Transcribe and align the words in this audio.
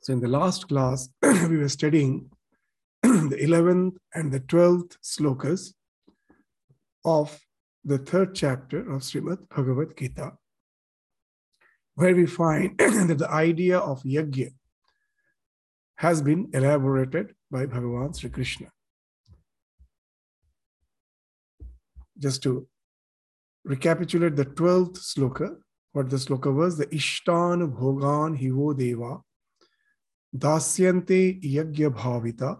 So, 0.07 0.13
in 0.13 0.21
the 0.21 0.29
last 0.29 0.69
class, 0.69 1.09
we 1.21 1.57
were 1.57 1.67
studying 1.67 2.31
the 3.03 3.39
11th 3.41 3.97
and 4.13 4.31
the 4.31 4.39
12th 4.39 4.95
slokas 5.03 5.73
of 7.03 7.37
the 7.83 7.97
third 7.97 8.33
chapter 8.33 8.89
of 8.89 9.01
Srimad 9.01 9.49
Bhagavad 9.49 9.97
Gita, 9.97 10.31
where 11.95 12.15
we 12.15 12.25
find 12.25 12.77
that 12.77 13.17
the 13.17 13.29
idea 13.29 13.79
of 13.79 14.01
yajna 14.03 14.53
has 15.97 16.21
been 16.21 16.51
elaborated 16.53 17.35
by 17.51 17.65
Bhagavan 17.65 18.17
Sri 18.17 18.29
Krishna. 18.29 18.67
Just 22.17 22.41
to 22.43 22.65
recapitulate 23.65 24.37
the 24.37 24.45
12th 24.45 24.99
sloka, 24.99 25.57
what 25.91 26.09
the 26.09 26.15
sloka 26.15 26.55
was, 26.55 26.77
the 26.77 26.87
Ishtan 26.87 27.75
Bhogan 27.77 28.39
Hivo 28.39 28.71
Deva 28.77 29.17
दास्यन्ते 30.35 31.21
यज्ञ 31.43 31.87
भाविता 32.01 32.51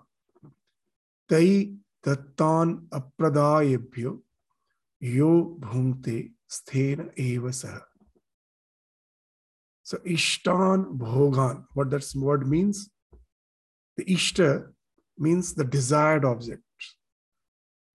तै 1.29 1.49
दत्तान 2.07 2.73
अप्रदायेभ्यो 2.99 4.11
यो 5.17 5.31
भुंक्ते 5.67 6.17
स्थेन 6.57 7.09
एव 7.19 7.51
सह 7.61 7.79
so 9.89 9.97
ishtan 10.13 10.81
bhogan 11.01 11.59
what 11.73 11.89
that 11.91 12.05
word 12.23 12.45
means 12.53 12.79
the 13.97 14.03
ishta 14.15 14.47
means 15.17 15.53
the 15.59 15.63
desired 15.75 16.25
object 16.25 16.89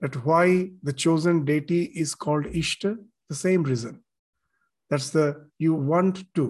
that 0.00 0.16
why 0.28 0.44
the 0.82 0.94
chosen 1.04 1.44
deity 1.50 1.82
is 2.04 2.14
called 2.14 2.46
ishta 2.62 2.92
the 3.32 3.38
same 3.40 3.68
reason 3.72 3.98
that's 4.90 5.10
the 5.10 5.26
you 5.58 5.74
want 5.74 6.22
to 6.40 6.46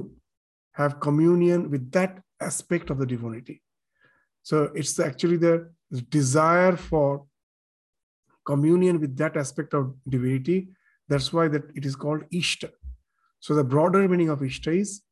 have 0.80 1.00
communion 1.00 1.68
with 1.74 1.90
that 1.98 2.22
aspect 2.42 2.90
of 2.90 2.98
the 2.98 3.06
divinity. 3.06 3.62
So 4.42 4.70
it's 4.74 4.98
actually 4.98 5.36
the 5.36 5.70
desire 6.08 6.76
for 6.76 7.24
communion 8.44 9.00
with 9.00 9.16
that 9.16 9.36
aspect 9.36 9.74
of 9.74 9.94
divinity. 10.08 10.68
That's 11.08 11.32
why 11.32 11.48
that 11.48 11.64
it 11.74 11.84
is 11.86 11.96
called 11.96 12.22
Ishta. 12.32 12.70
So 13.40 13.54
the 13.54 13.64
broader 13.64 14.08
meaning 14.08 14.28
of 14.28 14.40
Ishta 14.40 14.80
is 14.80 15.02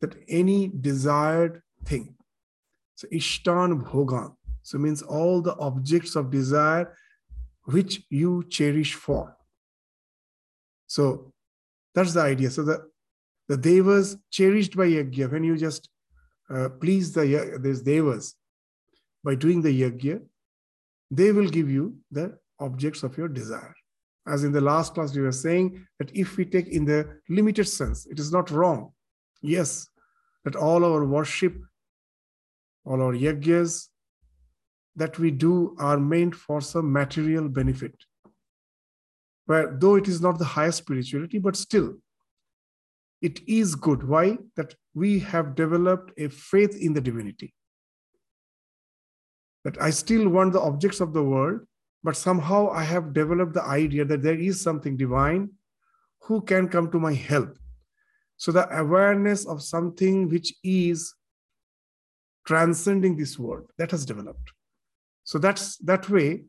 that 0.00 0.16
any 0.28 0.68
desired 0.68 1.62
thing. 1.84 2.14
So 2.94 3.08
Ishtan 3.08 3.82
Bhogan. 3.82 4.34
So 4.62 4.78
means 4.78 5.02
all 5.02 5.40
the 5.40 5.56
objects 5.56 6.16
of 6.16 6.30
desire 6.30 6.96
which 7.64 8.02
you 8.10 8.44
cherish 8.48 8.94
for. 8.94 9.36
So 10.86 11.32
that's 11.94 12.14
the 12.14 12.20
idea. 12.20 12.50
So 12.50 12.62
the, 12.64 12.88
the 13.48 13.56
devas 13.56 14.16
cherished 14.30 14.76
by 14.76 14.86
Yajna, 14.86 15.30
when 15.30 15.44
you 15.44 15.56
just 15.56 15.88
uh, 16.50 16.68
please 16.80 17.12
the 17.12 17.58
these 17.60 17.82
devas 17.82 18.34
by 19.24 19.34
doing 19.34 19.60
the 19.62 19.82
yajna, 19.82 20.20
they 21.10 21.32
will 21.32 21.48
give 21.48 21.68
you 21.70 21.96
the 22.10 22.38
objects 22.60 23.02
of 23.02 23.16
your 23.18 23.28
desire. 23.28 23.74
As 24.26 24.44
in 24.44 24.52
the 24.52 24.60
last 24.60 24.94
class, 24.94 25.14
we 25.14 25.22
were 25.22 25.32
saying 25.32 25.86
that 25.98 26.14
if 26.14 26.36
we 26.36 26.44
take 26.44 26.68
in 26.68 26.84
the 26.84 27.20
limited 27.28 27.68
sense, 27.68 28.06
it 28.06 28.18
is 28.18 28.32
not 28.32 28.50
wrong. 28.50 28.92
Yes, 29.42 29.88
that 30.44 30.56
all 30.56 30.84
our 30.84 31.04
worship, 31.04 31.54
all 32.84 33.02
our 33.02 33.12
yajnas 33.12 33.88
that 34.96 35.18
we 35.18 35.30
do 35.30 35.76
are 35.78 35.98
meant 35.98 36.34
for 36.34 36.60
some 36.60 36.90
material 36.92 37.48
benefit. 37.48 37.94
Where 39.44 39.76
though 39.78 39.96
it 39.96 40.08
is 40.08 40.20
not 40.20 40.38
the 40.38 40.44
highest 40.44 40.78
spirituality, 40.78 41.38
but 41.38 41.54
still 41.56 41.94
it 43.22 43.40
is 43.48 43.74
good. 43.74 44.06
Why? 44.06 44.38
That 44.56 44.74
we 44.94 45.18
have 45.20 45.54
developed 45.54 46.12
a 46.18 46.28
faith 46.28 46.76
in 46.80 46.92
the 46.92 47.00
divinity. 47.00 47.54
That 49.64 49.80
I 49.80 49.90
still 49.90 50.28
want 50.28 50.52
the 50.52 50.60
objects 50.60 51.00
of 51.00 51.12
the 51.12 51.24
world, 51.24 51.60
but 52.04 52.16
somehow 52.16 52.70
I 52.70 52.84
have 52.84 53.12
developed 53.12 53.54
the 53.54 53.64
idea 53.64 54.04
that 54.04 54.22
there 54.22 54.38
is 54.38 54.60
something 54.60 54.96
divine 54.96 55.50
who 56.22 56.40
can 56.40 56.68
come 56.68 56.90
to 56.90 57.00
my 57.00 57.14
help. 57.14 57.56
So 58.36 58.52
the 58.52 58.68
awareness 58.78 59.46
of 59.46 59.62
something 59.62 60.28
which 60.28 60.54
is 60.62 61.14
transcending 62.46 63.16
this 63.16 63.38
world 63.38 63.70
that 63.78 63.90
has 63.90 64.04
developed. 64.04 64.52
So 65.24 65.38
that's 65.38 65.76
that 65.78 66.08
way 66.08 66.44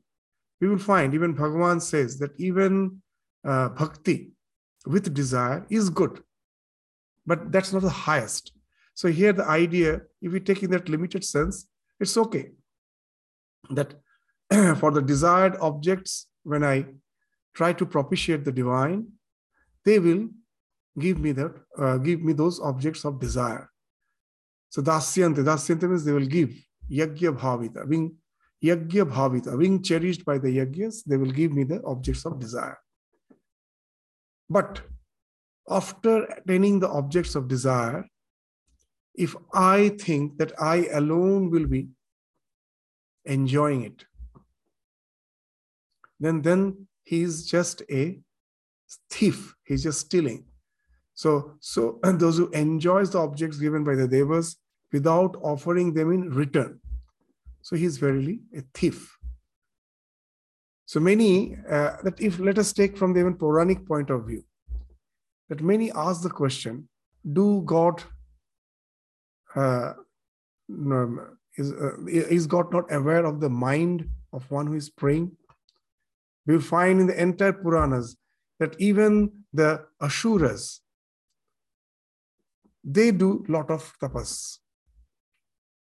we 0.61 0.67
will 0.67 0.77
find 0.77 1.13
even 1.13 1.35
Bhagavan 1.35 1.81
says 1.81 2.19
that 2.19 2.31
even 2.37 3.01
uh, 3.43 3.69
bhakti 3.69 4.31
with 4.85 5.13
desire 5.13 5.65
is 5.69 5.89
good 5.89 6.21
but 7.27 7.51
that's 7.51 7.73
not 7.73 7.81
the 7.83 7.89
highest. 7.89 8.53
So 8.95 9.09
here 9.09 9.33
the 9.33 9.47
idea, 9.47 10.01
if 10.21 10.31
we 10.31 10.39
take 10.39 10.63
in 10.63 10.71
that 10.71 10.89
limited 10.89 11.23
sense, 11.23 11.67
it's 11.99 12.17
okay. 12.17 12.51
That 13.69 13.93
for 14.79 14.91
the 14.91 15.01
desired 15.01 15.57
objects, 15.61 16.27
when 16.43 16.63
I 16.63 16.85
try 17.53 17.73
to 17.73 17.85
propitiate 17.85 18.45
the 18.45 18.51
divine, 18.51 19.07
they 19.83 19.99
will 19.99 20.29
give 20.97 21.19
me 21.19 21.33
that, 21.33 21.53
uh, 21.77 21.97
give 21.97 22.21
me 22.21 22.33
those 22.33 22.59
objects 22.59 23.03
of 23.05 23.19
desire. 23.19 23.69
So 24.69 24.81
dasyante, 24.81 25.43
dasyante 25.43 25.87
means 25.89 26.05
they 26.05 26.13
will 26.13 26.25
give 26.25 26.51
yagya 26.89 27.37
bhavita, 27.37 27.87
being 27.87 28.15
yagya 28.63 29.05
bhavita, 29.05 29.59
being 29.59 29.83
cherished 29.83 30.25
by 30.25 30.37
the 30.37 30.47
yagyas, 30.47 31.03
they 31.05 31.17
will 31.17 31.31
give 31.31 31.51
me 31.51 31.63
the 31.63 31.81
objects 31.83 32.25
of 32.25 32.39
desire. 32.39 32.79
But 34.49 34.81
after 35.69 36.23
attaining 36.23 36.79
the 36.79 36.89
objects 36.89 37.35
of 37.35 37.47
desire, 37.47 38.05
if 39.15 39.35
I 39.53 39.89
think 39.99 40.37
that 40.37 40.53
I 40.61 40.87
alone 40.93 41.49
will 41.49 41.67
be 41.67 41.89
enjoying 43.25 43.83
it, 43.83 44.05
then 46.19 46.41
then 46.41 46.87
he's 47.03 47.45
just 47.45 47.81
a 47.91 48.19
thief. 49.09 49.55
He's 49.63 49.83
just 49.83 49.99
stealing. 49.99 50.45
So, 51.13 51.53
so 51.59 51.99
and 52.03 52.19
those 52.19 52.37
who 52.37 52.49
enjoys 52.49 53.11
the 53.11 53.19
objects 53.19 53.57
given 53.57 53.83
by 53.83 53.95
the 53.95 54.07
devas 54.07 54.57
without 54.91 55.35
offering 55.41 55.93
them 55.93 56.11
in 56.11 56.29
return. 56.29 56.79
So 57.61 57.75
he's 57.75 57.97
verily 57.97 58.41
a 58.55 58.61
thief. 58.73 59.17
So 60.85 61.01
many 61.01 61.57
uh, 61.69 61.97
that 62.03 62.21
if 62.21 62.39
let 62.39 62.57
us 62.57 62.71
take 62.71 62.97
from 62.97 63.13
the 63.13 63.19
even 63.19 63.35
Puranic 63.35 63.85
point 63.85 64.09
of 64.09 64.25
view, 64.25 64.43
that 65.49 65.61
many 65.61 65.91
ask 65.91 66.21
the 66.21 66.29
question 66.29 66.87
do 67.33 67.61
God 67.65 68.03
uh, 69.55 69.93
is, 71.57 71.71
uh, 71.71 72.05
is 72.05 72.47
God 72.47 72.71
not 72.71 72.91
aware 72.91 73.25
of 73.25 73.39
the 73.39 73.49
mind 73.49 74.09
of 74.31 74.49
one 74.51 74.67
who 74.67 74.75
is 74.75 74.89
praying? 74.89 75.31
We'll 76.45 76.61
find 76.61 77.01
in 77.01 77.07
the 77.07 77.21
entire 77.21 77.53
Puranas 77.53 78.15
that 78.59 78.75
even 78.79 79.31
the 79.51 79.85
Asuras, 80.01 80.81
they 82.83 83.11
do 83.11 83.43
lot 83.49 83.69
of 83.69 83.93
tapas. 84.01 84.59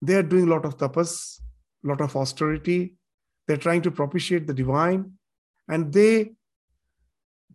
They 0.01 0.15
are 0.15 0.23
doing 0.23 0.47
lot 0.47 0.65
of 0.65 0.77
tapas, 0.77 1.39
lot 1.83 2.01
of 2.01 2.15
austerity. 2.15 2.95
They're 3.47 3.57
trying 3.57 3.81
to 3.83 3.91
propitiate 3.91 4.47
the 4.47 4.53
divine. 4.53 5.13
and 5.67 5.93
they 5.93 6.33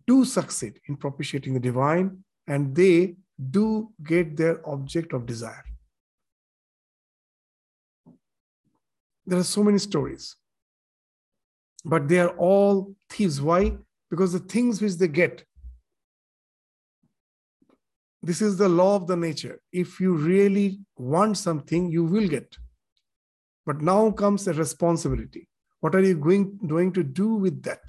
do 0.09 0.25
succeed 0.25 0.79
in 0.87 0.95
propitiating 0.95 1.53
the 1.53 1.65
divine 1.69 2.07
and 2.47 2.75
they 2.75 3.15
do 3.57 3.65
get 4.11 4.35
their 4.35 4.55
object 4.67 5.13
of 5.13 5.25
desire. 5.25 5.65
There 9.25 9.39
are 9.39 9.51
so 9.55 9.63
many 9.63 9.77
stories, 9.77 10.35
but 11.85 12.07
they 12.07 12.19
are 12.19 12.35
all 12.49 12.95
thieves. 13.09 13.39
Why? 13.39 13.77
Because 14.09 14.33
the 14.33 14.39
things 14.39 14.81
which 14.81 14.95
they 14.95 15.07
get, 15.07 15.45
this 18.23 18.41
is 18.41 18.57
the 18.57 18.67
law 18.67 18.95
of 18.95 19.05
the 19.05 19.15
nature. 19.15 19.61
If 19.71 19.99
you 19.99 20.15
really 20.15 20.79
want 20.97 21.37
something, 21.37 21.91
you 21.91 22.03
will 22.03 22.27
get. 22.27 22.57
But 23.65 23.81
now 23.81 24.09
comes 24.11 24.47
a 24.47 24.53
responsibility. 24.53 25.47
What 25.79 25.95
are 25.95 26.03
you 26.03 26.15
going, 26.15 26.59
going 26.67 26.91
to 26.93 27.03
do 27.03 27.35
with 27.35 27.61
that? 27.63 27.81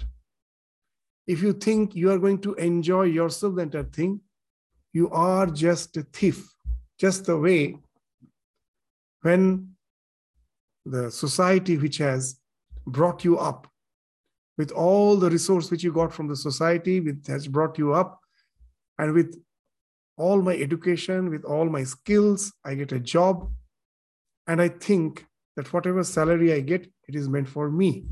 If 1.27 1.41
you 1.41 1.53
think 1.53 1.95
you 1.95 2.11
are 2.11 2.19
going 2.19 2.39
to 2.39 2.53
enjoy 2.55 3.03
yourself 3.03 3.55
the 3.55 3.61
entire 3.63 3.83
thing, 3.83 4.21
you 4.93 5.09
are 5.11 5.47
just 5.47 5.95
a 5.97 6.03
thief. 6.03 6.49
Just 6.99 7.25
the 7.25 7.37
way 7.37 7.77
when 9.21 9.75
the 10.85 11.11
society 11.11 11.77
which 11.77 11.97
has 11.97 12.39
brought 12.85 13.23
you 13.23 13.37
up 13.37 13.67
with 14.57 14.71
all 14.71 15.15
the 15.15 15.29
resource 15.29 15.69
which 15.71 15.83
you 15.83 15.91
got 15.91 16.13
from 16.13 16.27
the 16.27 16.35
society 16.35 16.99
which 16.99 17.27
has 17.27 17.47
brought 17.47 17.77
you 17.77 17.93
up 17.93 18.19
and 18.97 19.13
with 19.13 19.41
all 20.17 20.41
my 20.41 20.55
education 20.55 21.29
with 21.29 21.43
all 21.45 21.65
my 21.65 21.83
skills 21.83 22.51
i 22.65 22.73
get 22.73 22.91
a 22.91 22.99
job 22.99 23.49
and 24.47 24.61
i 24.61 24.67
think 24.67 25.25
that 25.55 25.71
whatever 25.73 26.03
salary 26.03 26.53
i 26.53 26.59
get 26.59 26.87
it 27.07 27.15
is 27.15 27.29
meant 27.29 27.47
for 27.47 27.69
me 27.69 28.05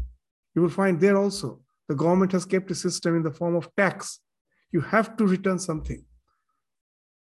you 0.56 0.62
will 0.62 0.70
find 0.70 1.00
there 1.00 1.18
also 1.18 1.60
the 1.90 1.96
government 1.96 2.32
has 2.32 2.46
kept 2.46 2.72
a 2.72 2.76
system 2.76 3.18
in 3.18 3.24
the 3.24 3.36
form 3.40 3.56
of 3.56 3.70
tax 3.76 4.20
you 4.72 4.82
have 4.82 5.18
to 5.18 5.28
return 5.28 5.60
something 5.60 6.06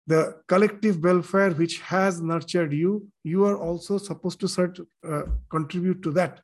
the 0.06 0.37
collective 0.49 1.03
welfare 1.03 1.51
which 1.51 1.81
has 1.81 2.21
nurtured 2.21 2.73
you, 2.73 3.06
you 3.23 3.45
are 3.45 3.56
also 3.56 3.99
supposed 3.99 4.41
to 4.41 4.87
uh, 5.09 5.23
contribute 5.49 6.03
to 6.03 6.11
that. 6.12 6.41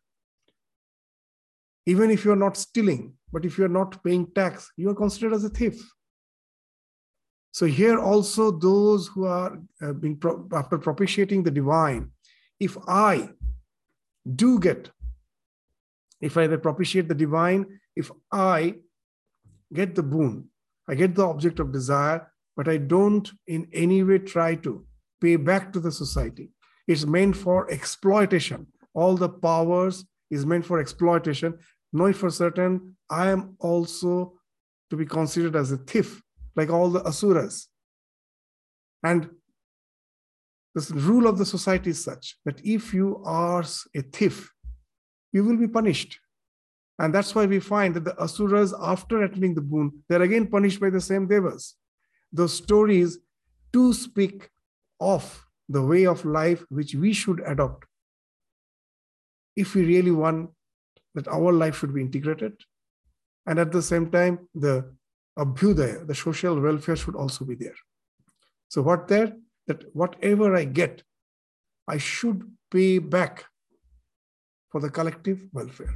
Even 1.87 2.11
if 2.11 2.25
you 2.25 2.33
are 2.33 2.37
not 2.37 2.57
stealing, 2.57 3.15
but 3.33 3.45
if 3.45 3.59
you 3.59 3.65
are 3.65 3.69
not 3.69 4.03
paying 4.03 4.27
tax, 4.33 4.71
you 4.77 4.89
are 4.89 4.95
considered 4.95 5.35
as 5.35 5.45
a 5.45 5.51
thief. 5.51 5.93
So 7.53 7.67
here 7.67 7.99
also 7.99 8.51
those 8.51 9.09
who 9.09 9.25
are 9.27 9.59
uh, 9.83 9.93
being 9.93 10.17
pro- 10.17 10.49
after 10.53 10.79
propitiating 10.79 11.43
the 11.43 11.51
divine, 11.51 12.12
if 12.61 12.79
I 12.87 13.31
do 14.37 14.59
get, 14.59 14.91
if 16.21 16.37
I 16.37 16.47
propitiate 16.57 17.09
the 17.09 17.15
divine, 17.15 17.81
if 17.97 18.11
I 18.31 18.77
get 19.73 19.95
the 19.95 20.03
boon, 20.03 20.49
I 20.89 20.95
get 20.95 21.15
the 21.15 21.27
object 21.27 21.61
of 21.61 21.73
desire, 21.73 22.31
but 22.57 22.69
I 22.69 22.77
don't 22.77 23.31
in 23.47 23.69
any 23.73 24.03
way 24.03 24.19
try 24.19 24.55
to 24.57 24.85
pay 25.21 25.37
back 25.37 25.73
to 25.73 25.81
the 25.81 25.93
society. 25.93 26.51
It's 26.87 27.07
meant 27.07 27.37
for 27.37 27.71
exploitation. 27.71 28.67
All 28.95 29.17
the 29.17 29.29
powers 29.29 30.05
is 30.31 30.45
meant 30.45 30.67
for 30.67 30.81
exploitation. 30.81 31.59
Knowing 31.93 32.15
for 32.15 32.31
certain, 32.31 32.97
I 33.09 33.31
am 33.31 33.57
also 33.59 34.35
to 34.91 34.97
be 34.97 35.07
considered 35.07 35.57
as 35.57 35.73
a 35.73 35.77
thief, 35.77 36.23
like 36.57 36.71
all 36.71 36.91
the 36.91 37.07
asuras. 37.07 37.69
And 39.03 39.31
this 40.75 40.91
rule 40.91 41.27
of 41.27 41.39
the 41.39 41.47
society 41.47 41.91
is 41.91 42.05
such 42.05 42.37
that 42.45 42.61
if 42.65 42.93
you 42.95 43.23
are 43.25 43.65
a 43.95 44.03
thief, 44.03 44.53
you 45.32 45.44
will 45.44 45.56
be 45.56 45.69
punished. 45.69 46.19
And 46.99 47.15
that's 47.15 47.35
why 47.35 47.47
we 47.47 47.61
find 47.61 47.94
that 47.97 48.05
the 48.05 48.21
asuras, 48.23 48.75
after 48.79 49.23
attaining 49.23 49.55
the 49.55 49.62
boon, 49.62 50.03
they're 50.09 50.23
again 50.23 50.47
punished 50.49 50.81
by 50.81 50.91
the 50.91 51.00
same 51.00 51.27
devas. 51.27 51.77
Those 52.32 52.53
stories 52.53 53.19
to 53.73 53.93
speak 53.93 54.50
of 55.00 55.47
the 55.69 55.82
way 55.82 56.06
of 56.06 56.25
life 56.25 56.65
which 56.69 56.94
we 56.94 57.12
should 57.12 57.41
adopt. 57.47 57.87
If 59.56 59.75
we 59.75 59.85
really 59.85 60.11
want 60.11 60.50
that 61.15 61.29
our 61.29 61.53
life 61.53 61.79
should 61.79 61.94
be 61.94 62.00
integrated 62.00 62.53
and 63.47 63.59
at 63.59 63.73
the 63.73 63.83
same 63.83 64.11
time 64.11 64.49
the 64.55 64.93
abhyudaya 65.38 66.06
the 66.06 66.15
social 66.15 66.61
welfare 66.61 66.97
should 66.97 67.17
also 67.17 67.44
be 67.44 67.55
there. 67.55 67.75
So 68.69 68.83
what 68.83 69.09
there 69.09 69.33
that 69.67 69.85
whatever 69.94 70.55
i 70.56 70.65
get 70.65 71.03
i 71.88 71.97
should 71.97 72.43
pay 72.71 72.99
back 72.99 73.44
for 74.71 74.81
the 74.81 74.91
collective 74.91 75.49
welfare. 75.53 75.95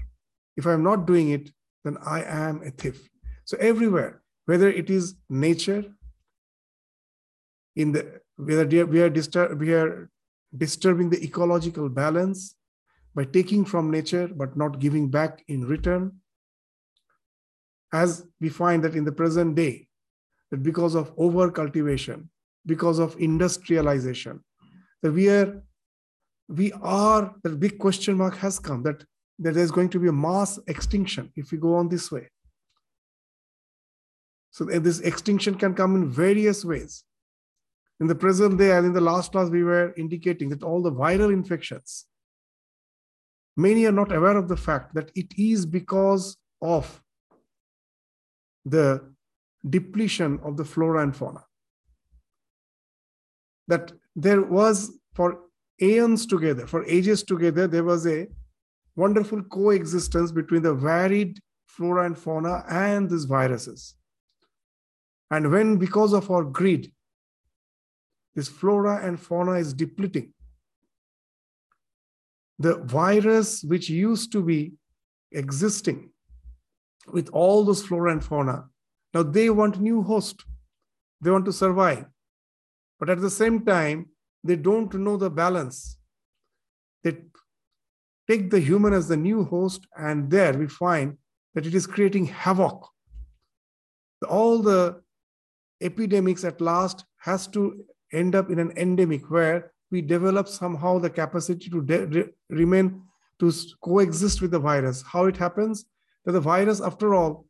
If 0.56 0.67
i'm 0.67 0.82
not 0.82 1.06
doing 1.06 1.31
it 1.31 1.50
then 1.85 1.97
i 2.05 2.23
am 2.23 2.62
a 2.62 2.71
thief. 2.71 3.09
So 3.44 3.56
everywhere 3.59 4.23
whether 4.47 4.69
it 4.69 4.91
is 4.91 5.17
nature 5.29 5.85
in 7.76 7.93
the 7.93 8.21
whether 8.37 8.67
we 8.87 9.00
are, 9.00 9.11
disturb, 9.11 9.61
we 9.61 9.73
are 9.73 10.11
disturbing 10.56 11.09
the 11.11 11.23
ecological 11.23 11.88
balance 11.88 12.56
by 13.15 13.25
taking 13.25 13.65
from 13.65 13.91
nature 13.91 14.29
but 14.29 14.56
not 14.56 14.81
giving 14.81 15.09
back 15.09 15.44
in 15.49 15.65
return 15.65 16.12
as 17.93 18.26
we 18.41 18.49
find 18.49 18.82
that 18.82 18.97
in 18.97 19.05
the 19.05 19.12
present 19.12 19.55
day 19.55 19.87
that 20.50 20.62
because 20.62 20.94
of 20.94 21.12
over 21.17 21.50
cultivation 21.50 22.29
because 22.67 22.99
of 22.99 23.17
industrialization 23.19 24.43
that 25.03 25.12
we 25.12 25.29
are 25.29 25.62
we 26.49 26.73
are 26.82 27.35
the 27.43 27.50
big 27.50 27.79
question 27.79 28.17
mark 28.17 28.37
has 28.37 28.58
come 28.58 28.82
that, 28.82 29.05
that 29.38 29.55
there's 29.55 29.70
going 29.70 29.88
to 29.88 29.99
be 29.99 30.08
a 30.08 30.12
mass 30.12 30.58
extinction 30.67 31.32
if 31.37 31.50
we 31.52 31.58
go 31.58 31.75
on 31.75 31.88
this 31.88 32.11
way 32.11 32.29
so 34.50 34.69
eh, 34.69 34.79
this 34.79 35.00
extinction 35.00 35.55
can 35.55 35.75
come 35.75 35.96
in 35.96 36.08
various 36.08 36.64
ways 36.64 37.05
in 38.00 38.06
the 38.06 38.14
present 38.14 38.58
day 38.58 38.73
and 38.73 38.87
in 38.87 38.93
the 38.93 39.00
last 39.00 39.32
class, 39.32 39.49
we 39.49 39.62
were 39.62 39.94
indicating 39.96 40.49
that 40.49 40.62
all 40.62 40.82
the 40.82 40.93
viral 40.93 41.32
infections, 41.32 42.06
many 43.56 43.87
are 43.87 43.93
not 43.93 44.12
aware 44.12 44.37
of 44.37 44.49
the 44.49 44.56
fact 44.56 44.94
that 44.94 45.11
it 45.14 45.32
is 45.38 45.64
because 45.64 46.37
of 46.61 47.02
the 48.64 49.12
depletion 49.69 50.40
of 50.43 50.56
the 50.56 50.64
flora 50.64 51.02
and 51.02 51.14
fauna. 51.17 51.44
That 53.69 53.93
there 54.17 54.43
was, 54.43 54.99
for 55.14 55.38
aeons 55.81 56.26
together, 56.26 56.67
for 56.67 56.85
ages 56.85 57.23
together, 57.23 57.67
there 57.67 57.85
was 57.85 58.06
a 58.06 58.29
wonderful 58.97 59.43
coexistence 59.43 60.31
between 60.33 60.62
the 60.62 60.75
varied 60.75 61.38
flora 61.66 62.07
and 62.07 62.16
fauna 62.16 62.64
and 62.69 63.11
these 63.11 63.25
viruses. 63.25 63.97
And 65.31 65.50
when, 65.50 65.78
because 65.78 66.12
of 66.12 66.31
our 66.31 66.45
greed, 66.45 66.93
this 68.35 68.49
flora 68.49 69.04
and 69.04 69.19
fauna 69.19 69.52
is 69.52 69.75
depleting. 69.75 70.33
The 72.59 72.76
virus, 72.76 73.64
which 73.64 73.88
used 73.88 74.31
to 74.33 74.43
be 74.43 74.75
existing 75.33 76.11
with 77.12 77.28
all 77.31 77.64
those 77.64 77.85
flora 77.85 78.12
and 78.12 78.25
fauna, 78.25 78.66
now 79.12 79.23
they 79.23 79.50
want 79.50 79.81
new 79.81 80.02
host. 80.02 80.45
They 81.21 81.31
want 81.31 81.45
to 81.47 81.52
survive. 81.52 82.07
But 82.99 83.11
at 83.11 83.21
the 83.21 83.31
same 83.31 83.64
time, 83.64 84.11
they 84.44 84.56
don't 84.56 84.92
know 84.94 85.16
the 85.16 85.30
balance. 85.30 85.96
They 87.02 87.16
take 88.28 88.50
the 88.50 88.60
human 88.60 88.92
as 88.92 89.08
the 89.08 89.16
new 89.16 89.44
host, 89.44 89.86
and 89.96 90.30
there 90.30 90.52
we 90.52 90.68
find 90.68 91.16
that 91.54 91.66
it 91.66 91.74
is 91.74 91.86
creating 91.86 92.26
havoc. 92.26 92.86
All 94.28 94.62
the 94.62 95.02
epidemics 95.80 96.44
at 96.44 96.60
last 96.60 97.04
has 97.18 97.46
to 97.48 97.84
end 98.12 98.34
up 98.34 98.50
in 98.50 98.58
an 98.58 98.72
endemic 98.76 99.30
where 99.30 99.72
we 99.90 100.00
develop 100.00 100.48
somehow 100.48 100.98
the 100.98 101.10
capacity 101.10 101.68
to 101.70 101.82
de- 101.82 102.06
re- 102.06 102.28
remain 102.48 103.02
to 103.38 103.52
coexist 103.82 104.40
with 104.40 104.50
the 104.50 104.58
virus. 104.58 105.02
How 105.02 105.26
it 105.26 105.36
happens? 105.36 105.84
That 106.24 106.32
the 106.32 106.40
virus, 106.40 106.80
after 106.80 107.14
all, 107.14 107.46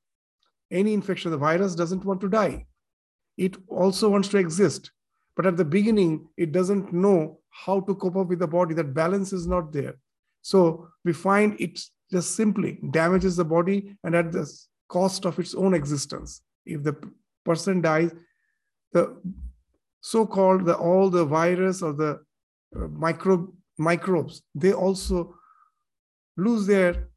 any 0.70 0.94
infection, 0.94 1.30
the 1.30 1.36
virus 1.36 1.74
doesn't 1.74 2.04
want 2.04 2.20
to 2.22 2.28
die. 2.28 2.66
It 3.36 3.56
also 3.68 4.08
wants 4.08 4.28
to 4.28 4.38
exist. 4.38 4.90
But 5.36 5.46
at 5.46 5.56
the 5.56 5.64
beginning, 5.64 6.28
it 6.36 6.52
doesn't 6.52 6.92
know 6.92 7.40
how 7.50 7.80
to 7.80 7.94
cope 7.94 8.16
up 8.16 8.28
with 8.28 8.38
the 8.38 8.46
body. 8.46 8.74
That 8.74 8.94
balance 8.94 9.32
is 9.32 9.46
not 9.46 9.72
there. 9.72 9.96
So 10.42 10.88
we 11.04 11.12
find 11.12 11.60
it 11.60 11.80
just 12.10 12.36
simply 12.36 12.78
damages 12.90 13.36
the 13.36 13.44
body 13.44 13.96
and 14.04 14.14
at 14.14 14.32
the 14.32 14.50
cost 14.88 15.24
of 15.24 15.38
its 15.38 15.54
own 15.54 15.74
existence. 15.74 16.42
If 16.66 16.82
the 16.82 16.96
person 17.44 17.80
dies, 17.80 18.12
the 18.92 19.16
so-called 20.00 20.66
the, 20.66 20.76
all 20.76 21.08
the 21.10 21.24
virus 21.24 21.82
or 21.82 21.92
the 21.92 22.20
uh, 22.76 22.88
microbe 22.88 23.50
microbes 23.78 24.42
they 24.54 24.72
also 24.72 25.34
lose 26.36 26.66
their 26.66 27.08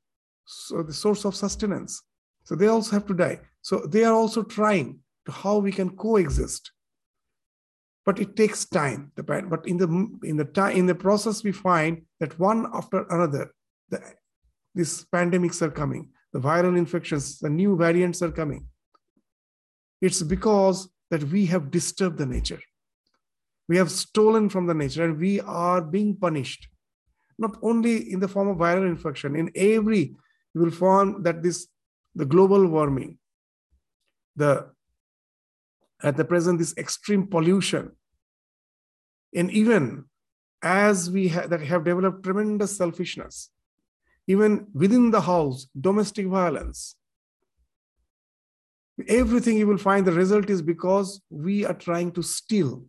so 0.45 0.81
the 0.81 0.93
source 0.93 1.25
of 1.25 1.35
sustenance 1.35 2.01
so 2.43 2.55
they 2.55 2.67
also 2.67 2.91
have 2.91 3.05
to 3.05 3.13
die 3.13 3.39
so 3.61 3.79
they 3.79 4.03
are 4.03 4.13
also 4.13 4.41
trying 4.41 4.99
to 5.25 5.31
how 5.31 5.57
we 5.57 5.71
can 5.71 5.89
coexist 5.89 6.71
but 8.07 8.19
it 8.23 8.35
takes 8.35 8.65
time 8.65 9.11
but 9.15 9.67
in 9.67 9.77
the 9.77 9.89
in 10.31 10.37
the 10.41 10.49
time 10.59 10.75
in 10.81 10.85
the 10.91 10.99
process 11.05 11.43
we 11.43 11.51
find 11.51 12.01
that 12.21 12.39
one 12.39 12.65
after 12.73 13.05
another 13.15 13.45
the, 13.89 13.99
these 14.73 15.05
pandemics 15.13 15.61
are 15.61 15.75
coming 15.81 16.09
the 16.33 16.39
viral 16.39 16.77
infections, 16.77 17.39
the 17.39 17.49
new 17.49 17.75
variants 17.75 18.21
are 18.21 18.31
coming. 18.31 18.67
It's 20.01 20.21
because 20.21 20.89
that 21.09 21.23
we 21.23 21.45
have 21.47 21.71
disturbed 21.71 22.17
the 22.17 22.25
nature. 22.25 22.61
We 23.67 23.77
have 23.77 23.91
stolen 23.91 24.49
from 24.49 24.67
the 24.67 24.73
nature 24.73 25.03
and 25.05 25.17
we 25.17 25.39
are 25.41 25.81
being 25.81 26.15
punished. 26.15 26.67
Not 27.39 27.57
only 27.61 28.11
in 28.11 28.19
the 28.19 28.27
form 28.27 28.49
of 28.49 28.57
viral 28.57 28.87
infection, 28.87 29.35
in 29.35 29.51
every, 29.55 30.15
you 30.53 30.61
will 30.61 30.71
find 30.71 31.23
that 31.23 31.43
this, 31.43 31.67
the 32.15 32.25
global 32.25 32.65
warming, 32.67 33.17
the 34.35 34.69
at 36.03 36.15
the 36.15 36.25
present, 36.25 36.59
this 36.59 36.77
extreme 36.77 37.25
pollution, 37.25 37.91
and 39.37 39.51
even 39.51 40.05
as 40.63 41.11
we 41.11 41.27
ha- 41.27 41.45
that 41.45 41.61
have 41.61 41.83
developed 41.83 42.23
tremendous 42.23 42.75
selfishness, 42.75 43.51
even 44.25 44.65
within 44.73 45.11
the 45.11 45.21
house, 45.21 45.67
domestic 45.79 46.25
violence, 46.25 46.95
everything 49.07 49.57
you 49.57 49.67
will 49.67 49.77
find 49.77 50.07
the 50.07 50.11
result 50.11 50.49
is 50.49 50.63
because 50.63 51.21
we 51.29 51.63
are 51.65 51.75
trying 51.75 52.11
to 52.11 52.23
steal. 52.23 52.83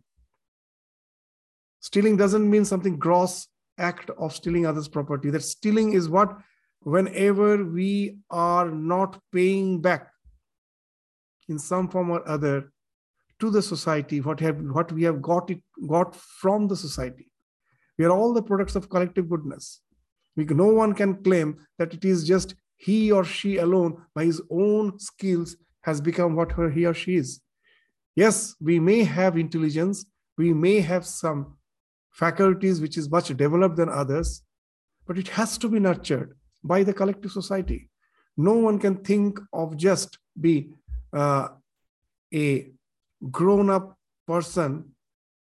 Stealing 1.81 2.17
doesn't 2.17 2.49
mean 2.49 2.65
something 2.65 2.97
gross 2.97 3.47
act 3.77 4.09
of 4.17 4.33
stealing 4.33 4.65
others 4.65 4.87
property. 4.87 5.29
That 5.29 5.43
stealing 5.43 5.93
is 5.93 6.09
what? 6.09 6.35
Whenever 6.81 7.63
we 7.63 8.17
are 8.31 8.71
not 8.71 9.21
paying 9.31 9.81
back 9.81 10.09
in 11.47 11.59
some 11.59 11.89
form 11.89 12.09
or 12.09 12.27
other 12.27 12.71
to 13.39 13.49
the 13.49 13.61
society 13.61 14.21
what 14.21 14.39
have 14.39 14.61
what 14.77 14.91
we 14.91 15.03
have 15.03 15.21
got 15.21 15.49
it 15.49 15.61
got 15.87 16.15
from 16.15 16.67
the 16.67 16.75
society 16.75 17.27
we 17.97 18.05
are 18.05 18.11
all 18.11 18.33
the 18.33 18.41
products 18.41 18.75
of 18.75 18.89
collective 18.89 19.29
goodness 19.29 19.81
we, 20.35 20.45
no 20.45 20.67
one 20.67 20.93
can 20.93 21.15
claim 21.23 21.57
that 21.77 21.93
it 21.93 22.05
is 22.05 22.27
just 22.27 22.55
he 22.77 23.11
or 23.11 23.25
she 23.25 23.57
alone 23.57 24.01
by 24.15 24.23
his 24.23 24.41
own 24.49 24.97
skills 24.99 25.57
has 25.81 25.99
become 25.99 26.35
what 26.35 26.53
he 26.73 26.85
or 26.85 26.93
she 26.93 27.15
is. 27.15 27.41
Yes, 28.15 28.55
we 28.61 28.79
may 28.79 29.03
have 29.03 29.37
intelligence, 29.37 30.05
we 30.37 30.53
may 30.53 30.79
have 30.79 31.05
some 31.05 31.57
faculties 32.11 32.79
which 32.79 32.97
is 32.97 33.09
much 33.09 33.27
developed 33.35 33.75
than 33.75 33.89
others, 33.89 34.43
but 35.05 35.17
it 35.17 35.27
has 35.29 35.57
to 35.57 35.67
be 35.67 35.79
nurtured 35.79 36.37
by 36.63 36.83
the 36.83 36.93
collective 36.93 37.31
society. 37.31 37.89
No 38.37 38.53
one 38.53 38.79
can 38.79 38.95
think 39.03 39.39
of 39.51 39.75
just 39.75 40.17
be 40.39 40.69
uh, 41.11 41.49
a 42.33 42.71
grown-up 43.31 43.97
person 44.27 44.91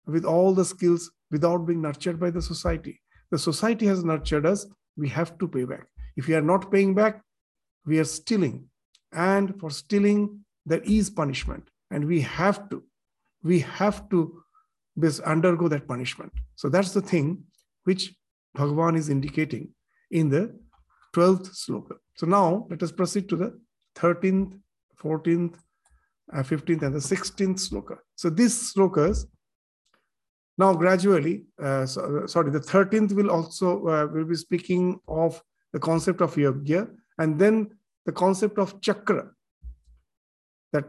with 0.06 0.24
all 0.24 0.54
the 0.54 0.64
skills 0.64 1.10
without 1.30 1.66
being 1.66 1.82
nurtured 1.82 2.18
by 2.18 2.30
the 2.30 2.42
society. 2.42 3.00
The 3.30 3.38
society 3.38 3.86
has 3.86 4.04
nurtured 4.04 4.46
us. 4.46 4.66
We 4.96 5.08
have 5.10 5.36
to 5.38 5.48
pay 5.48 5.64
back. 5.64 5.86
If 6.16 6.26
we 6.26 6.34
are 6.34 6.42
not 6.42 6.72
paying 6.72 6.94
back, 6.94 7.22
we 7.84 7.98
are 7.98 8.04
stealing 8.04 8.68
and 9.12 9.58
for 9.60 9.70
stealing 9.70 10.44
there 10.66 10.82
is 10.84 11.10
punishment 11.10 11.70
and 11.90 12.04
we 12.04 12.20
have 12.20 12.68
to 12.68 12.82
we 13.42 13.60
have 13.60 14.08
to 14.10 14.42
undergo 15.24 15.68
that 15.68 15.86
punishment 15.86 16.32
so 16.56 16.68
that's 16.68 16.92
the 16.92 17.00
thing 17.00 17.42
which 17.84 18.14
bhagavan 18.56 18.96
is 18.96 19.08
indicating 19.08 19.68
in 20.10 20.28
the 20.28 20.42
12th 21.14 21.48
sloka 21.62 21.96
so 22.14 22.26
now 22.26 22.66
let 22.68 22.82
us 22.82 22.92
proceed 22.92 23.28
to 23.28 23.36
the 23.36 23.58
13th 23.96 24.58
14th 25.02 25.54
uh, 26.32 26.42
15th 26.42 26.82
and 26.82 26.94
the 26.94 26.98
16th 26.98 27.68
sloka. 27.68 27.98
So 28.16 28.30
these 28.30 28.72
slokas 28.72 29.26
now 30.56 30.74
gradually 30.74 31.44
uh, 31.62 31.86
so, 31.86 32.26
sorry 32.26 32.50
the 32.50 32.60
13th 32.60 33.12
will 33.12 33.30
also 33.30 33.86
uh, 33.86 34.06
will 34.06 34.24
be 34.24 34.34
speaking 34.34 35.00
of 35.06 35.40
the 35.72 35.78
concept 35.78 36.20
of 36.20 36.34
yagya 36.34 36.88
and 37.18 37.38
then 37.38 37.70
the 38.06 38.12
concept 38.12 38.58
of 38.58 38.80
chakra. 38.80 39.30
That 40.72 40.84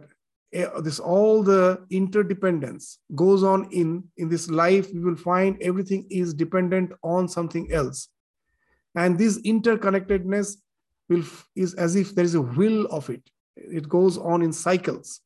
eh, 0.53 0.67
this 0.81 1.00
all 1.00 1.43
the 1.43 1.86
interdependence 1.89 3.00
goes 3.15 3.43
on 3.43 3.69
in 3.72 4.03
in 4.17 4.29
this 4.29 4.50
life. 4.50 4.88
We 4.93 5.00
will 5.00 5.15
find 5.15 5.62
everything 5.62 6.08
is 6.10 6.34
dependent 6.34 6.91
on 7.03 7.27
something 7.27 7.72
else. 7.72 8.10
And 8.96 9.17
this 9.17 9.39
interconnectedness 9.41 10.58
will 11.08 11.24
is 11.55 11.74
as 11.75 11.96
if 11.96 12.15
there 12.15 12.25
is 12.25 12.36
a 12.36 12.41
will 12.41 12.86
of 12.88 13.10
it. 13.10 13.29
It 13.55 13.88
goes 13.88 14.17
on 14.17 14.41
in 14.41 14.51
cycles 14.51 15.22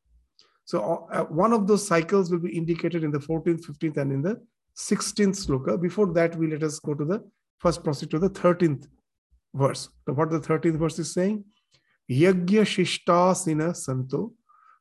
so 0.65 1.08
uh, 1.12 1.22
uh, 1.22 1.24
one 1.25 1.53
of 1.53 1.67
those 1.67 1.86
cycles 1.88 2.32
will 2.32 2.39
be 2.39 2.55
indicated 2.55 3.03
in 3.03 3.12
the 3.12 3.20
14th, 3.20 3.65
15th, 3.65 3.98
and 3.98 4.12
in 4.12 4.22
the 4.22 4.41
16th 4.77 5.46
sloka. 5.46 5.79
Before 5.82 6.12
that, 6.13 6.36
we 6.36 6.48
let 6.48 6.63
us 6.63 6.79
go 6.79 6.93
to 6.93 7.05
the 7.05 7.24
first 7.60 7.84
proceed 7.84 8.12
to 8.12 8.20
the 8.20 8.29
13th 8.29 8.88
verse. 9.53 9.89
So 10.05 10.13
what 10.13 10.29
the 10.29 10.39
13th 10.39 10.77
verse 10.77 11.00
is 11.00 11.13
saying? 11.13 11.43
Yagya 12.10 12.63
shishtasina 12.74 13.75
santo 13.75 14.34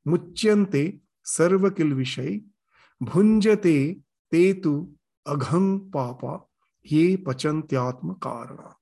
muchyante 0.07 1.01
sarvakil 1.25 1.93
vishay 1.93 2.43
bhunjate 3.03 4.01
tetu 4.33 4.89
agham 5.27 5.89
papa 5.93 6.41
ye 6.83 7.17
pachantyatma 7.17 8.19
karanat. 8.19 8.75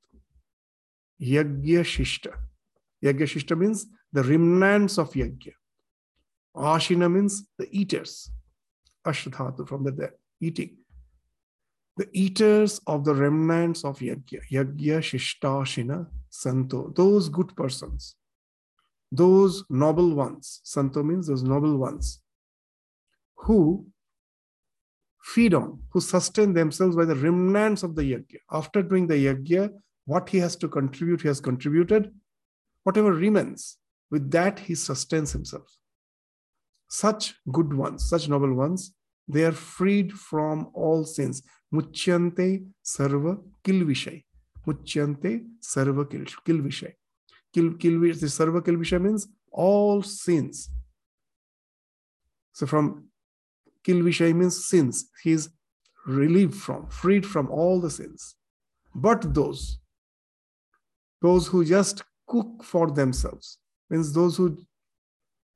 Yagya 1.20 1.80
shishta. 1.80 2.32
Yagya 3.04 3.26
shishta 3.26 3.58
means 3.58 3.86
the 4.12 4.22
remnants 4.22 4.96
of 4.98 5.12
yagya. 5.12 5.52
Ashina 6.56 7.10
means 7.10 7.46
the 7.58 7.68
eaters. 7.70 8.30
Ashtadhatu 9.06 9.66
from 9.68 9.84
the 9.84 10.10
eating. 10.40 10.76
The 11.96 12.08
eaters 12.12 12.80
of 12.86 13.04
the 13.04 13.14
remnants 13.14 13.84
of 13.84 13.98
yajna, 13.98 14.40
yajna, 14.50 14.98
shishta, 15.00 15.62
shina, 15.64 16.06
santo, 16.30 16.92
those 16.96 17.28
good 17.28 17.54
persons, 17.56 18.14
those 19.12 19.64
noble 19.68 20.14
ones. 20.14 20.60
Santo 20.64 21.02
means 21.02 21.26
those 21.26 21.42
noble 21.42 21.76
ones 21.76 22.20
who 23.36 23.86
feed 25.22 25.52
on, 25.52 25.82
who 25.90 26.00
sustain 26.00 26.54
themselves 26.54 26.96
by 26.96 27.04
the 27.04 27.16
remnants 27.16 27.82
of 27.82 27.94
the 27.94 28.02
yajna. 28.02 28.38
After 28.50 28.82
doing 28.82 29.06
the 29.06 29.14
yajna, 29.14 29.70
what 30.06 30.28
he 30.28 30.38
has 30.38 30.56
to 30.56 30.68
contribute, 30.68 31.22
he 31.22 31.28
has 31.28 31.40
contributed. 31.40 32.12
Whatever 32.84 33.12
remains, 33.12 33.76
with 34.10 34.30
that 34.30 34.58
he 34.58 34.74
sustains 34.74 35.32
himself. 35.32 35.76
Such 36.90 37.36
good 37.52 37.72
ones, 37.72 38.08
such 38.08 38.28
noble 38.28 38.52
ones, 38.52 38.92
they 39.28 39.44
are 39.44 39.52
freed 39.52 40.12
from 40.12 40.70
all 40.74 41.04
sins. 41.04 41.40
Muchyante 41.72 42.66
sarva 42.84 43.40
kilvishay. 43.62 44.24
Muchyante 44.66 45.46
sarva 45.62 46.04
kilvishay. 46.04 46.94
Kil, 47.54 47.74
kilvish, 47.74 48.18
the 48.18 48.26
sarva 48.26 48.60
kilvisha 48.60 49.00
means 49.00 49.28
all 49.52 50.02
sins. 50.02 50.68
So 52.54 52.66
from 52.66 53.04
kilvisha 53.86 54.34
means 54.34 54.66
sins. 54.66 55.10
He 55.22 55.30
is 55.30 55.48
relieved 56.06 56.56
from, 56.56 56.88
freed 56.88 57.24
from 57.24 57.48
all 57.50 57.80
the 57.80 57.90
sins. 57.90 58.34
But 58.96 59.32
those, 59.32 59.78
those 61.22 61.46
who 61.46 61.64
just 61.64 62.02
cook 62.26 62.64
for 62.64 62.90
themselves, 62.90 63.58
means 63.88 64.12
those 64.12 64.36
who 64.36 64.58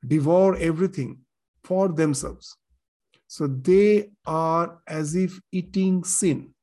devour 0.07 0.55
everything 0.57 1.24
for 1.65 1.89
themselves. 1.89 2.57
So 3.27 3.47
they 3.47 4.11
are 4.27 4.79
as 4.87 5.15
if 5.17 5.41
eating 5.51 6.05
sin. 6.05 6.55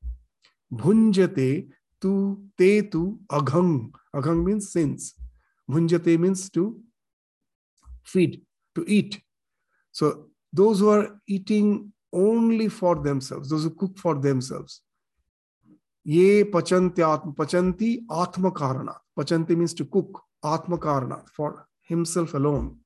Bhunjate 0.73 1.67
tu 1.99 2.39
te 2.57 2.83
tu 2.83 3.19
aghang. 3.29 3.91
Aghang 4.15 4.43
means 4.45 4.71
sins. 4.71 5.15
Bhunjate 5.69 6.17
means 6.17 6.49
to 6.51 6.81
feed, 8.03 8.41
to 8.75 8.85
eat. 8.87 9.21
So 9.91 10.27
those 10.53 10.79
who 10.79 10.89
are 10.89 11.19
eating 11.27 11.91
only 12.13 12.67
for 12.69 12.95
themselves, 12.95 13.49
those 13.49 13.63
who 13.63 13.71
cook 13.71 13.97
for 13.97 14.15
themselves, 14.15 14.81
ye 16.03 16.43
pachanti 16.43 16.99
atma, 16.99 17.31
pachanti 17.33 17.99
atma 18.09 18.51
karana. 18.51 18.95
Pachanti 19.17 19.55
means 19.55 19.73
to 19.73 19.85
cook, 19.85 20.21
atma 20.43 20.77
karana, 20.77 21.27
for 21.29 21.67
himself 21.81 22.33
alone, 22.33 22.77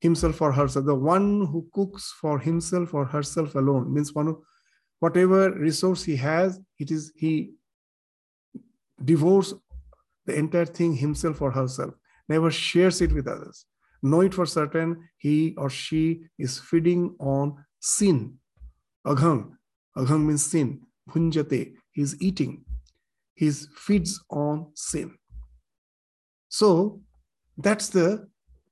himself 0.00 0.40
or 0.40 0.52
herself. 0.52 0.86
The 0.86 0.94
one 0.94 1.46
who 1.46 1.66
cooks 1.72 2.14
for 2.20 2.38
himself 2.38 2.94
or 2.94 3.04
herself 3.04 3.54
alone 3.54 3.92
means 3.92 4.14
one 4.14 4.26
who, 4.26 4.44
whatever 5.00 5.50
resource 5.52 6.02
he 6.04 6.16
has, 6.16 6.60
it 6.78 6.90
is 6.90 7.12
he 7.16 7.52
devotes 9.04 9.54
the 10.26 10.34
entire 10.34 10.66
thing 10.66 10.94
himself 10.94 11.40
or 11.40 11.50
herself 11.50 11.94
never 12.28 12.50
shares 12.50 13.00
it 13.00 13.12
with 13.12 13.26
others. 13.26 13.64
Know 14.02 14.20
it 14.20 14.34
for 14.34 14.46
certain, 14.46 15.08
he 15.16 15.54
or 15.56 15.70
she 15.70 16.22
is 16.38 16.58
feeding 16.58 17.16
on 17.18 17.64
sin. 17.80 18.34
Aghang. 19.06 19.52
Aghang 19.96 20.26
means 20.26 20.44
sin. 20.44 20.80
Bhunjate. 21.10 21.74
He 21.92 22.02
is 22.02 22.20
eating. 22.20 22.64
He 23.34 23.50
feeds 23.50 24.22
on 24.30 24.70
sin. 24.74 25.16
So 26.48 27.00
that's 27.56 27.88
the 27.88 28.28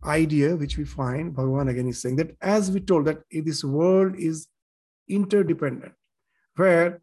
idea 0.06 0.56
which 0.56 0.76
we 0.78 0.84
find 0.84 1.34
Bhagavan 1.34 1.70
again 1.70 1.88
is 1.88 2.00
saying 2.00 2.16
that 2.16 2.36
as 2.40 2.70
we 2.70 2.80
told 2.80 3.06
that 3.06 3.22
this 3.30 3.64
world 3.64 4.14
is 4.16 4.48
interdependent, 5.08 5.92
where 6.56 7.02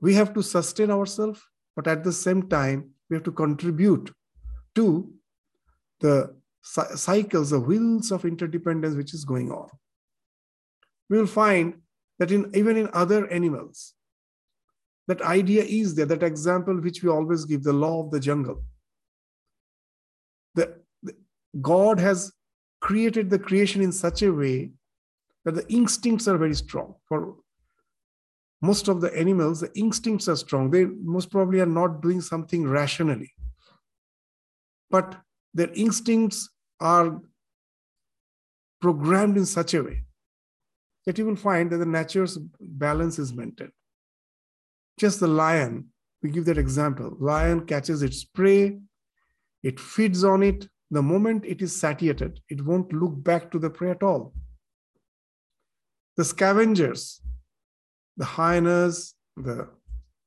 we 0.00 0.14
have 0.14 0.34
to 0.34 0.42
sustain 0.42 0.90
ourselves, 0.90 1.40
but 1.74 1.86
at 1.86 2.04
the 2.04 2.12
same 2.12 2.48
time, 2.48 2.90
we 3.08 3.16
have 3.16 3.24
to 3.24 3.32
contribute 3.32 4.12
to 4.74 5.12
the 6.00 6.34
cycles, 6.62 7.50
the 7.50 7.60
wheels 7.60 8.10
of 8.10 8.24
interdependence 8.24 8.96
which 8.96 9.14
is 9.14 9.24
going 9.24 9.50
on. 9.50 9.68
We 11.08 11.18
will 11.18 11.26
find 11.26 11.80
that 12.18 12.32
in 12.32 12.50
even 12.54 12.76
in 12.76 12.88
other 12.92 13.26
animals, 13.30 13.94
that 15.06 15.20
idea 15.20 15.64
is 15.64 15.94
there, 15.94 16.06
that 16.06 16.22
example 16.22 16.80
which 16.80 17.02
we 17.02 17.10
always 17.10 17.44
give, 17.44 17.62
the 17.62 17.72
law 17.72 18.04
of 18.04 18.10
the 18.10 18.20
jungle. 18.20 18.64
God 21.60 21.98
has 22.00 22.32
created 22.80 23.30
the 23.30 23.38
creation 23.38 23.80
in 23.82 23.92
such 23.92 24.22
a 24.22 24.32
way 24.32 24.72
that 25.44 25.54
the 25.54 25.66
instincts 25.72 26.28
are 26.28 26.38
very 26.38 26.54
strong. 26.54 26.94
For 27.08 27.36
most 28.62 28.88
of 28.88 29.00
the 29.00 29.16
animals, 29.16 29.60
the 29.60 29.70
instincts 29.74 30.28
are 30.28 30.36
strong. 30.36 30.70
They 30.70 30.86
most 30.86 31.30
probably 31.30 31.60
are 31.60 31.66
not 31.66 32.00
doing 32.00 32.20
something 32.20 32.66
rationally. 32.66 33.32
But 34.90 35.16
their 35.52 35.70
instincts 35.74 36.48
are 36.80 37.20
programmed 38.80 39.36
in 39.36 39.46
such 39.46 39.74
a 39.74 39.82
way 39.82 40.04
that 41.06 41.18
you 41.18 41.26
will 41.26 41.36
find 41.36 41.70
that 41.70 41.78
the 41.78 41.86
nature's 41.86 42.38
balance 42.60 43.18
is 43.18 43.32
maintained. 43.32 43.72
Just 44.98 45.20
the 45.20 45.26
lion, 45.26 45.88
we 46.22 46.30
give 46.30 46.44
that 46.46 46.58
example. 46.58 47.16
Lion 47.18 47.66
catches 47.66 48.02
its 48.02 48.24
prey, 48.24 48.78
it 49.62 49.80
feeds 49.80 50.24
on 50.24 50.42
it. 50.42 50.68
The 50.90 51.02
moment 51.02 51.44
it 51.44 51.62
is 51.62 51.74
satiated, 51.74 52.40
it 52.48 52.64
won't 52.64 52.92
look 52.92 53.22
back 53.22 53.50
to 53.50 53.58
the 53.58 53.70
prey 53.70 53.90
at 53.90 54.02
all. 54.02 54.32
The 56.16 56.24
scavengers, 56.24 57.20
the 58.16 58.24
hyenas, 58.24 59.14
the 59.36 59.68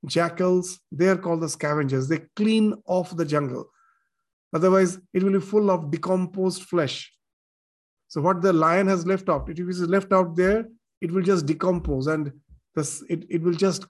jackals, 0.05 0.79
they 0.91 1.07
are 1.07 1.17
called 1.17 1.41
the 1.41 1.49
scavengers. 1.49 2.07
They 2.07 2.21
clean 2.35 2.73
off 2.85 3.15
the 3.15 3.25
jungle. 3.25 3.69
Otherwise, 4.53 4.99
it 5.13 5.23
will 5.23 5.33
be 5.33 5.39
full 5.39 5.69
of 5.69 5.91
decomposed 5.91 6.63
flesh. 6.63 7.13
So 8.07 8.21
what 8.21 8.41
the 8.41 8.53
lion 8.53 8.87
has 8.87 9.05
left 9.05 9.29
out, 9.29 9.49
if 9.49 9.59
it 9.59 9.69
is 9.69 9.81
left 9.81 10.13
out 10.13 10.35
there, 10.35 10.65
it 11.01 11.11
will 11.11 11.21
just 11.21 11.45
decompose 11.45 12.07
and 12.07 12.31
this, 12.75 13.03
it, 13.09 13.25
it 13.29 13.41
will 13.41 13.53
just, 13.53 13.85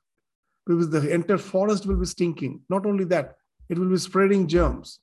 because 0.65 0.89
the 0.89 1.09
entire 1.09 1.37
forest 1.37 1.85
will 1.85 1.97
be 1.97 2.05
stinking. 2.05 2.61
Not 2.69 2.85
only 2.85 3.05
that, 3.05 3.35
it 3.69 3.77
will 3.77 3.89
be 3.89 3.97
spreading 3.97 4.47
germs. 4.47 4.99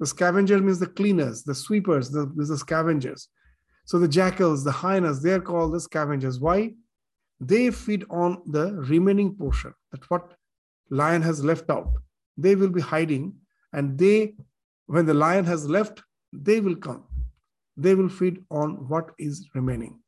The 0.00 0.06
scavenger 0.06 0.58
means 0.58 0.80
the 0.80 0.86
cleaners, 0.86 1.44
the 1.44 1.54
sweepers, 1.54 2.10
the, 2.10 2.30
the 2.34 2.58
scavengers. 2.58 3.28
So 3.84 3.98
the 3.98 4.08
jackals, 4.08 4.64
the 4.64 4.72
hyenas, 4.72 5.22
they 5.22 5.32
are 5.32 5.40
called 5.40 5.74
the 5.74 5.80
scavengers. 5.80 6.40
Why? 6.40 6.74
They 7.38 7.70
feed 7.70 8.04
on 8.10 8.42
the 8.46 8.74
remaining 8.74 9.36
portion. 9.36 9.72
That 9.92 10.10
what 10.10 10.34
lion 10.90 11.22
has 11.22 11.44
left 11.44 11.70
out. 11.70 11.92
They 12.36 12.56
will 12.56 12.70
be 12.70 12.80
hiding 12.80 13.34
and 13.72 13.96
they, 13.96 14.34
when 14.86 15.06
the 15.06 15.14
lion 15.14 15.44
has 15.44 15.68
left, 15.68 16.02
they 16.32 16.60
will 16.60 16.76
come 16.76 17.04
they 17.80 17.94
will 17.94 18.08
feed 18.08 18.44
on 18.50 18.88
what 18.88 19.10
is 19.18 19.48
remaining. 19.54 19.98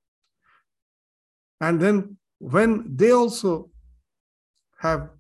And 1.61 1.80
then 1.80 2.16
when 2.38 2.84
they 2.96 3.12
also 3.12 3.70
have 4.78 5.11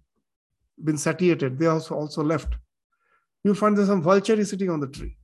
been 0.82 0.98
satiated, 0.98 1.58
they 1.58 1.66
also 1.66 1.94
also 1.94 2.22
left. 2.22 2.54
You'll 3.44 3.54
find 3.54 3.76
there's 3.76 3.88
some 3.88 4.02
vulture 4.02 4.34
is 4.34 4.50
sitting 4.50 4.70
on 4.70 4.80
the 4.80 4.86
tree. 4.86 5.16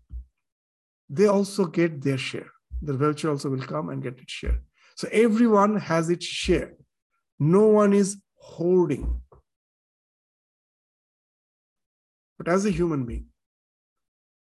They 1.09 1.27
also 1.27 1.67
get 1.67 2.03
their 2.03 2.19
share. 2.19 2.51
The 2.83 2.95
vulture 2.95 3.31
also 3.31 3.49
will 3.51 3.63
come 3.63 3.89
and 3.91 4.03
get 4.03 4.19
its 4.19 4.33
share. 4.33 4.61
So 4.97 5.09
everyone 5.13 5.79
has 5.79 6.11
its 6.11 6.27
share. 6.27 6.75
No 7.39 7.67
one 7.67 7.93
is 7.93 8.17
holding. 8.35 9.21
But 12.37 12.49
as 12.49 12.67
a 12.67 12.71
human 12.71 13.05
being, 13.05 13.27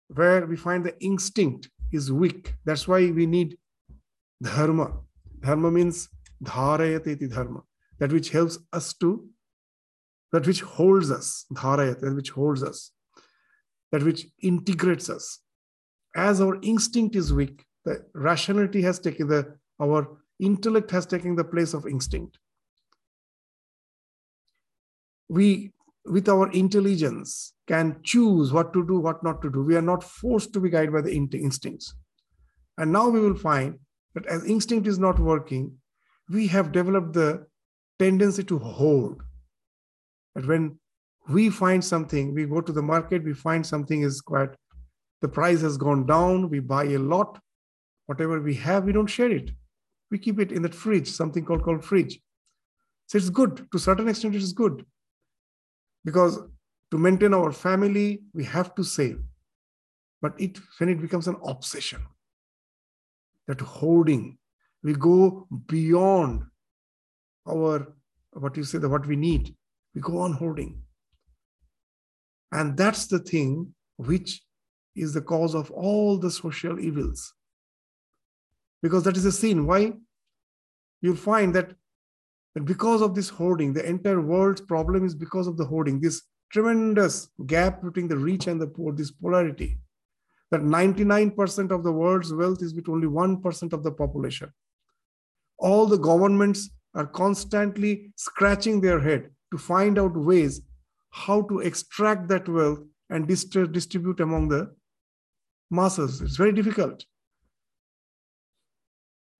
where 0.08 0.46
we 0.46 0.55
find 0.55 0.86
the 0.86 1.00
instinct 1.01 1.70
is 1.91 2.12
weak. 2.12 2.54
That's 2.65 2.88
why 2.88 3.12
we 3.12 3.26
need 3.26 3.58
dharma. 4.41 4.99
Dharma 5.39 5.71
means 5.71 6.10
dharayati 6.43 7.30
dharma, 7.34 7.62
that 7.99 8.12
which 8.12 8.30
helps 8.30 8.58
us 8.73 8.93
to, 8.95 9.28
that 10.32 10.45
which 10.45 10.62
holds 10.62 11.12
us, 11.12 11.45
dharayat, 11.54 12.02
that 12.02 12.15
which 12.15 12.32
holds 12.32 12.63
us, 12.63 12.91
that 13.91 14.04
which 14.04 14.28
integrates 14.41 15.10
us. 15.10 15.39
As 16.15 16.41
our 16.41 16.58
instinct 16.62 17.15
is 17.15 17.34
weak, 17.34 17.65
the 17.84 18.06
rationality 18.13 18.82
has 18.82 19.00
taken 19.00 19.28
the, 19.28 19.56
our 19.82 20.17
intellect 20.39 20.91
has 20.91 21.06
taken 21.06 21.36
the 21.36 21.43
place 21.43 21.74
of 21.74 21.86
instinct. 21.86 22.38
We 25.30 25.71
with 26.06 26.30
our 26.30 26.52
intelligence 26.52 27.54
can 27.67 28.00
choose 28.04 28.54
what 28.54 28.74
to 28.74 28.86
do, 28.86 29.00
what 29.00 29.24
not 29.24 29.41
to 29.41 29.50
do. 29.50 29.63
We 29.63 29.76
are 29.76 29.82
not 29.82 30.04
forced 30.04 30.54
to 30.54 30.60
be 30.60 30.69
guided 30.69 30.93
by 30.93 31.02
the 31.02 31.15
instincts. 31.15 31.95
And 32.78 32.91
now 32.91 33.10
we 33.10 33.19
will 33.19 33.36
find 33.36 33.80
that 34.13 34.26
as 34.28 34.45
instinct 34.45 34.88
is 34.88 35.00
not 35.00 35.19
working, 35.19 35.78
we 36.30 36.48
have 36.48 36.71
developed 36.71 37.13
the 37.13 37.48
tendency 37.98 38.43
to 38.43 38.60
hold. 38.60 39.21
That 40.36 40.45
when 40.45 40.78
we 41.27 41.49
find 41.49 41.83
something, 41.83 42.33
we 42.33 42.45
go 42.45 42.61
to 42.61 42.71
the 42.71 42.81
market, 42.81 43.23
we 43.23 43.33
find 43.33 43.65
something 43.65 44.01
is 44.01 44.21
quite, 44.21 44.49
the 45.21 45.27
price 45.27 45.61
has 45.61 45.77
gone 45.77 46.05
down, 46.05 46.49
we 46.49 46.59
buy 46.59 46.85
a 46.85 46.99
lot, 46.99 47.39
whatever 48.05 48.39
we 48.39 48.53
have, 48.55 48.85
we 48.85 48.93
don't 48.93 49.07
share 49.07 49.31
it. 49.31 49.51
We 50.11 50.19
keep 50.19 50.39
it 50.39 50.51
in 50.51 50.61
that 50.61 50.75
fridge, 50.75 51.09
something 51.09 51.43
called, 51.43 51.63
called 51.63 51.83
fridge. 51.83 52.19
So 53.07 53.17
it's 53.17 53.29
good. 53.29 53.67
To 53.71 53.79
certain 53.79 54.07
extent, 54.07 54.35
it 54.35 54.41
is 54.41 54.53
good 54.53 54.85
because 56.05 56.39
to 56.91 56.97
maintain 56.97 57.33
our 57.33 57.51
family 57.51 58.21
we 58.33 58.43
have 58.45 58.73
to 58.75 58.83
save 58.83 59.19
but 60.21 60.39
it 60.39 60.59
when 60.77 60.89
it 60.89 61.01
becomes 61.01 61.27
an 61.27 61.35
obsession 61.43 62.01
that 63.47 63.59
hoarding 63.59 64.38
we 64.83 64.93
go 64.93 65.47
beyond 65.65 66.43
our 67.49 67.93
what 68.31 68.55
you 68.55 68.63
say 68.63 68.77
the 68.77 68.88
what 68.88 69.05
we 69.07 69.15
need 69.15 69.53
we 69.93 70.01
go 70.01 70.19
on 70.19 70.33
hoarding 70.33 70.81
and 72.51 72.77
that's 72.77 73.08
the 73.08 73.19
thing 73.19 73.73
which 73.97 74.41
is 74.95 75.13
the 75.13 75.21
cause 75.21 75.55
of 75.55 75.71
all 75.71 76.17
the 76.17 76.31
social 76.31 76.79
evils 76.79 77.34
because 78.81 79.03
that 79.03 79.17
is 79.17 79.25
a 79.25 79.31
sin 79.31 79.65
why 79.65 79.91
you'll 81.01 81.15
find 81.15 81.53
that 81.55 81.73
because 82.63 83.01
of 83.01 83.15
this 83.15 83.29
hoarding, 83.29 83.73
the 83.73 83.88
entire 83.88 84.21
world's 84.21 84.62
problem 84.62 85.05
is 85.05 85.13
because 85.13 85.47
of 85.47 85.58
the 85.58 85.65
hoarding, 85.65 85.99
this 85.99 86.21
tremendous 86.51 87.29
gap 87.45 87.84
between 87.84 88.08
the 88.08 88.17
rich 88.17 88.47
and 88.47 88.62
the 88.62 88.67
poor, 88.67 88.93
this 88.93 89.12
polarity. 89.12 89.77
That 90.51 90.62
99% 90.62 91.71
of 91.71 91.84
the 91.84 91.91
world's 91.91 92.34
wealth 92.34 92.62
is 92.62 92.73
with 92.73 92.88
only 92.88 93.08
1% 93.08 93.73
of 93.73 93.84
the 93.84 93.91
population. 93.91 94.53
All 95.58 95.86
the 95.86 95.97
governments 95.97 96.69
are 96.93 97.08
constantly 97.08 98.12
scratching 98.15 98.79
their 98.79 98.99
head 99.01 99.31
to 99.51 99.58
find 99.58 99.99
out 99.99 100.15
ways 100.15 100.62
how 101.15 101.41
to 101.43 101.60
extract 101.60 102.28
that 102.28 102.47
wealth 102.49 102.80
and 103.10 103.28
distribute 103.28 104.19
among 104.19 104.49
the 104.49 104.69
masses. 105.71 106.21
It's 106.21 106.36
very 106.36 106.51
difficult. 106.51 107.06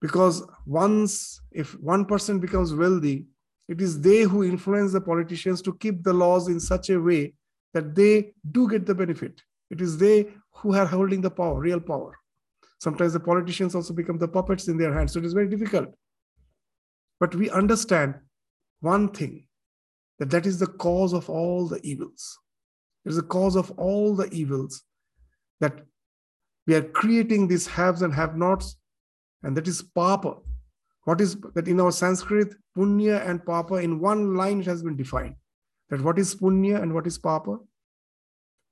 Because 0.00 0.42
once 0.64 1.40
if 1.52 1.78
one 1.80 2.04
person 2.06 2.38
becomes 2.38 2.74
wealthy 2.74 3.26
it 3.68 3.80
is 3.80 4.00
they 4.00 4.22
who 4.22 4.44
influence 4.44 4.92
the 4.92 5.00
politicians 5.00 5.60
to 5.62 5.74
keep 5.74 6.02
the 6.02 6.12
laws 6.12 6.48
in 6.48 6.60
such 6.60 6.90
a 6.90 7.00
way 7.00 7.34
that 7.74 7.94
they 7.94 8.32
do 8.52 8.68
get 8.68 8.86
the 8.86 8.94
benefit. 8.94 9.42
It 9.70 9.80
is 9.80 9.98
they 9.98 10.28
who 10.52 10.74
are 10.74 10.86
holding 10.86 11.20
the 11.20 11.30
power 11.30 11.58
real 11.58 11.80
power. 11.80 12.16
Sometimes 12.78 13.12
the 13.12 13.20
politicians 13.20 13.74
also 13.74 13.92
become 13.92 14.18
the 14.18 14.28
puppets 14.28 14.68
in 14.68 14.76
their 14.78 14.94
hands. 14.94 15.12
So 15.12 15.18
it 15.18 15.24
is 15.24 15.32
very 15.32 15.48
difficult. 15.48 15.88
But 17.18 17.34
we 17.34 17.50
understand 17.50 18.14
one 18.80 19.08
thing 19.08 19.46
that 20.18 20.30
that 20.30 20.46
is 20.46 20.58
the 20.58 20.66
cause 20.66 21.12
of 21.12 21.28
all 21.28 21.66
the 21.66 21.80
evils 21.82 22.38
it 23.04 23.10
is 23.10 23.16
the 23.16 23.22
cause 23.22 23.56
of 23.56 23.70
all 23.72 24.14
the 24.14 24.28
evils 24.32 24.82
that 25.60 25.82
we 26.66 26.74
are 26.74 26.82
creating 26.82 27.46
these 27.46 27.66
haves 27.66 28.02
and 28.02 28.12
have 28.12 28.36
nots 28.36 28.76
and 29.42 29.56
that 29.56 29.68
is 29.68 29.82
papa. 29.82 30.34
What 31.04 31.20
is 31.20 31.36
that 31.54 31.68
in 31.68 31.80
our 31.80 31.92
Sanskrit, 31.92 32.54
punya 32.76 33.24
and 33.28 33.44
papa, 33.44 33.74
in 33.74 34.00
one 34.00 34.34
line 34.34 34.60
it 34.60 34.66
has 34.66 34.82
been 34.82 34.96
defined. 34.96 35.36
That 35.88 36.00
what 36.00 36.18
is 36.18 36.34
punya 36.34 36.82
and 36.82 36.92
what 36.92 37.06
is 37.06 37.16
papa? 37.16 37.58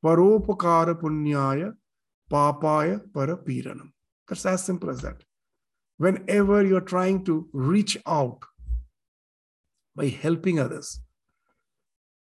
Paropakara 0.04 1.00
punyaya, 1.00 1.74
papaya 2.28 2.98
parapiranam. 3.12 3.92
That's 4.28 4.44
as 4.46 4.64
simple 4.64 4.90
as 4.90 5.00
that. 5.02 5.22
Whenever 5.98 6.64
you're 6.64 6.80
trying 6.80 7.24
to 7.26 7.48
reach 7.52 7.96
out 8.04 8.42
by 9.94 10.08
helping 10.08 10.58
others, 10.58 11.00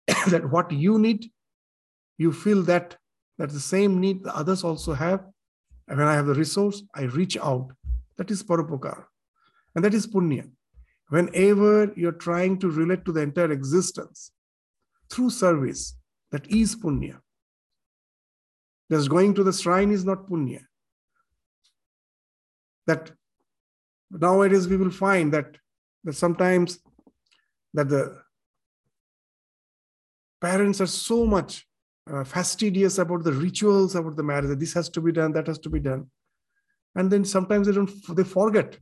that 0.29 0.51
what 0.51 0.71
you 0.71 0.99
need, 0.99 1.31
you 2.19 2.33
feel 2.33 2.62
that 2.62 2.97
that 3.38 3.51
the 3.51 3.61
same 3.61 4.01
need 4.01 4.23
the 4.23 4.37
others 4.37 4.62
also 4.62 4.93
have. 4.93 5.25
And 5.88 5.99
when 5.99 6.07
I 6.07 6.15
have 6.15 6.27
the 6.27 6.35
resource, 6.35 6.83
I 6.95 7.03
reach 7.03 7.37
out 7.37 7.73
that 8.19 8.31
is 8.31 8.43
paropakara. 8.43 9.05
And 9.75 9.85
that 9.85 9.95
is 9.95 10.07
punya. 10.07 10.49
Whenever 11.09 11.93
you're 11.97 12.12
trying 12.12 12.59
to 12.59 12.71
relate 12.71 13.05
to 13.05 13.12
the 13.12 13.21
entire 13.21 13.51
existence 13.51 14.33
through 15.11 15.31
service, 15.31 15.97
that 16.31 16.47
is 16.51 16.77
punya. 16.77 17.19
Just 18.91 19.09
going 19.09 19.35
to 19.35 19.43
the 19.43 19.53
shrine 19.53 19.91
is 19.91 20.05
not 20.05 20.29
punya. 20.29 20.61
that 22.87 23.11
nowadays 24.11 24.69
we 24.69 24.77
will 24.77 24.91
find 24.91 25.33
that, 25.33 25.57
that 26.05 26.15
sometimes 26.15 26.79
that 27.75 27.88
the 27.88 28.19
parents 30.42 30.81
are 30.81 30.88
so 30.88 31.24
much 31.24 31.66
uh, 32.12 32.24
fastidious 32.24 32.98
about 32.98 33.22
the 33.22 33.33
rituals 33.33 33.94
about 33.94 34.16
the 34.16 34.22
marriage 34.22 34.59
this 34.59 34.74
has 34.74 34.88
to 34.88 35.00
be 35.00 35.12
done 35.12 35.33
that 35.33 35.46
has 35.46 35.59
to 35.61 35.70
be 35.70 35.78
done. 35.78 36.11
And 36.96 37.11
then 37.11 37.24
sometimes 37.24 37.66
they 37.66 37.72
don't 37.72 37.90
they 38.16 38.24
forget 38.24 38.76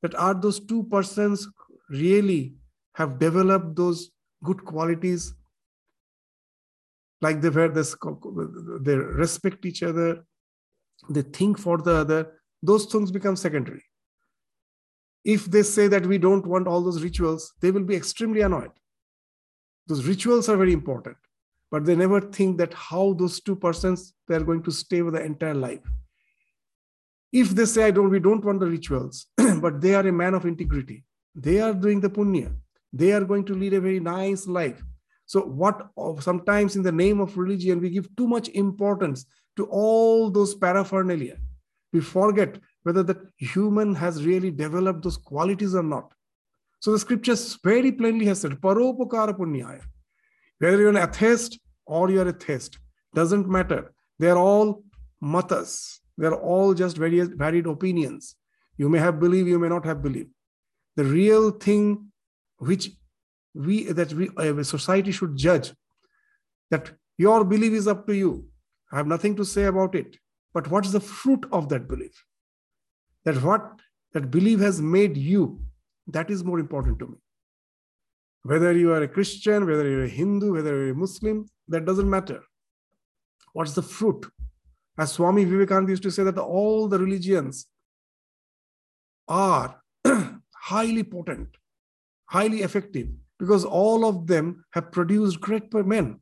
that 0.00 0.14
are 0.14 0.34
those 0.34 0.58
two 0.58 0.82
persons 0.84 1.46
really 1.90 2.54
have 2.94 3.18
developed 3.18 3.76
those 3.76 4.10
good 4.42 4.64
qualities? 4.64 5.34
Like 7.20 7.40
they 7.40 7.50
were 7.50 7.68
this 7.68 7.94
they 8.80 8.96
respect 8.96 9.64
each 9.66 9.82
other 9.82 10.24
they 11.10 11.22
think 11.22 11.58
for 11.58 11.78
the 11.78 11.94
other 11.96 12.20
those 12.62 12.86
things 12.86 13.10
become 13.10 13.36
secondary. 13.36 13.84
If 15.24 15.44
they 15.46 15.62
say 15.62 15.86
that 15.88 16.06
we 16.06 16.18
don't 16.18 16.46
want 16.46 16.66
all 16.66 16.82
those 16.82 17.02
rituals 17.02 17.52
they 17.60 17.70
will 17.70 17.84
be 17.84 17.94
extremely 17.94 18.40
annoyed 18.40 18.72
those 19.86 20.06
rituals 20.06 20.48
are 20.48 20.56
very 20.56 20.72
important 20.72 21.16
but 21.72 21.86
they 21.86 21.96
never 21.96 22.20
think 22.20 22.58
that 22.58 22.74
how 22.74 23.14
those 23.14 23.40
two 23.40 23.56
persons 23.56 24.12
they 24.28 24.34
are 24.36 24.44
going 24.44 24.62
to 24.62 24.70
stay 24.70 25.00
with 25.00 25.14
the 25.14 25.24
entire 25.24 25.54
life. 25.54 25.80
If 27.32 27.48
they 27.48 27.64
say 27.64 27.84
i 27.84 27.90
don't 27.90 28.10
we 28.10 28.20
don't 28.20 28.44
want 28.44 28.60
the 28.60 28.66
rituals 28.66 29.26
but 29.64 29.80
they 29.80 29.94
are 29.94 30.06
a 30.06 30.12
man 30.12 30.34
of 30.34 30.44
integrity. 30.44 31.02
They 31.34 31.60
are 31.60 31.72
doing 31.72 32.00
the 32.00 32.10
punya. 32.10 32.54
They 32.92 33.12
are 33.12 33.24
going 33.24 33.46
to 33.46 33.54
lead 33.54 33.72
a 33.72 33.80
very 33.80 34.00
nice 34.00 34.46
life. 34.46 34.82
So 35.24 35.40
what 35.40 35.88
sometimes 36.20 36.76
in 36.76 36.82
the 36.82 36.92
name 36.92 37.20
of 37.20 37.38
religion 37.38 37.80
we 37.80 37.88
give 37.88 38.14
too 38.16 38.28
much 38.28 38.50
importance 38.50 39.24
to 39.56 39.64
all 39.64 40.30
those 40.30 40.54
paraphernalia. 40.54 41.38
We 41.94 42.02
forget 42.02 42.58
whether 42.82 43.02
the 43.02 43.16
human 43.38 43.94
has 43.94 44.26
really 44.26 44.50
developed 44.50 45.04
those 45.04 45.16
qualities 45.16 45.74
or 45.74 45.82
not 45.82 46.12
so 46.82 46.92
the 46.94 47.02
scriptures 47.04 47.42
very 47.70 47.92
plainly 48.00 48.28
has 48.30 48.40
said 48.44 48.54
paropakara 48.66 49.34
punyaya 49.40 49.82
whether 50.60 50.78
you're 50.82 50.94
an 50.96 51.02
atheist 51.06 51.58
or 51.96 52.04
you're 52.14 52.30
a 52.34 52.38
theist 52.44 52.78
doesn't 53.20 53.48
matter 53.56 53.82
they're 54.22 54.42
all 54.46 54.68
matas 55.34 55.72
they're 56.16 56.34
all 56.34 56.74
just 56.74 56.96
various 56.96 57.28
varied 57.28 57.66
opinions. 57.66 58.36
You 58.76 58.88
may 58.88 58.98
have 58.98 59.20
believed, 59.20 59.48
you 59.48 59.58
may 59.58 59.68
not 59.68 59.84
have 59.84 60.02
believed. 60.02 60.30
The 60.96 61.04
real 61.04 61.50
thing 61.50 62.12
which 62.58 62.90
we 63.54 63.84
that 63.92 64.12
we 64.12 64.28
uh, 64.36 64.56
a 64.56 64.64
society 64.64 65.12
should 65.12 65.36
judge 65.36 65.72
that 66.70 66.90
your 67.18 67.44
belief 67.44 67.72
is 67.72 67.88
up 67.88 68.06
to 68.06 68.14
you. 68.14 68.46
I 68.90 68.96
have 68.96 69.06
nothing 69.06 69.36
to 69.36 69.44
say 69.44 69.64
about 69.64 69.94
it. 69.94 70.16
But 70.54 70.70
what's 70.70 70.92
the 70.92 71.00
fruit 71.00 71.46
of 71.50 71.68
that 71.70 71.88
belief? 71.88 72.24
That 73.24 73.42
what 73.42 73.80
that 74.12 74.30
belief 74.30 74.60
has 74.60 74.80
made 74.80 75.16
you, 75.16 75.60
that 76.12 76.30
is 76.30 76.44
more 76.44 76.58
important 76.58 76.98
to 77.00 77.06
me. 77.06 77.16
Whether 78.44 78.72
you 78.72 78.92
are 78.92 79.02
a 79.02 79.08
Christian, 79.08 79.66
whether 79.66 79.88
you're 79.88 80.04
a 80.04 80.08
Hindu, 80.08 80.52
whether 80.52 80.70
you're 80.70 80.90
a 80.90 80.94
Muslim, 80.94 81.46
that 81.68 81.84
doesn't 81.84 82.08
matter. 82.08 82.42
What's 83.52 83.74
the 83.74 83.82
fruit? 83.82 84.26
As 84.98 85.12
Swami 85.12 85.44
Vivekananda 85.44 85.92
used 85.92 86.02
to 86.02 86.10
say 86.10 86.24
that 86.24 86.38
all 86.38 86.88
the 86.88 86.98
religions 86.98 87.66
are 89.28 89.80
highly 90.54 91.04
potent, 91.04 91.48
highly 92.26 92.62
effective, 92.62 93.08
because 93.38 93.64
all 93.64 94.04
of 94.04 94.26
them 94.26 94.64
have 94.70 94.92
produced 94.92 95.40
great 95.40 95.72
men. 95.72 96.20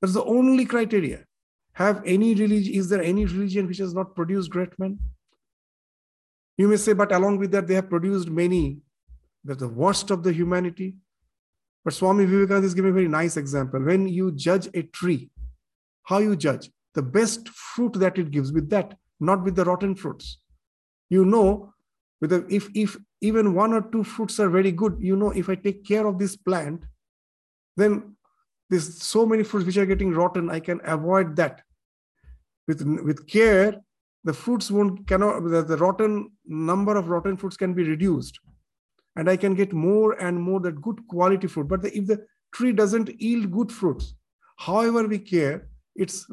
That's 0.00 0.14
the 0.14 0.24
only 0.24 0.64
criteria. 0.64 1.24
Have 1.72 2.02
any 2.04 2.34
religion, 2.34 2.74
is 2.74 2.88
there 2.88 3.02
any 3.02 3.24
religion 3.24 3.66
which 3.66 3.78
has 3.78 3.94
not 3.94 4.14
produced 4.14 4.50
great 4.50 4.78
men? 4.78 4.98
You 6.56 6.68
may 6.68 6.76
say, 6.76 6.92
but 6.92 7.12
along 7.12 7.38
with 7.38 7.52
that, 7.52 7.66
they 7.66 7.74
have 7.74 7.88
produced 7.88 8.28
many. 8.28 8.78
The 9.54 9.68
worst 9.68 10.10
of 10.10 10.22
the 10.22 10.32
humanity. 10.32 10.96
But 11.84 11.94
Swami 11.94 12.24
Vivekananda 12.24 12.66
is 12.66 12.74
giving 12.74 12.90
a 12.90 12.94
very 12.94 13.08
nice 13.08 13.36
example. 13.36 13.80
When 13.80 14.08
you 14.08 14.32
judge 14.32 14.68
a 14.74 14.82
tree, 14.82 15.30
how 16.04 16.18
you 16.18 16.36
judge? 16.36 16.70
the 16.98 17.02
best 17.02 17.48
fruit 17.48 17.92
that 17.94 18.18
it 18.18 18.32
gives 18.32 18.52
with 18.52 18.70
that, 18.70 18.96
not 19.20 19.44
with 19.44 19.54
the 19.54 19.64
rotten 19.64 19.94
fruits. 19.94 20.38
You 21.10 21.24
know, 21.24 21.72
with 22.20 22.30
the, 22.30 22.44
if 22.48 22.68
if 22.74 22.96
even 23.20 23.54
one 23.54 23.72
or 23.72 23.82
two 23.92 24.04
fruits 24.04 24.40
are 24.40 24.48
very 24.48 24.72
good, 24.72 24.96
you 24.98 25.16
know, 25.16 25.30
if 25.30 25.48
I 25.48 25.54
take 25.54 25.84
care 25.86 26.06
of 26.06 26.18
this 26.18 26.36
plant, 26.36 26.84
then 27.76 28.16
there's 28.68 29.00
so 29.02 29.24
many 29.24 29.44
fruits 29.44 29.66
which 29.66 29.76
are 29.76 29.86
getting 29.86 30.12
rotten, 30.12 30.50
I 30.50 30.60
can 30.60 30.80
avoid 30.84 31.36
that. 31.36 31.62
With 32.66 32.82
with 32.82 33.26
care, 33.28 33.80
the 34.24 34.32
fruits 34.32 34.70
won't 34.70 35.06
cannot 35.06 35.44
the, 35.44 35.62
the 35.62 35.76
rotten 35.76 36.32
number 36.46 36.96
of 36.96 37.08
rotten 37.08 37.36
fruits 37.36 37.56
can 37.56 37.74
be 37.74 37.84
reduced, 37.84 38.40
and 39.18 39.28
I 39.28 39.36
can 39.36 39.54
get 39.54 39.72
more 39.72 40.12
and 40.22 40.40
more 40.40 40.60
that 40.60 40.80
good 40.80 41.06
quality 41.08 41.48
fruit. 41.48 41.66
But 41.66 41.82
the, 41.82 41.94
if 41.98 42.06
the 42.06 42.24
tree 42.54 42.72
doesn't 42.72 43.20
yield 43.20 43.50
good 43.50 43.72
fruits, 43.72 44.14
however 44.56 45.08
we 45.08 45.18
care, 45.18 45.68
it's 45.96 46.24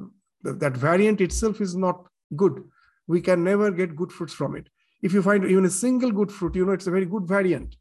that 0.44 0.78
variant 0.78 1.20
itself 1.20 1.62
is 1.62 1.76
not 1.76 2.06
good. 2.36 2.64
We 3.08 3.22
can 3.22 3.44
never 3.44 3.72
get 3.72 3.96
good 3.96 4.12
fruits 4.12 4.34
from 4.34 4.56
it. 4.56 4.70
If 5.02 5.14
you 5.14 5.24
find 5.24 5.44
even 5.46 5.66
a 5.66 5.70
single 5.70 6.12
good 6.12 6.32
fruit, 6.32 6.56
you 6.56 6.64
know 6.64 6.74
it's 6.74 6.86
a 6.86 6.92
very 6.92 7.08
good 7.08 7.28
variant. 7.28 7.76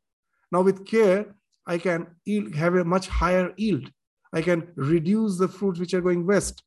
Now 0.50 0.62
with 0.62 0.86
care, 0.86 1.34
I 1.66 1.76
can 1.76 2.06
yield, 2.24 2.54
have 2.54 2.74
a 2.74 2.84
much 2.84 3.08
higher 3.08 3.52
yield. 3.58 3.90
I 4.32 4.40
can 4.40 4.68
reduce 4.74 5.36
the 5.36 5.48
fruits 5.48 5.80
which 5.80 5.92
are 5.92 6.00
going 6.00 6.26
west. 6.26 6.62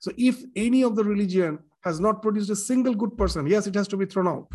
So 0.00 0.10
if 0.16 0.42
any 0.56 0.82
of 0.82 0.96
the 0.96 1.04
religion 1.04 1.58
has 1.82 2.00
not 2.00 2.22
produced 2.22 2.48
a 2.48 2.56
single 2.56 2.94
good 2.94 3.16
person, 3.18 3.46
yes, 3.46 3.66
it 3.66 3.74
has 3.74 3.88
to 3.88 3.98
be 3.98 4.06
thrown 4.06 4.26
out. 4.26 4.48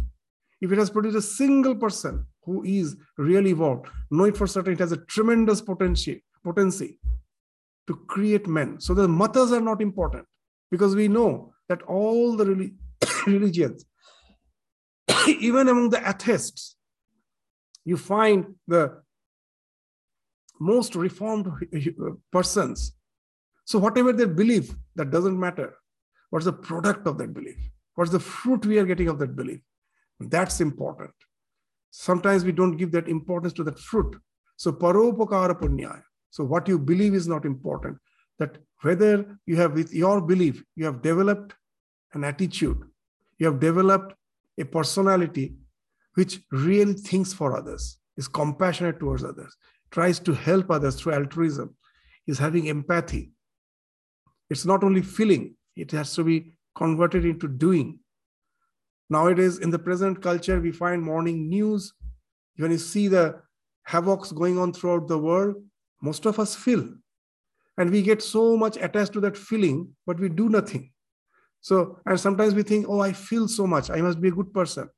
If 0.61 0.71
it 0.71 0.79
has 0.79 0.89
produced 0.89 1.17
a 1.17 1.21
single 1.21 1.75
person 1.75 2.25
who 2.45 2.63
is 2.63 2.97
really 3.17 3.51
evolved, 3.51 3.87
know 4.11 4.25
it 4.25 4.37
for 4.37 4.47
certain 4.47 4.73
it 4.73 4.79
has 4.79 4.91
a 4.91 4.97
tremendous 4.97 5.61
potential, 5.61 6.15
potency 6.43 6.99
to 7.87 7.95
create 8.07 8.47
men. 8.47 8.79
So 8.79 8.93
the 8.93 9.07
matas 9.07 9.51
are 9.51 9.61
not 9.61 9.81
important 9.81 10.25
because 10.71 10.95
we 10.95 11.07
know 11.07 11.53
that 11.69 11.81
all 11.83 12.35
the 12.35 12.71
religions, 13.27 13.85
even 15.27 15.67
among 15.67 15.89
the 15.89 16.07
atheists, 16.07 16.75
you 17.85 17.97
find 17.97 18.55
the 18.67 19.01
most 20.59 20.95
reformed 20.95 21.47
persons. 22.31 22.93
So, 23.65 23.79
whatever 23.79 24.13
they 24.13 24.25
believe, 24.25 24.75
that 24.95 25.11
doesn't 25.11 25.39
matter. 25.39 25.75
What's 26.29 26.45
the 26.45 26.53
product 26.53 27.07
of 27.07 27.17
that 27.17 27.33
belief? 27.33 27.57
What's 27.95 28.11
the 28.11 28.19
fruit 28.19 28.65
we 28.65 28.77
are 28.79 28.85
getting 28.85 29.07
of 29.07 29.19
that 29.19 29.35
belief? 29.35 29.61
That's 30.19 30.61
important. 30.61 31.11
Sometimes 31.95 32.43
we 32.43 32.51
don't 32.51 32.75
give 32.75 32.91
that 32.91 33.07
importance 33.07 33.53
to 33.53 33.63
that 33.65 33.77
fruit. 33.77 34.15
So, 34.57 34.71
paropakara 34.71 35.59
punyaya. 35.59 36.01
So, 36.31 36.43
what 36.43 36.67
you 36.67 36.79
believe 36.79 37.13
is 37.13 37.27
not 37.27 37.45
important. 37.45 37.97
That 38.39 38.57
whether 38.83 39.39
you 39.45 39.55
have 39.55 39.73
with 39.73 39.93
your 39.93 40.21
belief 40.21 40.63
you 40.75 40.85
have 40.85 41.01
developed 41.01 41.55
an 42.13 42.23
attitude 42.23 42.81
you 43.39 43.45
have 43.45 43.59
developed 43.59 44.13
a 44.59 44.65
personality 44.65 45.55
which 46.15 46.41
really 46.51 46.93
thinks 46.93 47.33
for 47.33 47.57
others 47.57 47.97
is 48.17 48.27
compassionate 48.27 48.99
towards 48.99 49.23
others 49.23 49.55
tries 49.91 50.19
to 50.19 50.33
help 50.33 50.69
others 50.69 50.99
through 50.99 51.13
altruism 51.13 51.75
is 52.27 52.37
having 52.37 52.69
empathy 52.69 53.31
it's 54.49 54.65
not 54.65 54.83
only 54.83 55.01
feeling 55.01 55.55
it 55.75 55.91
has 55.91 56.13
to 56.13 56.23
be 56.23 56.53
converted 56.75 57.25
into 57.25 57.47
doing 57.47 57.99
nowadays 59.09 59.59
in 59.59 59.69
the 59.69 59.79
present 59.79 60.21
culture 60.21 60.59
we 60.59 60.71
find 60.71 61.01
morning 61.01 61.49
news. 61.49 61.93
When 62.57 62.71
you 62.71 62.77
see 62.77 63.07
the 63.07 63.41
havocs 63.89 64.33
going 64.33 64.57
on 64.57 64.73
throughout 64.73 65.07
the 65.07 65.17
world 65.17 65.55
most 66.01 66.25
of 66.25 66.37
us 66.37 66.55
feel. 66.55 66.87
And 67.77 67.89
we 67.89 68.01
get 68.01 68.21
so 68.21 68.55
much 68.55 68.77
attached 68.77 69.13
to 69.13 69.21
that 69.21 69.37
feeling 69.37 69.95
but 70.05 70.19
we 70.19 70.29
do 70.29 70.49
nothing. 70.49 70.91
So 71.61 71.99
and 72.05 72.19
sometimes 72.19 72.53
we 72.53 72.63
think 72.63 72.85
oh 72.89 72.99
i 72.99 73.13
feel 73.13 73.47
so 73.47 73.65
much. 73.65 73.89
I 73.89 74.01
must 74.01 74.21
be 74.21 74.27
a 74.27 74.31
good 74.31 74.53
person. 74.53 74.89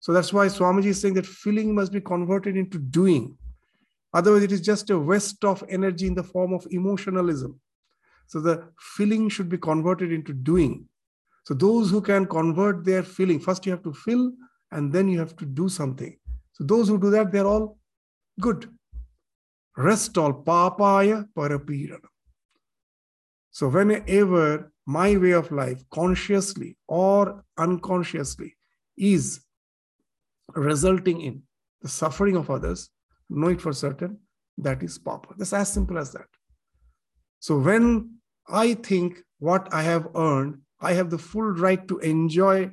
So 0.00 0.12
that's 0.12 0.32
why 0.32 0.46
swamiji 0.46 0.86
is 0.86 1.00
saying 1.00 1.14
that 1.14 1.26
feeling 1.26 1.74
must 1.74 1.92
be 1.92 2.00
converted 2.00 2.56
into 2.56 2.78
doing. 2.78 3.38
Otherwise 4.12 4.42
it 4.42 4.52
is 4.52 4.60
just 4.60 4.90
a 4.90 4.98
waste 4.98 5.44
of 5.44 5.64
energy 5.68 6.06
in 6.06 6.14
the 6.14 6.24
form 6.24 6.52
of 6.52 6.66
emotionalism. 6.70 7.60
So 8.26 8.40
the 8.40 8.68
feeling 8.78 9.28
should 9.28 9.48
be 9.48 9.58
converted 9.58 10.12
into 10.12 10.32
doing 10.32 10.88
so 11.44 11.54
those 11.54 11.90
who 11.90 12.00
can 12.00 12.26
convert 12.26 12.84
their 12.84 13.02
feeling 13.02 13.40
first 13.40 13.66
you 13.66 13.72
have 13.72 13.82
to 13.82 13.92
feel 13.92 14.32
and 14.70 14.92
then 14.92 15.08
you 15.08 15.18
have 15.18 15.36
to 15.36 15.44
do 15.44 15.68
something 15.68 16.16
so 16.52 16.64
those 16.64 16.88
who 16.88 16.98
do 16.98 17.10
that 17.10 17.32
they're 17.32 17.46
all 17.46 17.78
good 18.40 18.68
rest 19.76 20.18
all 20.18 20.32
papaya 20.32 21.24
parapirana. 21.36 22.08
So 23.50 23.68
whenever 23.68 24.72
my 24.86 25.16
way 25.16 25.32
of 25.32 25.52
life, 25.52 25.82
consciously 25.90 26.76
or 26.88 27.44
unconsciously, 27.58 28.56
is 28.96 29.40
resulting 30.54 31.20
in 31.20 31.42
the 31.80 31.88
suffering 31.88 32.36
of 32.36 32.50
others, 32.50 32.90
know 33.28 33.48
it 33.48 33.60
for 33.60 33.72
certain, 33.72 34.18
that 34.58 34.82
is 34.82 34.98
papa. 34.98 35.34
That's 35.36 35.52
as 35.52 35.72
simple 35.72 35.98
as 35.98 36.12
that. 36.12 36.26
So 37.40 37.58
when 37.58 38.16
I 38.48 38.74
think 38.74 39.22
what 39.38 39.72
I 39.72 39.82
have 39.82 40.08
earned, 40.14 40.58
I 40.82 40.92
have 40.94 41.10
the 41.10 41.18
full 41.18 41.50
right 41.52 41.86
to 41.88 41.98
enjoy 41.98 42.70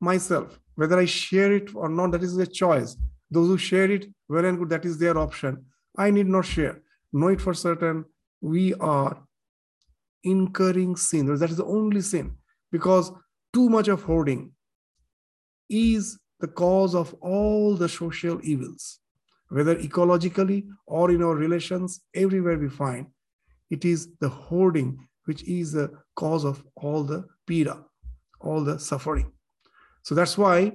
myself. 0.00 0.58
Whether 0.74 0.98
I 0.98 1.04
share 1.04 1.52
it 1.52 1.74
or 1.74 1.88
not, 1.88 2.12
that 2.12 2.22
is 2.22 2.36
a 2.38 2.46
choice. 2.46 2.96
Those 3.30 3.48
who 3.48 3.58
share 3.58 3.90
it, 3.90 4.06
well 4.28 4.44
and 4.44 4.58
good, 4.58 4.70
that 4.70 4.84
is 4.84 4.98
their 4.98 5.16
option. 5.18 5.64
I 5.96 6.10
need 6.10 6.26
not 6.26 6.46
share. 6.46 6.80
Know 7.12 7.28
it 7.28 7.40
for 7.40 7.54
certain. 7.54 8.06
We 8.40 8.74
are 8.74 9.22
incurring 10.24 10.96
sin. 10.96 11.26
That 11.36 11.50
is 11.50 11.58
the 11.58 11.64
only 11.64 12.00
sin 12.00 12.36
because 12.70 13.12
too 13.52 13.68
much 13.68 13.88
of 13.88 14.02
hoarding 14.02 14.52
is 15.68 16.18
the 16.40 16.48
cause 16.48 16.94
of 16.94 17.14
all 17.20 17.76
the 17.76 17.88
social 17.88 18.40
evils, 18.42 18.98
whether 19.48 19.76
ecologically 19.76 20.66
or 20.86 21.10
in 21.10 21.22
our 21.22 21.34
relations, 21.34 22.00
everywhere 22.14 22.58
we 22.58 22.68
find 22.68 23.06
it 23.72 23.84
is 23.86 24.08
the 24.20 24.28
hoarding 24.28 25.08
which 25.24 25.42
is 25.44 25.72
the 25.72 25.90
cause 26.16 26.44
of 26.44 26.64
all 26.76 27.02
the 27.04 27.24
pira, 27.46 27.84
all 28.40 28.62
the 28.64 28.78
suffering. 28.78 29.32
So 30.02 30.14
that's 30.14 30.36
why 30.36 30.72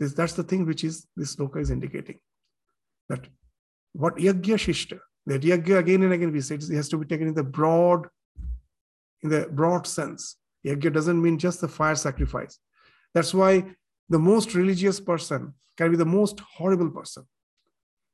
this, 0.00 0.14
that's 0.14 0.32
the 0.32 0.42
thing 0.42 0.66
which 0.66 0.84
is 0.84 1.06
this 1.16 1.36
sloka 1.36 1.60
is 1.60 1.70
indicating. 1.70 2.18
That 3.08 3.26
what 3.92 4.16
yagya 4.16 4.56
shishta, 4.56 4.98
that 5.26 5.42
yagya 5.42 5.78
again 5.78 6.02
and 6.02 6.12
again 6.12 6.32
we 6.32 6.40
say 6.40 6.56
it 6.56 6.68
has 6.70 6.88
to 6.88 6.98
be 6.98 7.06
taken 7.06 7.28
in 7.28 7.34
the 7.34 7.44
broad, 7.44 8.06
in 9.22 9.28
the 9.30 9.48
broad 9.50 9.86
sense. 9.86 10.36
Yagya 10.66 10.92
doesn't 10.92 11.20
mean 11.20 11.38
just 11.38 11.60
the 11.60 11.68
fire 11.68 11.94
sacrifice. 11.94 12.58
That's 13.12 13.34
why 13.34 13.64
the 14.08 14.18
most 14.18 14.54
religious 14.54 14.98
person 14.98 15.54
can 15.76 15.90
be 15.90 15.96
the 15.96 16.06
most 16.06 16.40
horrible 16.40 16.90
person. 16.90 17.24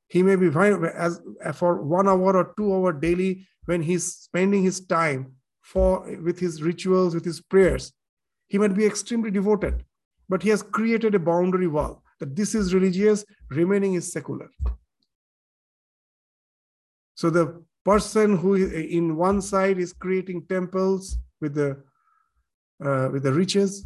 He 0.09 0.23
may 0.25 0.35
be 0.35 0.49
as 0.49 1.21
for 1.55 1.83
one 1.83 2.09
hour 2.09 2.37
or 2.37 2.53
two 2.57 2.75
hour 2.75 2.93
daily 2.93 3.47
when 3.67 3.83
he's 3.83 4.13
spending 4.13 4.65
his 4.65 4.81
time 4.81 5.35
for 5.63 6.01
with 6.23 6.39
his 6.39 6.63
rituals, 6.63 7.15
with 7.15 7.25
his 7.25 7.41
prayers. 7.41 7.93
He 8.49 8.59
might 8.59 8.75
be 8.75 8.87
extremely 8.87 9.31
devoted, 9.31 9.85
but 10.29 10.43
he 10.43 10.49
has 10.51 10.63
created 10.63 11.15
a 11.15 11.19
boundary 11.19 11.69
wall 11.69 12.03
that 12.19 12.37
this 12.37 12.55
is 12.55 12.75
religious, 12.75 13.25
remaining 13.51 13.95
is 13.95 14.13
secular. 14.13 14.51
So 17.15 17.31
the 17.31 17.63
person 17.85 18.37
who 18.37 18.55
in 18.55 19.17
one 19.17 19.41
side 19.41 19.79
is 19.79 19.93
creating 19.93 20.47
temples 20.47 21.17
with 21.41 21.55
the 21.55 21.83
uh, 22.85 23.09
with 23.13 23.23
the 23.25 23.33
riches 23.33 23.85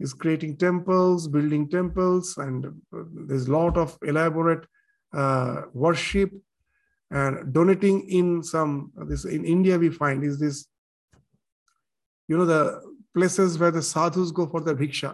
is 0.00 0.12
creating 0.14 0.56
temples 0.56 1.28
building 1.28 1.68
temples 1.68 2.36
and 2.38 2.66
there's 3.26 3.48
a 3.48 3.52
lot 3.52 3.76
of 3.76 3.96
elaborate 4.02 4.66
uh, 5.14 5.62
worship 5.74 6.30
and 7.12 7.52
donating 7.52 7.96
in 8.18 8.42
some 8.42 8.72
this 9.10 9.24
in 9.24 9.44
india 9.44 9.78
we 9.78 9.90
find 9.90 10.24
is 10.30 10.38
this 10.44 10.66
you 12.28 12.36
know 12.36 12.48
the 12.54 12.62
places 13.14 13.58
where 13.58 13.74
the 13.78 13.84
sadhus 13.92 14.32
go 14.38 14.46
for 14.52 14.60
the 14.60 14.74
bhiksha 14.74 15.10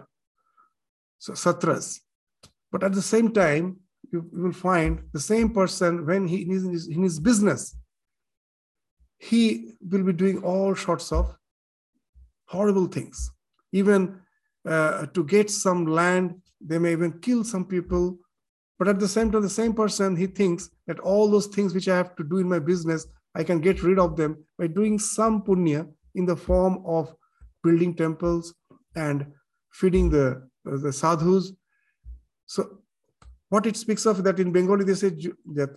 so 1.17 1.33
satras 1.33 1.99
but 2.71 2.83
at 2.83 2.93
the 2.93 3.07
same 3.13 3.31
time 3.41 3.65
you, 4.11 4.19
you 4.33 4.41
will 4.43 4.59
find 4.69 5.03
the 5.13 5.25
same 5.31 5.49
person 5.59 6.05
when 6.05 6.27
he 6.27 6.41
in 6.43 6.71
his, 6.73 6.87
in 6.87 7.03
his 7.03 7.19
business 7.19 7.75
he 9.19 9.73
will 9.81 10.03
be 10.03 10.13
doing 10.13 10.41
all 10.43 10.75
sorts 10.75 11.11
of 11.11 11.35
horrible 12.45 12.87
things. 12.87 13.31
Even 13.71 14.19
uh, 14.67 15.05
to 15.07 15.23
get 15.25 15.49
some 15.49 15.85
land, 15.85 16.41
they 16.61 16.79
may 16.79 16.93
even 16.93 17.19
kill 17.19 17.43
some 17.43 17.65
people. 17.65 18.17
But 18.79 18.87
at 18.87 18.99
the 18.99 19.07
same 19.09 19.29
time, 19.29 19.41
the 19.41 19.49
same 19.49 19.73
person, 19.73 20.15
he 20.15 20.25
thinks 20.25 20.69
that 20.87 20.99
all 21.01 21.29
those 21.29 21.47
things 21.47 21.73
which 21.73 21.89
I 21.89 21.97
have 21.97 22.15
to 22.15 22.23
do 22.23 22.37
in 22.37 22.47
my 22.47 22.59
business, 22.59 23.05
I 23.35 23.43
can 23.43 23.59
get 23.59 23.83
rid 23.83 23.99
of 23.99 24.15
them 24.15 24.43
by 24.57 24.67
doing 24.67 24.97
some 24.97 25.43
punya 25.43 25.87
in 26.15 26.25
the 26.25 26.37
form 26.37 26.81
of 26.85 27.13
building 27.61 27.93
temples 27.93 28.53
and 28.95 29.27
feeding 29.73 30.09
the, 30.09 30.47
the 30.63 30.93
sadhus. 30.93 31.51
So 32.45 32.79
what 33.49 33.65
it 33.65 33.75
speaks 33.75 34.05
of 34.05 34.23
that 34.23 34.39
in 34.39 34.53
Bengali, 34.53 34.85
they 34.85 34.95
say 34.95 35.09
that 35.53 35.75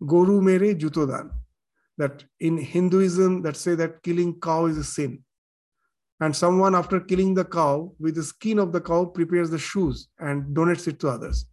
Goru 0.00 0.40
mere 0.40 0.74
jutodan. 0.74 1.30
That 1.98 2.24
in 2.40 2.58
Hinduism, 2.58 3.42
that 3.42 3.56
say 3.56 3.74
that 3.74 4.02
killing 4.02 4.38
cow 4.40 4.66
is 4.66 4.78
a 4.78 4.84
sin 4.84 5.24
and 6.20 6.34
someone 6.34 6.74
after 6.74 7.00
killing 7.00 7.34
the 7.34 7.44
cow 7.44 7.92
with 7.98 8.14
the 8.14 8.22
skin 8.22 8.58
of 8.58 8.72
the 8.72 8.80
cow 8.80 9.04
prepares 9.04 9.50
the 9.50 9.58
shoes 9.58 10.08
and 10.18 10.54
donates 10.54 10.88
it 10.88 10.98
to 11.00 11.08
others 11.08 11.46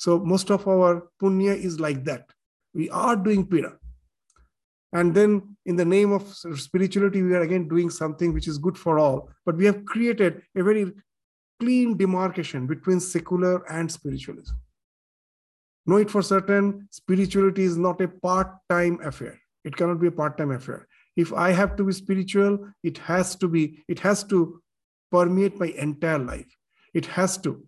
so 0.00 0.18
most 0.18 0.50
of 0.50 0.66
our 0.66 1.08
punya 1.20 1.54
is 1.54 1.78
like 1.78 2.04
that. 2.04 2.24
We 2.72 2.88
are 2.88 3.16
doing 3.16 3.46
pira. 3.46 3.76
And 4.94 5.14
then 5.14 5.56
in 5.66 5.76
the 5.76 5.84
name 5.84 6.10
of 6.12 6.26
spirituality 6.32 7.22
we 7.22 7.34
are 7.34 7.42
again 7.42 7.68
doing 7.68 7.90
something 7.90 8.32
which 8.32 8.48
is 8.48 8.56
good 8.56 8.78
for 8.78 8.98
all. 8.98 9.28
But 9.44 9.58
we 9.58 9.66
have 9.66 9.84
created 9.84 10.40
a 10.56 10.62
very 10.62 10.90
clean 11.60 11.98
demarcation 11.98 12.66
between 12.66 12.98
secular 12.98 13.62
and 13.70 13.92
spiritualism. 13.92 14.54
Know 15.84 15.96
it 15.96 16.10
for 16.10 16.22
certain 16.22 16.88
spirituality 16.90 17.64
is 17.64 17.76
not 17.76 18.00
a 18.00 18.08
part-time 18.08 19.00
affair. 19.04 19.38
It 19.64 19.76
cannot 19.76 20.00
be 20.00 20.06
a 20.06 20.12
part-time 20.22 20.52
affair. 20.52 20.88
If 21.14 21.34
i 21.34 21.50
have 21.50 21.76
to 21.76 21.84
be 21.84 21.92
spiritual 21.92 22.58
it 22.82 22.96
has 22.98 23.36
to 23.36 23.48
be 23.48 23.84
it 23.86 23.98
has 23.98 24.24
to 24.32 24.62
permeate 25.12 25.60
my 25.60 25.74
entire 25.88 26.18
life. 26.18 26.56
It 26.94 27.04
has 27.04 27.36
to 27.38 27.62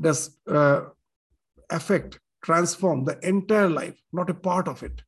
does 0.00 0.36
uh, 0.48 0.82
affect 1.70 2.20
transform 2.42 3.04
the 3.04 3.18
entire 3.26 3.68
life 3.68 3.98
not 4.12 4.30
a 4.30 4.34
part 4.34 4.68
of 4.68 4.82
it. 4.82 5.02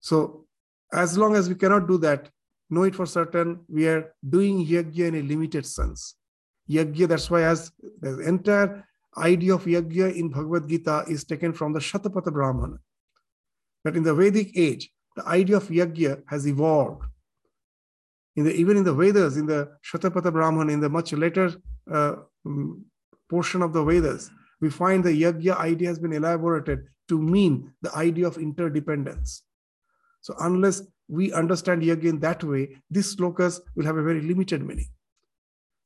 So 0.00 0.46
as 0.92 1.18
long 1.18 1.36
as 1.36 1.48
we 1.48 1.54
cannot 1.54 1.86
do 1.88 1.98
that 1.98 2.30
know 2.70 2.84
it 2.84 2.94
for 2.94 3.06
certain 3.06 3.60
we 3.68 3.86
are 3.88 4.14
doing 4.28 4.66
yajna 4.66 5.08
in 5.08 5.14
a 5.16 5.22
limited 5.22 5.66
sense. 5.66 6.14
Yajna 6.70 7.08
that's 7.08 7.30
why 7.30 7.42
as 7.42 7.72
the 8.00 8.20
entire 8.20 8.84
idea 9.16 9.54
of 9.54 9.64
yajna 9.64 10.14
in 10.14 10.30
bhagavad 10.30 10.68
gita 10.68 11.04
is 11.08 11.24
taken 11.24 11.52
from 11.52 11.72
the 11.72 11.80
shatapatha 11.80 12.32
brahmana 12.32 12.78
that 13.84 13.96
in 13.96 14.02
the 14.02 14.14
vedic 14.14 14.56
age 14.56 14.90
the 15.16 15.26
idea 15.26 15.56
of 15.56 15.68
yajna 15.68 16.22
has 16.26 16.46
evolved. 16.46 17.04
In 18.36 18.44
the, 18.44 18.54
even 18.54 18.76
in 18.76 18.84
the 18.84 18.94
Vedas, 18.94 19.36
in 19.36 19.46
the 19.46 19.68
Shatapatha 19.82 20.32
Brahman, 20.32 20.70
in 20.70 20.78
the 20.78 20.88
much 20.88 21.12
later 21.12 21.52
uh, 21.92 22.14
mm, 22.46 22.80
portion 23.28 23.62
of 23.62 23.72
the 23.72 23.84
Vedas, 23.84 24.30
we 24.60 24.70
find 24.70 25.04
the 25.04 25.22
yajna 25.22 25.56
idea 25.56 25.88
has 25.88 25.98
been 25.98 26.12
elaborated 26.12 26.80
to 27.08 27.20
mean 27.20 27.72
the 27.82 27.94
idea 27.94 28.26
of 28.26 28.36
interdependence. 28.36 29.42
So 30.20 30.34
unless 30.40 30.82
we 31.08 31.32
understand 31.32 31.82
yajna 31.82 32.04
in 32.04 32.20
that 32.20 32.44
way, 32.44 32.76
these 32.90 33.16
slokas 33.16 33.60
will 33.76 33.86
have 33.86 33.96
a 33.96 34.02
very 34.02 34.20
limited 34.20 34.62
meaning. 34.64 34.88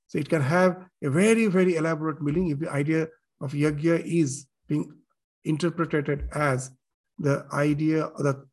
So 0.09 0.19
it 0.19 0.29
can 0.29 0.43
have 0.43 0.85
a 1.03 1.11
very, 1.11 1.47
very 1.47 1.77
elaborate 1.77 2.21
meaning 2.21 2.51
if 2.51 2.59
the 2.59 2.71
idea 2.71 3.09
of 3.41 3.53
yajna 3.53 4.03
is 4.05 4.47
being 4.69 4.93
interpreted 5.45 6.29
as 6.33 6.71
the 7.19 7.47
idea, 7.53 8.11
the 8.19 8.47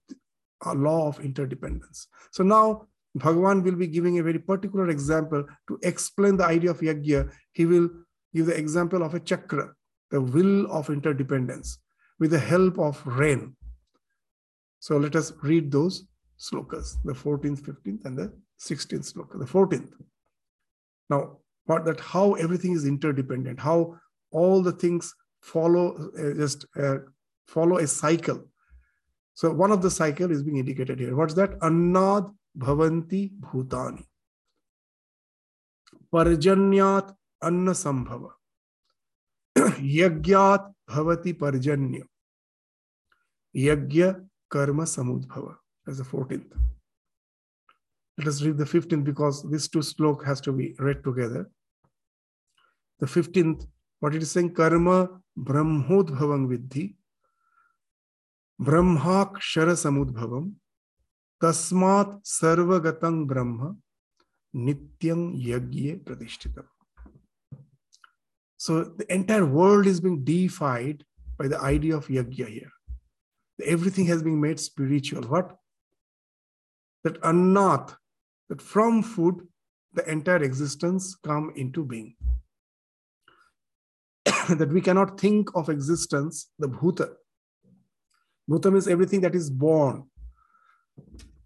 law 0.66 1.08
of 1.08 1.20
interdependence. 1.20 2.08
So 2.32 2.44
now 2.44 2.88
Bhagavan 3.18 3.64
will 3.64 3.76
be 3.76 3.88
giving 3.88 4.20
a 4.20 4.24
very 4.24 4.40
particular 4.40 4.90
example 4.90 5.44
to 5.68 5.80
explain 5.82 6.38
the 6.38 6.46
idea 6.46 6.72
of 6.72 6.80
yajna. 6.80 7.32
He 7.54 7.66
will 7.66 7.90
give 8.34 8.46
the 8.46 8.58
example 8.58 9.04
of 9.04 9.14
a 9.14 9.20
chakra, 9.20 9.74
the 10.12 10.22
will 10.22 10.72
of 10.72 10.90
interdependence, 10.90 11.80
with 12.20 12.32
the 12.32 12.40
help 12.40 12.78
of 12.80 13.06
rain. 13.06 13.56
So 14.80 14.98
let 14.98 15.16
us 15.16 15.34
read 15.44 15.72
those 15.72 16.06
slokas, 16.40 16.96
the 17.04 17.14
14th, 17.14 17.62
15th, 17.62 18.06
and 18.06 18.18
the 18.18 18.34
16th 18.60 19.14
sloka, 19.14 19.40
the 19.40 19.46
14th. 19.46 19.92
Now, 21.10 21.38
what 21.66 21.86
that 21.86 22.00
how 22.00 22.34
everything 22.34 22.74
is 22.74 22.86
interdependent, 22.86 23.60
how 23.60 24.00
all 24.32 24.62
the 24.62 24.72
things 24.72 25.14
follow 25.42 26.12
uh, 26.18 26.34
just 26.34 26.66
uh, 26.78 26.98
follow 27.48 27.78
a 27.78 27.88
cycle 27.88 28.44
so 29.40 29.50
one 29.54 29.72
of 29.72 29.82
the 29.82 29.90
cycle 29.90 30.32
is 30.32 30.44
being 30.44 30.58
indicated 30.58 31.00
here. 31.00 31.16
What's 31.16 31.34
that? 31.36 31.58
Annad 31.62 32.30
bhavanti 32.58 33.32
bhutani. 33.40 34.04
Parjanyat 36.14 37.16
anna 37.42 37.72
sambhava. 37.72 38.32
Yagyat 39.58 40.74
bhavati 40.90 41.34
parjanya. 41.34 42.04
Yagya 43.56 44.26
karma 44.50 44.84
samudbhava. 44.84 45.56
That's 45.86 46.00
the 46.00 46.04
14th. 46.04 46.52
Let 48.18 48.28
us 48.28 48.42
read 48.42 48.58
the 48.58 48.66
15th 48.66 49.04
because 49.04 49.44
this 49.50 49.68
two 49.68 49.80
slok 49.80 50.26
has 50.26 50.42
to 50.42 50.52
be 50.52 50.76
read 50.80 51.04
together. 51.04 51.50
The 53.00 53.06
15th, 53.06 53.66
what 54.00 54.14
it 54.14 54.22
is 54.22 54.32
saying, 54.32 54.54
karma 54.54 55.08
brahmodbhavam 55.38 56.48
vidhi 56.50 56.96
ब्रह्माक्षर 58.68 59.74
समुद्भव 59.82 60.32
तस्मात् 61.42 62.16
सर्वगतं 62.28 63.26
ब्रह्म 63.28 63.76
नित्यं 64.66 65.22
यज्ञ 65.50 65.94
प्रतिष्ठित 66.08 66.60
So 68.60 68.84
the 68.84 69.12
entire 69.12 69.46
world 69.46 69.88
is 69.88 70.02
being 70.02 70.26
deified 70.26 71.06
by 71.38 71.48
the 71.48 71.58
idea 71.62 71.96
of 71.96 72.08
yajna 72.08 72.48
here. 72.50 72.72
Everything 73.66 74.06
has 74.08 74.22
been 74.22 74.40
made 74.40 74.60
spiritual. 74.60 75.24
What? 75.24 75.56
That 77.06 77.24
annat, 77.24 77.96
that 78.50 78.62
from 78.62 79.02
food 79.02 79.48
the 79.94 80.08
entire 80.12 80.44
existence 80.44 81.16
come 81.16 81.54
into 81.56 81.86
being. 81.86 82.16
that 84.26 84.70
we 84.74 84.82
cannot 84.82 85.18
think 85.18 85.56
of 85.56 85.70
existence, 85.70 86.50
the 86.60 86.68
bhuta. 86.68 87.14
Bhuta 88.50 88.74
means 88.74 88.90
everything 88.90 89.22
that 89.22 89.36
is 89.36 89.50
born. 89.50 90.04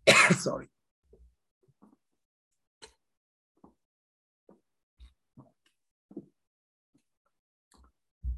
Sorry. 0.31 0.67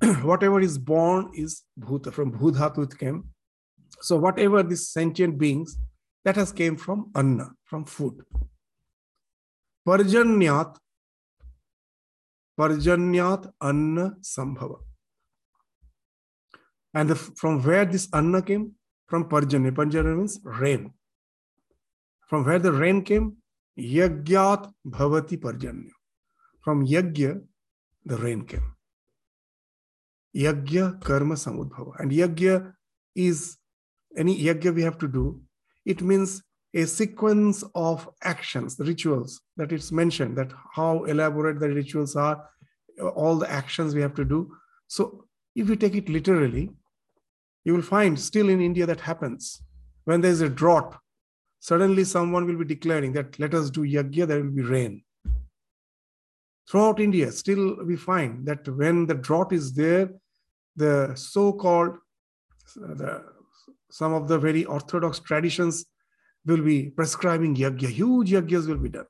whatever 0.23 0.59
is 0.59 0.77
born 0.77 1.31
is 1.33 1.63
bhuta. 1.79 2.13
From 2.13 2.31
bhudhatu 2.31 2.83
it 2.83 2.97
came. 2.97 3.23
So 4.01 4.17
whatever 4.17 4.61
these 4.61 4.89
sentient 4.89 5.37
beings, 5.37 5.77
that 6.25 6.35
has 6.35 6.51
came 6.51 6.75
from 6.75 7.11
anna, 7.15 7.51
from 7.63 7.85
food. 7.85 8.21
Parjanyat, 9.87 10.75
Parjanyat 12.59 13.51
anna 13.61 14.15
sambhava. 14.21 14.77
And 16.93 17.09
the, 17.09 17.15
from 17.15 17.61
where 17.63 17.85
this 17.85 18.07
anna 18.13 18.41
came? 18.41 18.71
From 19.07 19.29
Parjanya. 19.29 19.71
Parjanya 19.71 20.17
means 20.17 20.39
rain. 20.43 20.91
From 22.27 22.45
where 22.45 22.59
the 22.59 22.71
rain 22.71 23.03
came? 23.03 23.37
Yagyat 23.77 24.71
bhavati 24.87 25.37
Parjanya. 25.37 25.91
From 26.61 26.85
Yagya, 26.85 27.41
the 28.05 28.17
rain 28.17 28.45
came. 28.45 28.74
Yagya 30.35 31.01
karma 31.01 31.35
samudbhava. 31.35 31.99
And 31.99 32.11
Yagya 32.11 32.73
is 33.15 33.57
any 34.17 34.37
Yagya 34.37 34.73
we 34.73 34.81
have 34.81 34.97
to 34.99 35.07
do. 35.07 35.41
It 35.85 36.01
means 36.01 36.43
a 36.73 36.85
sequence 36.85 37.63
of 37.73 38.09
actions, 38.23 38.75
rituals 38.79 39.39
that 39.55 39.71
it's 39.71 39.91
mentioned, 39.91 40.37
that 40.37 40.51
how 40.73 41.05
elaborate 41.05 41.59
the 41.59 41.69
rituals 41.69 42.15
are, 42.15 42.49
all 43.15 43.37
the 43.37 43.49
actions 43.49 43.95
we 43.95 44.01
have 44.01 44.13
to 44.15 44.25
do. 44.25 44.51
So 44.87 45.25
if 45.55 45.69
you 45.69 45.77
take 45.77 45.95
it 45.95 46.09
literally, 46.09 46.69
you 47.63 47.73
will 47.73 47.81
find 47.81 48.19
still 48.19 48.49
in 48.49 48.61
India 48.61 48.85
that 48.85 48.99
happens. 48.99 49.61
When 50.03 50.21
there 50.21 50.31
is 50.31 50.41
a 50.41 50.49
drought, 50.49 50.97
suddenly 51.59 52.03
someone 52.03 52.45
will 52.45 52.57
be 52.57 52.65
declaring 52.65 53.13
that 53.13 53.39
let 53.39 53.53
us 53.53 53.69
do 53.69 53.81
yagya, 53.81 54.27
there 54.27 54.43
will 54.43 54.51
be 54.51 54.61
rain. 54.61 55.03
Throughout 56.69 56.99
India, 56.99 57.31
still 57.31 57.77
we 57.85 57.95
find 57.95 58.45
that 58.47 58.67
when 58.67 59.05
the 59.05 59.13
drought 59.15 59.53
is 59.53 59.73
there, 59.73 60.09
the 60.75 61.15
so-called 61.15 61.97
the, 62.75 63.23
some 63.89 64.13
of 64.13 64.27
the 64.27 64.37
very 64.37 64.65
orthodox 64.65 65.19
traditions 65.19 65.85
will 66.45 66.61
be 66.61 66.89
prescribing 66.89 67.55
yagya, 67.55 67.89
huge 67.89 68.31
yagyas 68.31 68.67
will 68.67 68.77
be 68.77 68.89
done. 68.89 69.05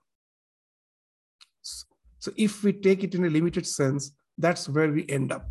So 2.19 2.32
if 2.38 2.63
we 2.63 2.73
take 2.73 3.04
it 3.04 3.13
in 3.15 3.25
a 3.25 3.30
limited 3.30 3.67
sense, 3.67 4.12
that's 4.38 4.67
where 4.69 4.91
we 4.91 5.06
end 5.10 5.32
up. 5.32 5.49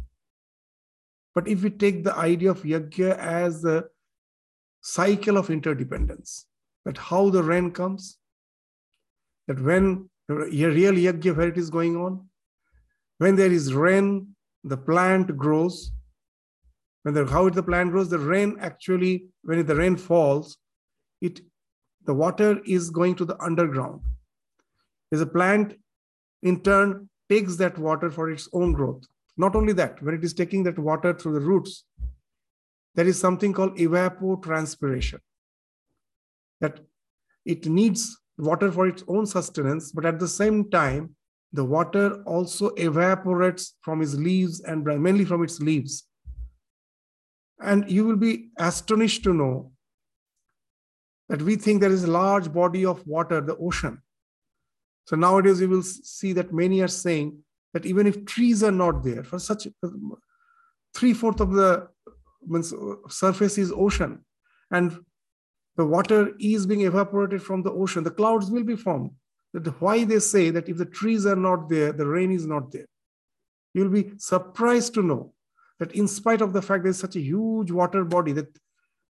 But 1.35 1.49
if 1.49 1.63
we 1.63 1.71
take 1.71 2.05
the 2.05 2.17
idea 2.17 2.51
of 2.51 2.63
yagya 2.63 3.17
as 3.19 3.63
the 3.63 3.89
cycle 4.81 5.37
of 5.37 5.51
interdependence, 5.51 6.47
that 6.85 6.99
how 6.99 7.31
the 7.31 7.43
rain 7.43 7.71
comes, 7.71 8.19
that 9.49 9.61
when 9.61 10.09
the 10.29 10.35
real 10.35 10.95
yagya, 10.95 11.37
where 11.37 11.49
it 11.49 11.59
is 11.59 11.71
going 11.71 11.97
on, 11.97 12.29
when 13.19 13.37
there 13.37 13.53
is 13.53 13.75
rain, 13.75 14.35
the 14.63 14.77
plant 14.77 15.37
grows, 15.37 15.93
when 17.05 17.15
the 17.15 17.25
how 17.27 17.49
the 17.49 17.63
plant 17.63 17.93
grows 17.93 18.09
the 18.09 18.19
rain 18.19 18.57
actually 18.61 19.27
when 19.43 19.65
the 19.65 19.77
rain 19.77 19.97
falls 19.97 20.57
it 21.21 21.41
the 22.07 22.15
water 22.15 22.61
is 22.67 22.91
going 22.91 23.15
to 23.15 23.25
the 23.25 23.41
underground. 23.43 24.01
As 25.13 25.21
a 25.23 25.27
plant 25.27 25.75
in 26.43 26.61
turn 26.61 27.09
takes 27.31 27.57
that 27.57 27.79
water 27.79 28.11
for 28.11 28.31
its 28.31 28.47
own 28.53 28.73
growth. 28.73 29.05
Not 29.39 29.57
only 29.57 29.73
that 29.75 30.03
when 30.03 30.15
it 30.15 30.25
is 30.25 30.35
taking 30.35 30.63
that 30.65 30.79
water 30.79 31.15
through 31.15 31.35
the 31.35 31.47
roots 31.47 31.85
there 32.95 33.07
is 33.07 33.19
something 33.19 33.53
called 33.53 33.77
evapotranspiration. 33.77 35.19
That 36.61 36.81
it 37.45 37.67
needs 37.67 38.19
water 38.39 38.71
for 38.73 38.87
its 38.87 39.05
own 39.09 39.27
sustenance 39.27 39.93
but 39.93 40.07
at 40.07 40.19
the 40.19 40.29
same 40.29 40.71
time 40.71 41.15
the 41.53 41.65
water 41.65 42.23
also 42.25 42.71
evaporates 42.71 43.75
from 43.83 44.01
its 44.03 44.15
leaves 44.15 44.61
and 44.61 44.85
mainly 44.85 45.25
from 45.25 45.45
its 45.45 45.61
leaves 45.61 46.09
and 47.61 47.91
you 47.91 48.05
will 48.05 48.17
be 48.17 48.51
astonished 48.59 49.25
to 49.25 49.35
know 49.35 49.73
that 51.29 51.43
we 51.43 51.57
think 51.57 51.81
there 51.81 51.91
is 51.91 52.05
a 52.05 52.11
large 52.11 52.53
body 52.53 52.85
of 52.85 53.07
water, 53.07 53.41
the 53.41 53.57
ocean. 53.57 54.01
So 55.07 55.17
nowadays 55.17 55.61
you 55.61 55.69
will 55.69 55.83
see 55.83 56.33
that 56.33 56.53
many 56.53 56.81
are 56.81 56.89
saying 56.89 57.39
that 57.73 57.85
even 57.85 58.07
if 58.07 58.25
trees 58.25 58.63
are 58.63 58.71
not 58.71 59.03
there, 59.03 59.25
for 59.25 59.39
such 59.39 59.67
three-fourths 60.95 61.41
of 61.41 61.53
the 61.53 61.89
surface 63.09 63.59
is 63.59 63.73
ocean, 63.73 64.25
and 64.71 64.99
the 65.77 65.85
water 65.85 66.33
is 66.39 66.67
being 66.67 66.83
evaporated 66.83 67.43
from 67.43 67.63
the 67.63 67.73
ocean, 67.73 68.05
the 68.05 68.11
clouds 68.11 68.51
will 68.51 68.65
be 68.65 68.77
formed. 68.77 69.11
That 69.53 69.81
why 69.81 70.05
they 70.05 70.21
say 70.21 70.51
that 70.51 70.69
if 70.69 70.79
the 70.79 70.87
trees 70.87 71.27
are 71.27 71.37
not 71.37 71.69
there, 71.69 71.93
the 71.93 72.07
rain 72.07 72.33
is 72.33 72.47
not 72.47 72.73
there. 72.73 72.87
You'll 73.73 73.91
be 73.91 74.13
surprised 74.19 74.95
to 74.95 75.03
know 75.03 75.34
that 75.85 75.95
in 75.95 76.09
spite 76.09 76.41
of 76.41 76.55
the 76.55 76.63
fact 76.63 76.85
there's 76.85 76.99
such 76.99 77.17
a 77.17 77.21
huge 77.21 77.71
water 77.71 78.05
body 78.05 78.33
that 78.33 78.49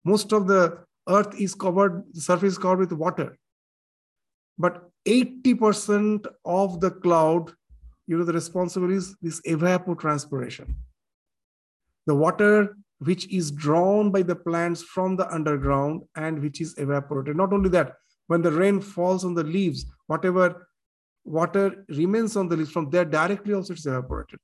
most 0.04 0.32
of 0.32 0.48
the 0.48 0.78
earth 1.08 1.40
is 1.40 1.54
covered, 1.54 2.04
surface 2.14 2.54
is 2.54 2.58
covered 2.58 2.80
with 2.80 2.92
water. 2.92 3.38
But 4.58 4.90
80% 5.06 6.26
of 6.44 6.80
the 6.80 6.90
cloud, 6.90 7.52
you 8.08 8.18
know, 8.18 8.24
the 8.24 8.32
responsibility 8.32 8.96
is 8.96 9.14
this 9.22 9.40
evapotranspiration. 9.42 10.74
The 12.06 12.14
water 12.14 12.76
which 12.98 13.30
is 13.32 13.50
drawn 13.50 14.10
by 14.10 14.22
the 14.22 14.36
plants 14.36 14.82
from 14.82 15.16
the 15.16 15.32
underground 15.32 16.02
and 16.16 16.40
which 16.40 16.60
is 16.60 16.74
evaporated. 16.78 17.36
Not 17.36 17.52
only 17.52 17.68
that, 17.70 17.94
when 18.26 18.42
the 18.42 18.52
rain 18.52 18.80
falls 18.80 19.24
on 19.24 19.34
the 19.34 19.44
leaves, 19.44 19.84
whatever 20.06 20.68
water 21.24 21.84
remains 21.88 22.36
on 22.36 22.48
the 22.48 22.56
leaves 22.56 22.70
from 22.70 22.90
there 22.90 23.04
directly 23.04 23.54
also 23.54 23.74
it's 23.74 23.86
evaporated. 23.86 24.40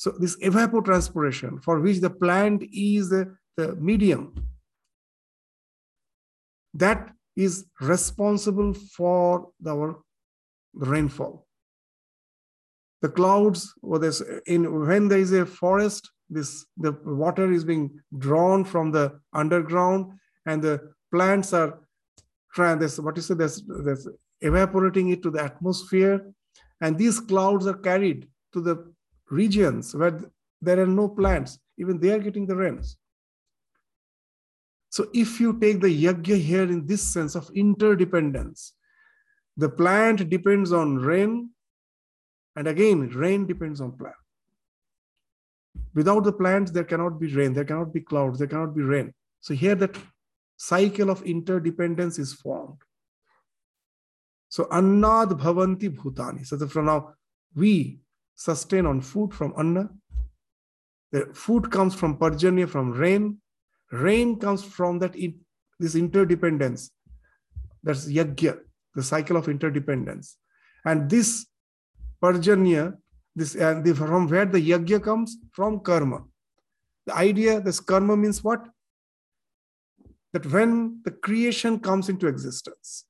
So 0.00 0.12
this 0.18 0.34
evapotranspiration 0.40 1.62
for 1.62 1.78
which 1.78 2.00
the 2.00 2.08
plant 2.08 2.62
is 2.72 3.10
the, 3.10 3.36
the 3.58 3.76
medium, 3.76 4.34
that 6.72 7.10
is 7.36 7.66
responsible 7.82 8.72
for 8.72 9.50
our 9.68 9.98
rainfall. 10.72 11.46
The 13.02 13.10
clouds, 13.10 13.74
or 13.82 13.98
this, 13.98 14.22
in, 14.46 14.86
when 14.86 15.08
there 15.08 15.18
is 15.18 15.34
a 15.34 15.44
forest, 15.44 16.10
this 16.30 16.64
the 16.78 16.92
water 17.04 17.52
is 17.52 17.66
being 17.66 17.90
drawn 18.16 18.64
from 18.64 18.92
the 18.92 19.20
underground 19.34 20.12
and 20.46 20.62
the 20.62 20.80
plants 21.12 21.52
are 21.52 21.78
trying 22.54 22.78
this 22.78 22.98
what 22.98 23.18
is 23.18 23.30
it 23.30 23.36
this, 23.36 23.62
this 23.84 24.08
evaporating 24.40 25.10
it 25.10 25.22
to 25.24 25.30
the 25.30 25.42
atmosphere 25.42 26.32
and 26.80 26.96
these 26.96 27.18
clouds 27.18 27.66
are 27.66 27.78
carried 27.78 28.28
to 28.52 28.60
the 28.60 28.76
regions 29.30 29.94
where 29.94 30.20
there 30.60 30.80
are 30.80 30.86
no 30.86 31.08
plants, 31.08 31.58
even 31.78 31.98
they 31.98 32.10
are 32.10 32.18
getting 32.18 32.46
the 32.46 32.56
rains. 32.56 32.96
So 34.90 35.08
if 35.14 35.40
you 35.40 35.58
take 35.58 35.80
the 35.80 36.04
yagya 36.04 36.38
here 36.38 36.64
in 36.64 36.86
this 36.86 37.02
sense 37.02 37.34
of 37.36 37.48
interdependence, 37.54 38.74
the 39.56 39.68
plant 39.68 40.28
depends 40.28 40.72
on 40.72 40.96
rain, 40.96 41.50
and 42.56 42.66
again, 42.66 43.08
rain 43.10 43.46
depends 43.46 43.80
on 43.80 43.96
plant. 43.96 44.14
Without 45.94 46.24
the 46.24 46.32
plants, 46.32 46.70
there 46.72 46.84
cannot 46.84 47.20
be 47.20 47.34
rain, 47.34 47.52
there 47.52 47.64
cannot 47.64 47.92
be 47.92 48.00
clouds, 48.00 48.38
there 48.38 48.48
cannot 48.48 48.74
be 48.74 48.82
rain. 48.82 49.14
So 49.40 49.54
here 49.54 49.74
that 49.76 49.96
cycle 50.56 51.10
of 51.10 51.22
interdependence 51.22 52.18
is 52.18 52.32
formed. 52.34 52.78
So 54.48 54.64
annad 54.64 55.40
bhavanti 55.40 55.96
bhutani. 55.96 56.44
So 56.44 56.58
from 56.66 56.86
now, 56.86 57.14
we 57.54 58.00
sustain 58.40 58.86
on 58.86 59.02
food 59.02 59.34
from 59.34 59.52
anna. 59.58 59.90
The 61.12 61.26
food 61.34 61.70
comes 61.70 61.94
from 61.94 62.16
parjanya, 62.16 62.66
from 62.68 62.92
rain. 62.92 63.38
Rain 63.92 64.38
comes 64.38 64.64
from 64.64 64.98
that 65.00 65.14
this 65.78 65.94
interdependence. 65.94 66.90
That's 67.82 68.06
yagya, 68.06 68.58
the 68.94 69.02
cycle 69.02 69.36
of 69.36 69.48
interdependence. 69.48 70.38
And 70.86 71.10
this 71.10 71.46
parjanya, 72.22 72.96
this 73.36 73.56
and 73.56 73.84
the, 73.84 73.94
from 73.94 74.28
where 74.28 74.46
the 74.46 74.60
yagya 74.60 75.02
comes 75.02 75.36
from 75.52 75.80
karma. 75.80 76.24
The 77.06 77.16
idea, 77.16 77.60
this 77.60 77.80
karma 77.80 78.16
means 78.16 78.42
what? 78.42 78.66
That 80.32 80.46
when 80.46 81.00
the 81.04 81.10
creation 81.10 81.78
comes 81.80 82.08
into 82.08 82.26
existence, 82.26 83.04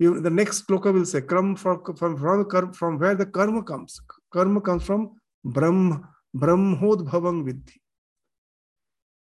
you, 0.00 0.20
the 0.20 0.30
next 0.30 0.66
sloka 0.66 0.92
will 0.92 1.04
say, 1.04 1.20
from, 1.20 1.54
from, 1.54 2.72
from 2.72 2.98
where 2.98 3.14
the 3.14 3.26
karma 3.26 3.62
comes. 3.62 4.00
Karma 4.32 4.60
comes 4.60 4.84
from 4.84 5.16
Brahm, 5.44 6.06
Brahmodbhavang 6.36 7.44
Vidhi. 7.44 7.78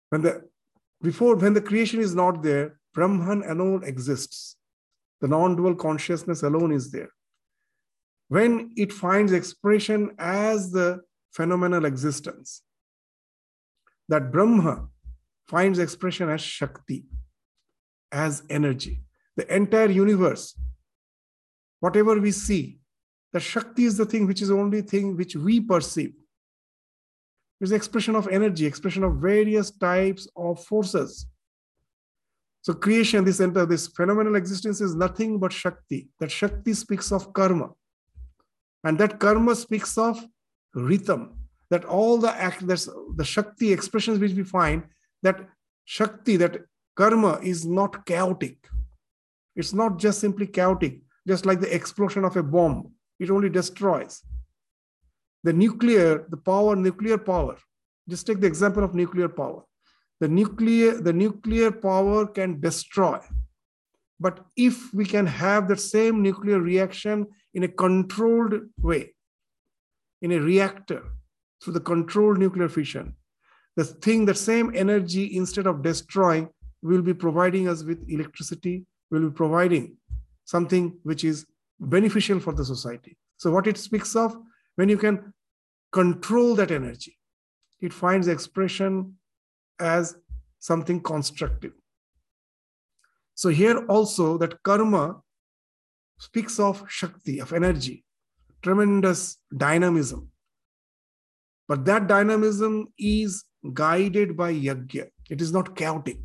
When 0.10 0.22
the 0.22 0.50
before 1.02 1.36
when 1.36 1.54
the 1.54 1.62
creation 1.62 2.00
is 2.00 2.16
not 2.16 2.42
there, 2.42 2.80
Brahman 2.94 3.44
alone 3.44 3.84
exists. 3.84 4.56
The 5.22 5.28
non-dual 5.28 5.76
consciousness 5.76 6.44
alone 6.44 6.72
is 6.72 6.92
there. 6.92 7.10
when 8.28 8.72
it 8.76 8.92
finds 8.92 9.32
expression 9.32 10.12
as 10.18 10.72
the 10.72 11.02
phenomenal 11.32 11.86
existence, 11.86 12.62
that 14.10 14.32
Brahma 14.32 14.88
finds 15.48 15.80
expression 15.80 16.30
as 16.30 16.42
Shakti, 16.42 17.06
as 18.12 18.44
energy. 18.50 19.04
The 19.36 19.54
entire 19.54 19.90
universe, 19.90 20.58
whatever 21.80 22.20
we 22.20 22.32
see, 22.32 22.80
the 23.36 23.42
Shakti 23.42 23.84
is 23.84 23.98
the 23.98 24.06
thing 24.06 24.28
which 24.28 24.42
is 24.42 24.50
only 24.50 24.82
thing 24.82 25.18
which 25.18 25.36
we 25.36 25.60
perceive. 25.60 26.14
It's 27.60 27.74
expression 27.74 28.16
of 28.16 28.30
energy, 28.30 28.66
expression 28.66 29.04
of 29.04 29.18
various 29.18 29.72
types 29.72 30.26
of 30.38 30.64
forces. 30.64 31.28
So 32.62 32.74
creation, 32.74 33.26
this 33.26 33.42
entire 33.42 33.66
this 33.66 33.88
phenomenal 33.88 34.38
existence 34.38 34.80
is 34.80 34.96
nothing 34.96 35.38
but 35.38 35.52
Shakti. 35.52 36.08
That 36.22 36.32
Shakti 36.32 36.74
speaks 36.74 37.12
of 37.12 37.34
karma. 37.34 37.72
And 38.86 38.98
that 39.00 39.20
karma 39.20 39.54
speaks 39.58 39.98
of 39.98 40.18
rhythm. 40.74 41.36
That 41.72 41.84
all 41.84 42.18
the 42.18 42.32
act, 42.32 42.66
that's 42.66 42.88
the 43.18 43.26
Shakti 43.26 43.74
expressions 43.74 44.18
which 44.18 44.32
we 44.32 44.44
find, 44.44 44.84
that 45.24 45.46
Shakti, 45.84 46.38
that 46.38 46.62
karma 46.96 47.42
is 47.44 47.66
not 47.66 48.06
chaotic. 48.06 48.66
It's 49.58 49.74
not 49.74 50.00
just 50.00 50.22
simply 50.22 50.48
chaotic, 50.48 51.02
just 51.28 51.46
like 51.46 51.60
the 51.60 51.76
explosion 51.76 52.24
of 52.24 52.38
a 52.38 52.44
bomb. 52.44 52.95
It 53.20 53.30
only 53.30 53.50
destroys. 53.50 54.22
The 55.44 55.54
nuclear, 55.54 56.26
the 56.30 56.38
power, 56.38 56.76
nuclear 56.76 57.18
power. 57.18 57.58
Just 58.10 58.28
take 58.28 58.40
the 58.40 58.48
example 58.48 58.84
of 58.84 58.94
nuclear 58.94 59.30
power 59.30 59.64
the 60.20 60.28
nuclear 60.28 61.02
the 61.02 61.14
nuclear 61.14 61.72
power 61.72 62.26
can 62.26 62.60
destroy 62.60 63.20
but 64.20 64.46
if 64.56 64.94
we 64.94 65.06
can 65.06 65.26
have 65.26 65.68
the 65.68 65.76
same 65.76 66.22
nuclear 66.22 66.60
reaction 66.60 67.28
in 67.54 67.64
a 67.64 67.68
controlled 67.68 68.54
way 68.82 69.14
in 70.22 70.32
a 70.32 70.40
reactor 70.40 71.04
through 71.62 71.74
the 71.74 71.80
controlled 71.80 72.38
nuclear 72.38 72.70
fission 72.70 73.16
the 73.76 73.84
thing 73.84 74.26
the 74.26 74.36
same 74.36 74.72
energy 74.74 75.36
instead 75.36 75.68
of 75.68 75.84
destroying 75.84 76.48
will 76.82 77.02
be 77.02 77.14
providing 77.14 77.68
us 77.68 77.84
with 77.84 78.06
electricity 78.08 78.86
will 79.12 79.30
be 79.30 79.36
providing 79.36 79.98
something 80.46 80.98
which 81.04 81.24
is 81.24 81.46
beneficial 81.80 82.40
for 82.40 82.54
the 82.54 82.66
society 82.66 83.18
so 83.38 83.52
what 83.52 83.68
it 83.68 83.78
speaks 83.78 84.16
of 84.16 84.36
when 84.76 84.90
you 84.90 84.98
can 84.98 85.34
control 85.92 86.56
that 86.56 86.72
energy 86.72 87.18
it 87.82 87.94
finds 87.94 88.28
expression 88.28 89.16
as 89.80 90.16
something 90.60 91.02
constructive. 91.02 91.74
So 93.36 93.50
here 93.50 93.86
also 93.88 94.38
that 94.38 94.64
karma 94.64 95.22
speaks 96.20 96.60
of 96.60 96.84
Shakti, 96.88 97.40
of 97.40 97.52
energy, 97.54 98.06
tremendous 98.62 99.38
dynamism. 99.56 100.30
But 101.68 101.86
that 101.86 102.08
dynamism 102.08 102.88
is 102.98 103.44
guided 103.74 104.38
by 104.38 104.54
yajna. 104.54 105.10
It 105.30 105.42
is 105.42 105.52
not 105.52 105.76
chaotic. 105.76 106.20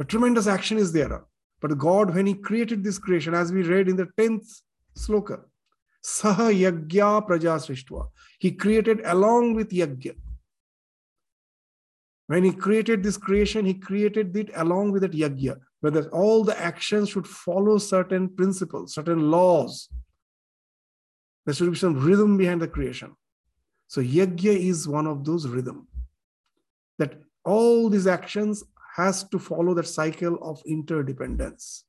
A 0.00 0.04
tremendous 0.04 0.46
action 0.46 0.78
is 0.78 0.92
there. 0.92 1.24
But 1.60 1.76
God, 1.78 2.14
when 2.14 2.26
He 2.26 2.34
created 2.34 2.84
this 2.84 2.98
creation, 2.98 3.34
as 3.34 3.52
we 3.52 3.62
read 3.62 3.88
in 3.88 3.96
the 3.96 4.08
10th 4.18 4.62
sloka, 4.96 5.40
Saha 6.04 6.52
Yagya 6.52 7.26
Praja 7.26 7.58
Srishtva, 7.58 8.08
He 8.38 8.52
created 8.52 9.00
along 9.04 9.54
with 9.54 9.70
Yagya. 9.70 10.14
When 12.28 12.44
he 12.44 12.52
created 12.52 13.02
this 13.02 13.16
creation, 13.16 13.64
he 13.64 13.72
created 13.72 14.36
it 14.36 14.50
along 14.54 14.92
with 14.92 15.00
that 15.00 15.12
yajna, 15.12 15.58
where 15.80 16.08
all 16.10 16.44
the 16.44 16.58
actions 16.60 17.08
should 17.08 17.26
follow 17.26 17.78
certain 17.78 18.28
principles, 18.28 18.94
certain 18.94 19.30
laws. 19.30 19.88
There 21.46 21.54
should 21.54 21.72
be 21.72 21.78
some 21.78 21.98
rhythm 21.98 22.36
behind 22.36 22.60
the 22.60 22.68
creation. 22.68 23.16
So 23.86 24.02
yajna 24.02 24.54
is 24.58 24.86
one 24.86 25.06
of 25.06 25.24
those 25.24 25.48
rhythm. 25.48 25.88
That 26.98 27.14
all 27.46 27.88
these 27.88 28.06
actions 28.06 28.62
has 28.98 29.24
to 29.28 29.38
follow 29.38 29.72
that 29.74 29.86
cycle 29.86 30.36
of 30.42 30.60
interdependence. 30.66 31.84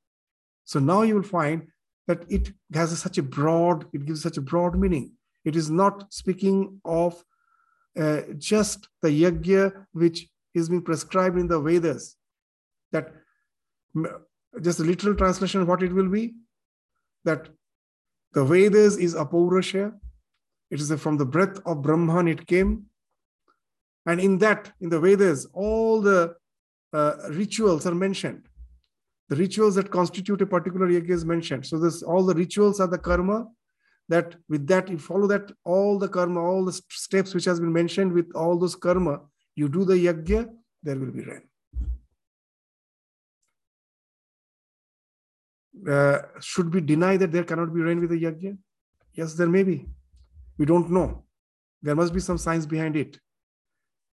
So 0.64 0.80
now 0.80 1.02
you 1.02 1.16
will 1.16 1.24
find 1.24 1.68
that 2.08 2.24
it 2.30 2.54
has 2.74 2.98
such 2.98 3.18
a 3.18 3.24
broad, 3.24 3.86
it 3.94 4.06
gives 4.06 4.22
such 4.22 4.38
a 4.38 4.42
broad 4.42 4.78
meaning. 4.78 5.14
It 5.44 5.56
is 5.56 5.70
not 5.72 6.14
speaking 6.14 6.80
of 6.86 7.24
uh, 8.00 8.22
just 8.38 8.88
the 9.02 9.10
yajna 9.10 9.86
which 9.94 10.28
is 10.54 10.70
being 10.70 10.84
prescribed 10.84 11.38
in 11.38 11.48
the 11.48 11.60
Vedas. 11.60 12.16
That 12.92 13.14
just 14.62 14.80
a 14.80 14.84
literal 14.84 15.16
translation, 15.16 15.66
what 15.66 15.82
it 15.82 15.94
will 15.94 16.10
be? 16.10 16.36
That 17.24 17.50
the 18.34 18.46
Vedas 18.46 18.98
is 18.98 19.16
Apaurusha. 19.16 19.94
It 20.70 20.80
is 20.80 20.94
from 21.02 21.18
the 21.18 21.26
breath 21.26 21.60
of 21.66 21.82
Brahman 21.82 22.28
it 22.28 22.46
came. 22.46 22.86
And 24.06 24.20
in 24.20 24.38
that, 24.40 24.72
in 24.80 24.90
the 24.90 25.00
Vedas, 25.00 25.48
all 25.54 26.02
the 26.02 26.36
uh, 26.94 27.14
rituals 27.30 27.86
are 27.86 27.96
mentioned. 27.96 28.48
The 29.30 29.36
rituals 29.36 29.76
that 29.76 29.92
constitute 29.92 30.42
a 30.42 30.46
particular 30.46 30.88
yajna 30.88 31.12
is 31.12 31.26
mentioned. 31.26 31.66
So 31.66 31.78
this 31.78 32.02
all 32.02 32.26
the 32.26 32.34
rituals 32.34 32.80
are 32.80 32.88
the 32.88 32.98
karma 32.98 33.48
that 34.08 34.36
with 34.50 34.66
that 34.68 34.90
you 34.90 34.98
follow 34.98 35.28
that 35.28 35.52
all 35.66 36.00
the 36.00 36.08
karma 36.08 36.42
all 36.42 36.66
the 36.66 36.74
steps 36.90 37.36
which 37.36 37.46
has 37.46 37.60
been 37.60 37.72
mentioned 37.72 38.12
with 38.12 38.32
all 38.34 38.58
those 38.58 38.76
karma 38.76 39.22
you 39.56 39.70
do 39.70 39.86
the 39.86 39.94
yajna 39.94 40.50
there 40.82 40.96
will 40.96 41.12
be 41.12 41.24
rain. 41.24 41.44
Uh, 45.88 46.20
should 46.42 46.74
we 46.74 46.82
deny 46.82 47.16
that 47.16 47.32
there 47.32 47.44
cannot 47.44 47.74
be 47.74 47.82
rain 47.82 48.00
with 48.00 48.10
the 48.10 48.22
yajna? 48.22 48.58
Yes 49.14 49.36
there 49.36 49.48
may 49.48 49.64
be. 49.64 49.86
We 50.58 50.66
don't 50.66 50.90
know. 50.90 51.24
There 51.82 51.96
must 51.96 52.14
be 52.14 52.20
some 52.20 52.38
science 52.38 52.66
behind 52.66 52.96
it 52.96 53.20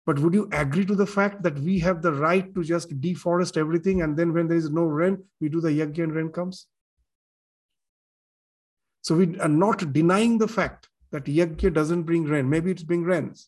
but 0.05 0.19
would 0.19 0.33
you 0.33 0.47
agree 0.51 0.85
to 0.85 0.95
the 0.95 1.07
fact 1.07 1.41
that 1.41 1.57
we 1.59 1.79
have 1.79 2.01
the 2.01 2.11
right 2.13 2.53
to 2.53 2.63
just 2.63 2.89
deforest 3.01 3.57
everything 3.57 4.01
and 4.01 4.15
then 4.17 4.33
when 4.33 4.47
there 4.47 4.57
is 4.57 4.69
no 4.69 4.83
rain 4.83 5.17
we 5.41 5.49
do 5.49 5.61
the 5.61 5.69
yagya 5.69 6.03
and 6.03 6.15
rain 6.15 6.29
comes 6.29 6.67
so 9.05 9.13
we 9.13 9.39
are 9.39 9.47
not 9.47 9.93
denying 9.93 10.39
the 10.39 10.47
fact 10.47 10.89
that 11.11 11.25
yagya 11.25 11.71
doesn't 11.71 12.03
bring 12.03 12.23
rain. 12.23 12.49
Maybe 12.49 12.71
it's 12.71 12.81
bring 12.81 13.03
rains. 13.03 13.47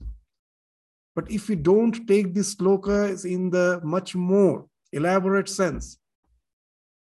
But 1.16 1.32
if 1.32 1.50
we 1.50 1.56
don't 1.56 2.08
take 2.08 2.36
this 2.36 2.54
sloka 2.54 3.26
in 3.26 3.50
the 3.50 3.82
much 3.84 4.14
more 4.14 4.68
elaborate 4.94 5.50
sense, 5.50 5.98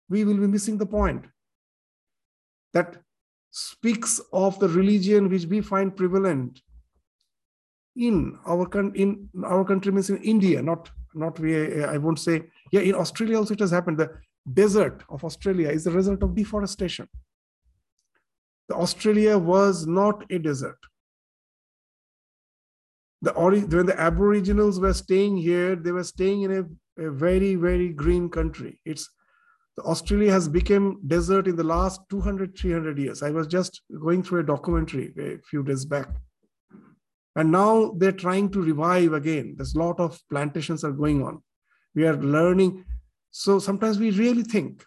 we 0.08 0.24
will 0.24 0.38
be 0.38 0.48
missing 0.48 0.78
the 0.78 0.86
point. 0.86 1.26
That 2.72 2.96
speaks 3.52 4.22
of 4.32 4.58
the 4.60 4.70
religion 4.70 5.28
which 5.28 5.46
we 5.46 5.60
find 5.60 5.94
prevalent 5.94 6.62
in 8.00 8.38
our 8.48 8.68
in 8.96 9.30
our 9.44 9.66
country 9.66 9.92
means 9.92 10.10
in 10.10 10.18
India, 10.24 10.62
not 10.62 10.90
not 11.14 11.40
we 11.40 11.84
I 11.84 11.98
won't 11.98 12.20
say 12.20 12.44
yeah 12.72 12.82
in 12.82 12.96
Australia 12.96 13.38
also 13.38 13.54
it 13.54 13.60
has 13.60 13.72
happened. 13.72 13.98
The 13.98 14.10
desert 14.54 15.04
of 15.10 15.24
Australia 15.24 15.70
is 15.70 15.84
the 15.84 15.92
result 15.92 16.24
of 16.24 16.36
deforestation. 16.36 17.08
The 18.70 18.76
Australia 18.76 19.38
was 19.38 19.86
not 19.86 20.26
a 20.32 20.40
desert. 20.40 20.78
The, 23.22 23.34
when 23.34 23.86
the 23.86 24.00
Aboriginals 24.00 24.80
were 24.80 24.94
staying 24.94 25.38
here, 25.38 25.76
they 25.76 25.92
were 25.92 26.06
staying 26.06 26.44
in 26.44 26.52
a, 26.52 27.06
a 27.06 27.12
very, 27.12 27.56
very 27.56 27.90
green 27.90 28.30
country. 28.30 28.80
It's 28.86 29.10
Australia 29.80 30.32
has 30.32 30.48
become 30.48 31.00
desert 31.08 31.48
in 31.48 31.56
the 31.56 31.64
last 31.64 32.02
200, 32.10 32.58
300 32.58 32.98
years. 32.98 33.24
I 33.24 33.32
was 33.32 33.48
just 33.48 33.82
going 34.00 34.24
through 34.24 34.42
a 34.42 34.44
documentary 34.44 35.14
a 35.18 35.38
few 35.50 35.64
days 35.64 35.86
back. 35.86 36.10
And 37.36 37.52
now 37.52 37.94
they're 37.98 38.12
trying 38.12 38.50
to 38.52 38.62
revive 38.62 39.14
again. 39.14 39.56
There's 39.56 39.76
a 39.76 39.80
lot 39.80 40.00
of 40.00 40.20
plantations 40.30 40.84
are 40.84 40.92
going 40.92 41.24
on. 41.24 41.42
We 41.96 42.06
are 42.08 42.18
learning. 42.18 42.86
So 43.32 43.60
sometimes 43.60 44.00
we 44.00 44.12
really 44.12 44.44
think 44.44 44.84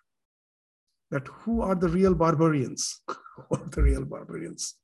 that 1.10 1.26
who 1.28 1.60
are 1.60 1.74
the 1.74 1.88
real 1.88 2.14
barbarians? 2.14 3.00
who 3.08 3.56
are 3.56 3.68
the 3.68 3.82
real 3.82 4.04
barbarians? 4.04 4.74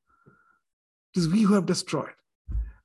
It 1.15 1.21
is 1.21 1.29
we 1.29 1.43
who 1.43 1.55
have 1.55 1.67
destroyed. 1.67 2.15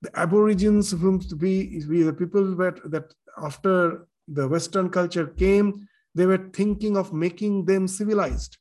The 0.01 0.17
Aborigines, 0.19 0.91
whom 0.91 1.21
we, 1.39 1.83
we 1.87 2.03
the 2.03 2.13
people 2.13 2.55
that, 2.55 2.79
that 2.91 3.13
after 3.41 4.07
the 4.27 4.47
Western 4.47 4.89
culture 4.89 5.27
came, 5.27 5.87
they 6.15 6.25
were 6.25 6.49
thinking 6.53 6.97
of 6.97 7.13
making 7.13 7.65
them 7.65 7.87
civilized. 7.87 8.57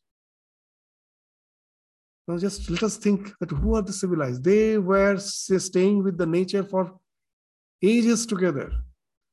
Now, 2.28 2.38
just 2.38 2.70
let 2.70 2.82
us 2.82 2.96
think 2.96 3.32
that 3.40 3.50
who 3.50 3.74
are 3.74 3.82
the 3.82 3.92
civilized? 3.92 4.44
They 4.44 4.78
were 4.78 5.18
staying 5.18 6.04
with 6.04 6.18
the 6.18 6.26
nature 6.26 6.62
for 6.62 6.98
ages 7.82 8.26
together. 8.26 8.72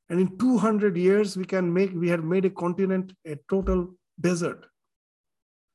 And 0.09 0.19
in 0.19 0.37
200 0.39 0.97
years, 0.97 1.37
we 1.37 1.45
can 1.45 1.71
make, 1.71 1.93
we 1.93 2.09
had 2.09 2.23
made 2.23 2.45
a 2.45 2.49
continent 2.49 3.13
a 3.25 3.37
total 3.47 3.93
desert. 4.19 4.65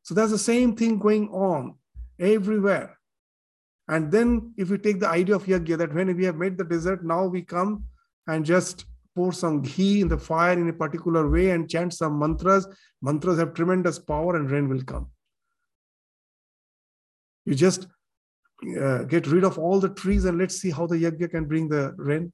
So 0.02 0.14
there's 0.14 0.32
the 0.32 0.38
same 0.38 0.74
thing 0.74 0.98
going 0.98 1.28
on 1.28 1.76
everywhere. 2.18 2.98
And 3.88 4.10
then 4.10 4.52
if 4.56 4.70
we 4.70 4.78
take 4.78 4.98
the 4.98 5.08
idea 5.08 5.36
of 5.36 5.44
yajna, 5.44 5.78
that 5.78 5.94
when 5.94 6.14
we 6.16 6.24
have 6.24 6.36
made 6.36 6.58
the 6.58 6.64
desert, 6.64 7.04
now 7.04 7.26
we 7.26 7.42
come 7.42 7.84
and 8.26 8.44
just 8.44 8.86
pour 9.14 9.32
some 9.32 9.62
ghee 9.62 10.00
in 10.00 10.08
the 10.08 10.18
fire 10.18 10.58
in 10.58 10.68
a 10.68 10.72
particular 10.72 11.30
way 11.30 11.50
and 11.50 11.70
chant 11.70 11.94
some 11.94 12.18
mantras. 12.18 12.66
Mantras 13.02 13.38
have 13.38 13.54
tremendous 13.54 13.98
power 13.98 14.36
and 14.36 14.50
rain 14.50 14.68
will 14.68 14.82
come. 14.82 15.08
You 17.44 17.54
just 17.54 17.86
uh, 18.80 19.02
get 19.04 19.26
rid 19.26 19.44
of 19.44 19.58
all 19.58 19.80
the 19.80 19.90
trees 19.90 20.24
and 20.24 20.38
let's 20.38 20.56
see 20.56 20.70
how 20.70 20.86
the 20.86 20.96
yajna 20.96 21.30
can 21.30 21.44
bring 21.44 21.68
the 21.68 21.94
rain? 21.96 22.32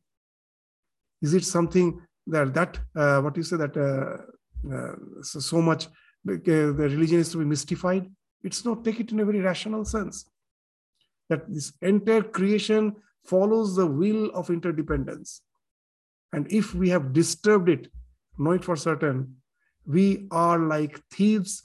Is 1.22 1.34
it 1.34 1.44
something 1.44 2.00
that 2.26 2.54
that 2.54 2.78
uh, 2.94 3.20
what 3.20 3.36
you 3.36 3.42
say 3.42 3.56
that 3.56 3.76
uh, 3.76 4.72
uh, 4.74 5.22
so, 5.22 5.40
so, 5.40 5.62
much 5.62 5.88
the 6.24 6.74
religion 6.76 7.18
is 7.18 7.30
to 7.32 7.38
be 7.38 7.44
mystified? 7.44 8.10
It's 8.42 8.64
not. 8.64 8.84
Take 8.84 9.00
it 9.00 9.12
in 9.12 9.20
a 9.20 9.24
very 9.24 9.40
rational 9.40 9.84
sense. 9.84 10.26
That 11.28 11.48
this 11.52 11.72
entire 11.82 12.22
creation 12.22 12.96
follows 13.24 13.76
the 13.76 13.86
will 13.86 14.30
of 14.30 14.50
interdependence, 14.50 15.42
and 16.32 16.50
if 16.52 16.74
we 16.74 16.88
have 16.90 17.12
disturbed 17.12 17.68
it, 17.68 17.88
know 18.38 18.52
it 18.52 18.64
for 18.64 18.76
certain, 18.76 19.36
we 19.86 20.26
are 20.30 20.58
like 20.58 21.00
thieves. 21.12 21.62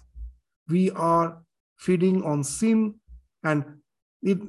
We 0.68 0.90
are 0.92 1.38
feeding 1.78 2.24
on 2.24 2.44
sin, 2.44 2.96
and 3.46 3.64
it 4.22 4.40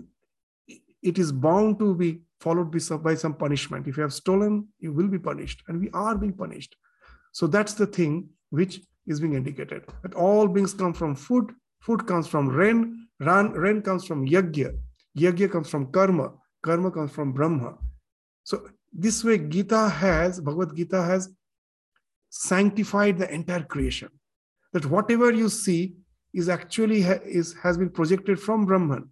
it 1.03 1.19
is 1.19 1.31
bound 1.31 1.79
to 1.79 1.95
be 1.95 2.21
followed 2.41 2.71
by 3.03 3.15
some, 3.15 3.35
punishment. 3.35 3.87
If 3.87 3.97
you 3.97 4.03
have 4.03 4.13
stolen, 4.13 4.69
you 4.79 4.93
will 4.93 5.09
be 5.09 5.19
punished, 5.19 5.63
and 5.69 5.81
we 5.81 5.91
are 5.91 6.17
being 6.17 6.33
punished. 6.33 6.77
So 7.33 7.47
that's 7.47 7.75
the 7.75 7.87
thing 7.87 8.29
which 8.51 8.81
is 9.07 9.21
being 9.21 9.35
indicated. 9.35 9.85
That 10.03 10.15
all 10.15 10.49
beings 10.49 10.75
come 10.75 10.93
from 10.93 11.15
food, 11.15 11.53
food 11.81 12.07
comes 12.07 12.27
from 12.27 12.49
rain, 12.49 13.09
rain, 13.21 13.53
rain 13.53 13.83
comes 13.83 14.05
from 14.05 14.27
yajna, 14.27 14.77
yajna 15.17 15.51
comes 15.51 15.71
from 15.71 15.93
karma, 15.93 16.33
karma 16.63 16.91
comes 16.91 17.13
from 17.13 17.33
Brahma. 17.33 17.79
So 18.45 18.69
this 18.93 19.23
way, 19.23 19.39
Gita 19.39 19.89
has, 19.89 20.41
Bhagavad 20.41 20.77
Gita 20.77 21.03
has 21.03 21.29
sanctified 22.31 23.19
the 23.19 23.33
entire 23.33 23.63
creation. 23.63 24.11
That 24.73 24.87
whatever 24.87 25.33
you 25.33 25.49
see 25.49 25.95
is 26.37 26.51
actually 26.51 27.01
ha- 27.01 27.25
is, 27.25 27.55
has 27.63 27.79
been 27.79 27.89
projected 27.89 28.39
from 28.39 28.67
Brahman. 28.67 29.11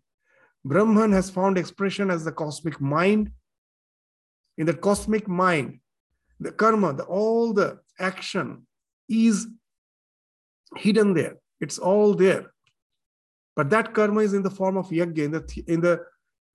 Brahman 0.63 1.11
has 1.13 1.31
found 1.31 1.57
expression 1.57 2.11
as 2.11 2.23
the 2.25 2.33
cosmic 2.33 2.81
mind. 2.81 3.31
In 4.59 4.67
the 4.67 4.75
cosmic 4.75 5.27
mind, 5.27 5.81
the 6.39 6.53
karma, 6.53 6.93
the, 6.93 7.05
all 7.05 7.55
the 7.55 7.81
action 7.99 8.67
is 9.09 9.47
hidden 10.77 11.15
there. 11.15 11.37
It's 11.61 11.79
all 11.79 12.15
there. 12.15 12.53
But 13.57 13.71
that 13.71 13.95
karma 13.95 14.21
is 14.21 14.35
in 14.35 14.43
the 14.43 14.51
form 14.51 14.77
of 14.77 14.91
yajna. 14.91 15.19
In 15.19 15.31
the, 15.33 15.65
in 15.67 15.81
the 15.81 16.05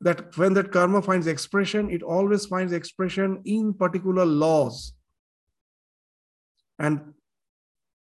that 0.02 0.38
when 0.38 0.54
that 0.54 0.72
karma 0.72 1.02
finds 1.02 1.28
expression, 1.28 1.90
it 1.90 2.04
always 2.04 2.46
finds 2.46 2.74
expression 2.74 3.42
in 3.44 3.74
particular 3.74 4.26
laws. 4.26 4.94
And 6.78 7.14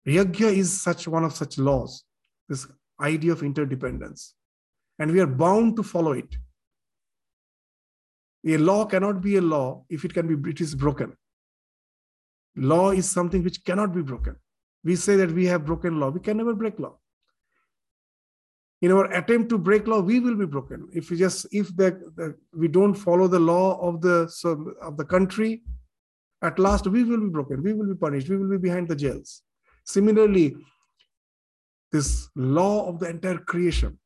yajna 0.07 0.51
is 0.53 0.81
such 0.81 1.07
one 1.07 1.23
of 1.23 1.35
such 1.35 1.59
laws. 1.59 2.03
This 2.49 2.67
idea 2.99 3.31
of 3.31 3.43
interdependence 3.43 4.33
and 4.99 5.11
we 5.11 5.19
are 5.19 5.27
bound 5.27 5.75
to 5.75 5.83
follow 5.83 6.13
it. 6.13 6.37
A 8.45 8.57
law 8.57 8.85
cannot 8.85 9.21
be 9.21 9.35
a 9.37 9.41
law 9.41 9.83
if 9.89 10.05
it 10.05 10.13
can 10.13 10.27
be 10.27 10.49
it 10.49 10.61
is 10.61 10.73
broken. 10.73 11.15
Law 12.55 12.91
is 12.91 13.09
something 13.09 13.43
which 13.43 13.63
cannot 13.65 13.93
be 13.93 14.01
broken. 14.01 14.35
We 14.83 14.95
say 14.95 15.15
that 15.17 15.31
we 15.31 15.45
have 15.45 15.65
broken 15.65 15.99
law. 15.99 16.09
We 16.09 16.21
can 16.21 16.37
never 16.37 16.55
break 16.55 16.79
law. 16.79 16.97
In 18.81 18.91
our 18.91 19.11
attempt 19.11 19.49
to 19.49 19.57
break 19.57 19.87
law, 19.87 19.99
we 19.99 20.19
will 20.19 20.35
be 20.35 20.45
broken. 20.45 20.87
If 20.93 21.09
we 21.09 21.17
just 21.17 21.47
if 21.51 21.75
the, 21.75 21.99
the 22.15 22.35
we 22.53 22.67
don't 22.67 22.93
follow 22.93 23.27
the 23.27 23.39
law 23.39 23.79
of 23.81 24.01
the 24.01 24.27
so, 24.29 24.73
of 24.81 24.97
the 24.97 25.05
country, 25.05 25.63
at 26.41 26.57
last 26.59 26.87
we 26.87 27.03
will 27.03 27.19
be 27.19 27.29
broken. 27.29 27.61
We 27.63 27.73
will 27.73 27.87
be 27.87 27.95
punished. 27.95 28.29
We 28.29 28.37
will 28.37 28.49
be 28.49 28.57
behind 28.57 28.87
the 28.87 28.95
jails. 28.95 29.41
Similarly, 29.83 30.55
this 31.91 32.29
law 32.35 32.87
of 32.89 32.99
the 32.99 33.09
entire 33.09 33.37
creation 33.37 33.97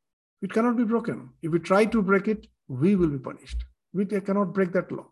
it 0.42 0.52
cannot 0.52 0.76
be 0.76 0.84
broken. 0.84 1.30
If 1.42 1.52
we 1.52 1.60
try 1.60 1.86
to 1.86 2.02
break 2.02 2.28
it, 2.28 2.48
we 2.68 2.96
will 2.96 3.10
be 3.10 3.20
punished. 3.20 3.64
We 3.94 4.06
cannot 4.06 4.54
break 4.54 4.72
that 4.74 4.92
law. 4.92 5.08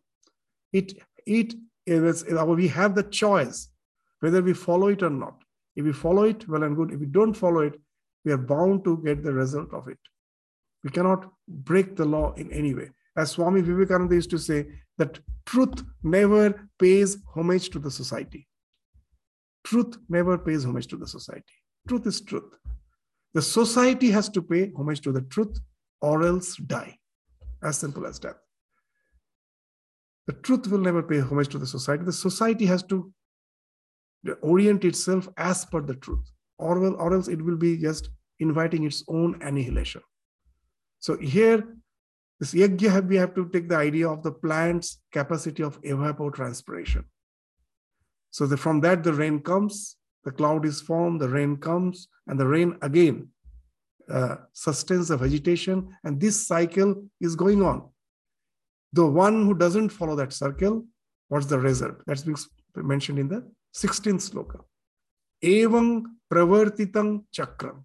It, 0.74 0.94
it 1.26 1.54
is, 1.86 2.26
we 2.26 2.68
have 2.70 2.96
the 2.96 3.04
choice 3.04 3.70
whether 4.22 4.42
we 4.42 4.54
follow 4.54 4.88
it 4.88 5.04
or 5.04 5.10
not. 5.10 5.36
If 5.76 5.86
we 5.86 5.94
follow 5.94 6.24
it, 6.24 6.48
well 6.48 6.64
and 6.64 6.76
good. 6.76 6.92
If 6.92 7.00
we 7.00 7.06
don't 7.06 7.34
follow 7.34 7.62
it, 7.62 7.80
we 8.26 8.32
are 8.32 8.38
bound 8.38 8.84
to 8.84 9.02
get 9.06 9.24
the 9.24 9.34
result 9.34 9.74
of 9.74 9.88
it. 9.88 10.00
We 10.84 10.90
cannot 10.90 11.32
break 11.48 11.96
the 11.96 12.06
law 12.06 12.34
in 12.34 12.52
any 12.52 12.74
way. 12.74 12.90
As 13.16 13.32
Swami 13.32 13.62
Vivekananda 13.62 14.16
used 14.16 14.30
to 14.32 14.38
say, 14.38 14.68
that 14.98 15.20
truth 15.46 15.84
never 16.04 16.70
pays 16.80 17.18
homage 17.34 17.70
to 17.70 17.80
the 17.80 17.92
society. 17.92 18.48
Truth 19.64 19.98
never 20.10 20.38
pays 20.38 20.66
homage 20.66 20.88
to 20.88 20.98
the 20.98 21.08
society. 21.08 21.54
Truth 21.90 22.08
is 22.08 22.22
truth. 22.22 22.54
The 23.34 23.42
society 23.42 24.12
has 24.12 24.30
to 24.30 24.42
pay 24.42 24.72
homage 24.78 25.02
to 25.02 25.12
the 25.12 25.22
truth 25.22 25.60
or 26.02 26.24
else 26.24 26.56
die. 26.56 26.96
As 27.64 27.78
simple 27.78 28.06
as 28.06 28.20
that. 28.20 28.38
The 30.28 30.34
truth 30.34 30.68
will 30.68 30.80
never 30.80 31.04
pay 31.04 31.20
homage 31.20 31.50
to 31.50 31.58
the 31.58 31.68
society. 31.68 32.06
The 32.06 32.14
society 32.14 32.66
has 32.68 32.84
to 32.84 33.12
orient 34.42 34.86
itself 34.86 35.28
as 35.38 35.66
per 35.66 35.82
the 35.82 35.96
truth, 35.96 36.30
or, 36.58 36.80
will, 36.80 36.96
or 36.96 37.14
else 37.14 37.28
it 37.28 37.42
will 37.42 37.58
be 37.58 37.78
just 37.78 38.10
inviting 38.40 38.84
its 38.84 39.04
own 39.08 39.42
annihilation. 39.42 40.02
So 41.00 41.18
here, 41.18 41.64
this 42.40 42.54
yajna, 42.54 43.08
we 43.08 43.16
have 43.16 43.34
to 43.36 43.50
take 43.50 43.68
the 43.68 43.78
idea 43.78 44.08
of 44.10 44.22
the 44.24 44.32
plant's 44.32 45.00
capacity 45.12 45.64
of 45.64 45.82
evapotranspiration. 45.82 47.06
So 48.32 48.46
the, 48.46 48.58
from 48.58 48.82
that, 48.82 49.04
the 49.04 49.14
rain 49.14 49.40
comes, 49.40 49.98
the 50.24 50.32
cloud 50.32 50.66
is 50.66 50.82
formed, 50.82 51.22
the 51.22 51.30
rain 51.30 51.58
comes, 51.58 52.08
and 52.28 52.40
the 52.40 52.48
rain 52.48 52.78
again 52.82 53.30
uh, 54.12 54.36
sustains 54.54 55.10
the 55.10 55.18
vegetation, 55.18 55.96
and 56.04 56.20
this 56.20 56.48
cycle 56.48 57.04
is 57.22 57.36
going 57.36 57.62
on. 57.62 57.88
The 58.94 59.06
one 59.06 59.46
who 59.46 59.54
doesn't 59.54 59.90
follow 59.90 60.16
that 60.16 60.34
circle, 60.34 60.86
what's 61.28 61.46
the 61.46 61.60
result? 61.60 62.02
That's 62.06 62.24
being 62.24 62.38
mentioned 62.76 63.20
in 63.20 63.28
the 63.28 63.48
16th 63.76 64.30
sloka. 64.30 64.62
Evam 65.44 66.04
pravartitam 66.32 67.24
chakram. 67.34 67.84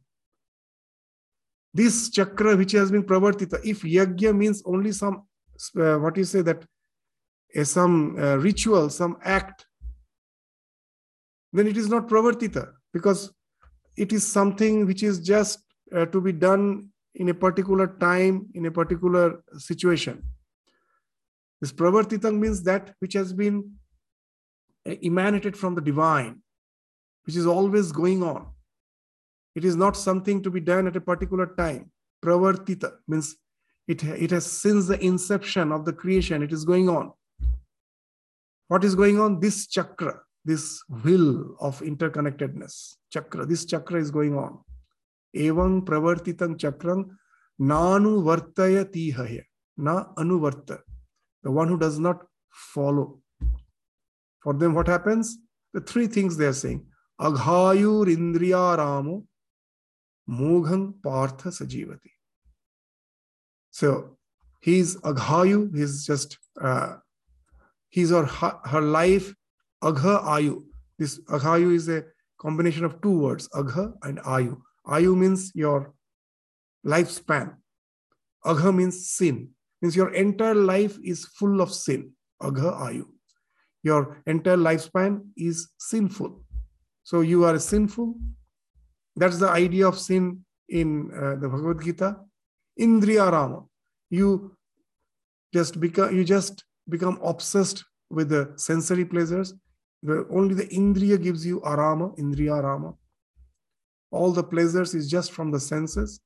This 1.73 2.09
chakra 2.09 2.57
which 2.57 2.73
has 2.73 2.91
been 2.91 3.03
pravartita, 3.03 3.61
if 3.65 3.83
yajna 3.83 4.35
means 4.35 4.63
only 4.65 4.93
some, 4.93 5.25
uh, 5.79 5.97
what 5.97 6.17
you 6.17 6.25
say 6.25 6.41
that 6.41 6.65
uh, 7.57 7.65
some 7.65 8.17
uh, 8.19 8.37
ritual, 8.37 8.89
some 8.91 9.17
act 9.23 9.67
then 11.55 11.67
it 11.67 11.77
is 11.77 11.89
not 11.89 12.09
pravartita 12.09 12.73
because 12.93 13.33
it 13.97 14.13
is 14.13 14.27
something 14.27 14.87
which 14.87 15.03
is 15.03 15.21
just 15.21 15.61
uh, 15.95 16.07
to 16.07 16.21
be 16.21 16.33
done 16.33 16.91
in 17.15 17.29
a 17.29 17.35
particular 17.35 17.87
time, 18.01 18.49
in 18.55 18.67
a 18.67 18.71
particular 18.71 19.43
situation. 19.57 20.23
This 21.61 21.73
pravartita 21.73 22.37
means 22.37 22.63
that 22.65 22.95
which 22.99 23.13
has 23.13 23.33
been 23.33 23.73
uh, 24.87 24.95
emanated 25.03 25.57
from 25.57 25.77
the 25.77 25.81
divine, 25.81 26.43
which 27.25 27.37
is 27.37 27.47
always 27.47 27.93
going 27.93 28.23
on. 28.23 28.49
It 29.55 29.65
is 29.65 29.77
not 29.77 29.97
something 29.97 30.43
to 30.43 30.51
be 30.51 30.61
done 30.61 30.89
at 30.89 30.97
a 30.97 31.01
particular 31.01 31.47
time. 31.47 31.93
Pravartita 32.25 32.95
means 33.07 33.37
it, 33.87 34.03
it 34.03 34.33
has 34.33 34.45
since 34.45 34.89
the 34.89 34.99
inception 35.03 35.71
of 35.71 35.85
the 35.85 35.93
creation, 35.93 36.43
it 36.43 36.53
is 36.53 36.65
going 36.65 36.89
on. 36.89 37.13
What 38.69 38.83
is 38.83 38.95
going 38.95 39.21
on? 39.21 39.41
This 39.41 39.69
chakra, 39.69 40.21
this 40.45 40.83
will 41.05 41.57
of 41.61 41.81
interconnectedness, 41.81 42.97
chakra. 43.11 43.47
This 43.47 43.65
chakra 43.65 44.01
is 44.01 44.11
going 44.11 44.37
on. 44.37 44.59
Evam 45.35 45.85
pravartitam 45.85 46.57
chakram 46.57 47.11
nanu 47.61 48.23
vartaya 48.23 48.85
tihaya. 48.85 49.43
Na 49.77 50.07
anuvarta. 50.17 50.81
The 51.43 51.51
one 51.51 51.69
who 51.69 51.79
does 51.79 51.99
not 51.99 52.25
follow. 52.51 53.21
For 54.43 54.53
them, 54.53 54.75
what 54.75 54.87
happens? 54.87 55.39
The 55.73 55.81
three 55.81 56.07
things 56.07 56.37
they 56.37 56.47
are 56.47 56.53
saying. 56.53 56.87
Aghayur 57.21 58.07
indriya 58.07 58.77
ramo 58.77 59.25
mogham 60.29 60.95
partha 61.03 61.49
sajivati. 61.49 62.11
So 63.71 64.19
he's 64.61 64.97
aghayu, 64.97 65.75
he's 65.77 66.07
just, 66.07 66.39
uh, 66.61 66.97
his 67.89 68.13
or 68.13 68.27
her, 68.27 68.59
her 68.65 68.81
life 68.81 69.35
Agha 69.85 70.23
Ayu. 70.25 70.65
This 70.99 71.21
Aghayu 71.29 71.75
is 71.75 71.89
a 71.89 72.05
combination 72.39 72.85
of 72.85 73.01
two 73.03 73.19
words, 73.19 73.49
Agha 73.55 73.93
and 74.03 74.19
Ayu. 74.21 74.61
Ayu 74.87 75.17
means 75.17 75.53
your 75.55 75.93
lifespan. 76.87 77.55
Agha 78.45 78.73
means 78.73 79.11
sin. 79.11 79.51
Means 79.83 79.95
your 79.95 80.15
entire 80.15 80.55
life 80.55 80.97
is 81.05 81.27
full 81.27 81.61
of 81.61 81.73
sin. 81.73 82.13
Agha 82.41 82.73
Ayu. 82.89 83.05
Your 83.83 84.23
entire 84.27 84.57
lifespan 84.57 85.21
is 85.37 85.69
sinful. 85.79 86.43
So 87.03 87.21
you 87.21 87.45
are 87.45 87.59
sinful. 87.59 88.15
That's 89.17 89.39
the 89.39 89.51
idea 89.51 89.87
of 89.87 89.99
sin 89.99 90.45
in 90.71 91.11
uh, 91.13 91.37
the 91.37 91.49
Bhagavad 91.49 91.85
Gita. 91.85 92.17
Indriya 92.81 93.31
Rama. 93.31 93.65
You 94.11 94.57
just 95.53 95.79
become 95.79 96.17
you 96.17 96.25
just 96.25 96.65
become 96.89 97.19
obsessed 97.23 97.85
with 98.11 98.29
the 98.31 98.53
sensory 98.57 99.05
pleasures 99.05 99.55
only 100.31 100.55
the 100.55 100.67
indriya 100.69 101.23
gives 101.23 101.47
you 101.47 101.61
arama, 101.61 102.17
indriya 102.19 102.63
arama. 102.63 102.97
All 104.11 104.33
the 104.33 104.45
pleasures 104.45 104.95
is 104.95 105.11
just 105.11 105.33
from 105.33 105.51
the 105.51 105.61
senses. 105.61 106.21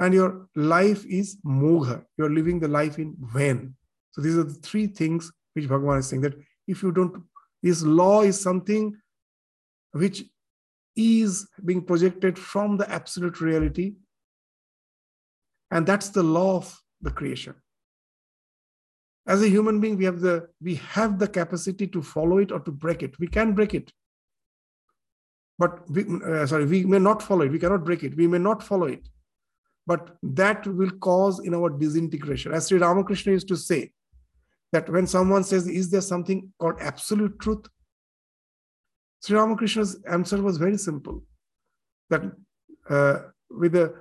and 0.00 0.14
your 0.14 0.48
life 0.54 1.04
is 1.06 1.38
mogha. 1.44 2.04
You're 2.16 2.30
living 2.30 2.60
the 2.60 2.68
life 2.68 2.98
in 2.98 3.16
vain. 3.20 3.74
So 4.12 4.22
these 4.22 4.36
are 4.36 4.44
the 4.44 4.54
three 4.54 4.86
things 4.86 5.32
which 5.54 5.68
Bhagavan 5.68 5.98
is 5.98 6.08
saying 6.08 6.22
that 6.22 6.34
if 6.66 6.82
you 6.82 6.92
don't, 6.92 7.24
this 7.62 7.82
law 7.82 8.22
is 8.22 8.40
something 8.40 8.96
which 9.92 10.24
is 10.96 11.48
being 11.64 11.82
projected 11.82 12.38
from 12.38 12.76
the 12.76 12.88
absolute 12.90 13.40
reality. 13.40 13.94
And 15.70 15.86
that's 15.86 16.10
the 16.10 16.22
law 16.22 16.56
of 16.56 16.80
the 17.00 17.10
creation. 17.10 17.54
As 19.28 19.42
a 19.42 19.48
human 19.48 19.78
being, 19.78 19.96
we 19.96 20.04
have 20.04 20.20
the 20.20 20.48
we 20.60 20.76
have 20.76 21.18
the 21.18 21.28
capacity 21.28 21.86
to 21.86 22.02
follow 22.02 22.38
it 22.38 22.50
or 22.50 22.60
to 22.60 22.72
break 22.72 23.02
it. 23.02 23.18
We 23.18 23.28
can 23.28 23.52
break 23.52 23.74
it. 23.74 23.92
But 25.58 25.88
we, 25.90 26.04
uh, 26.24 26.46
sorry, 26.46 26.64
we 26.64 26.84
may 26.84 26.98
not 26.98 27.22
follow 27.22 27.42
it. 27.42 27.52
We 27.52 27.58
cannot 27.58 27.84
break 27.84 28.04
it. 28.04 28.16
We 28.16 28.26
may 28.26 28.38
not 28.38 28.62
follow 28.62 28.86
it. 28.86 29.08
But 29.86 30.16
that 30.22 30.66
will 30.66 30.90
cause 30.92 31.40
in 31.40 31.54
our 31.54 31.68
disintegration. 31.68 32.52
As 32.52 32.68
Sri 32.68 32.78
Ramakrishna 32.78 33.32
used 33.32 33.48
to 33.48 33.56
say, 33.56 33.92
that 34.72 34.88
when 34.88 35.06
someone 35.06 35.44
says, 35.44 35.66
Is 35.66 35.90
there 35.90 36.00
something 36.00 36.52
called 36.58 36.76
absolute 36.80 37.38
truth? 37.38 37.66
Sri 39.22 39.36
Ramakrishna's 39.36 40.00
answer 40.10 40.40
was 40.40 40.58
very 40.58 40.78
simple 40.78 41.22
that 42.10 42.22
uh, 42.88 43.18
with 43.50 43.72
the 43.72 43.94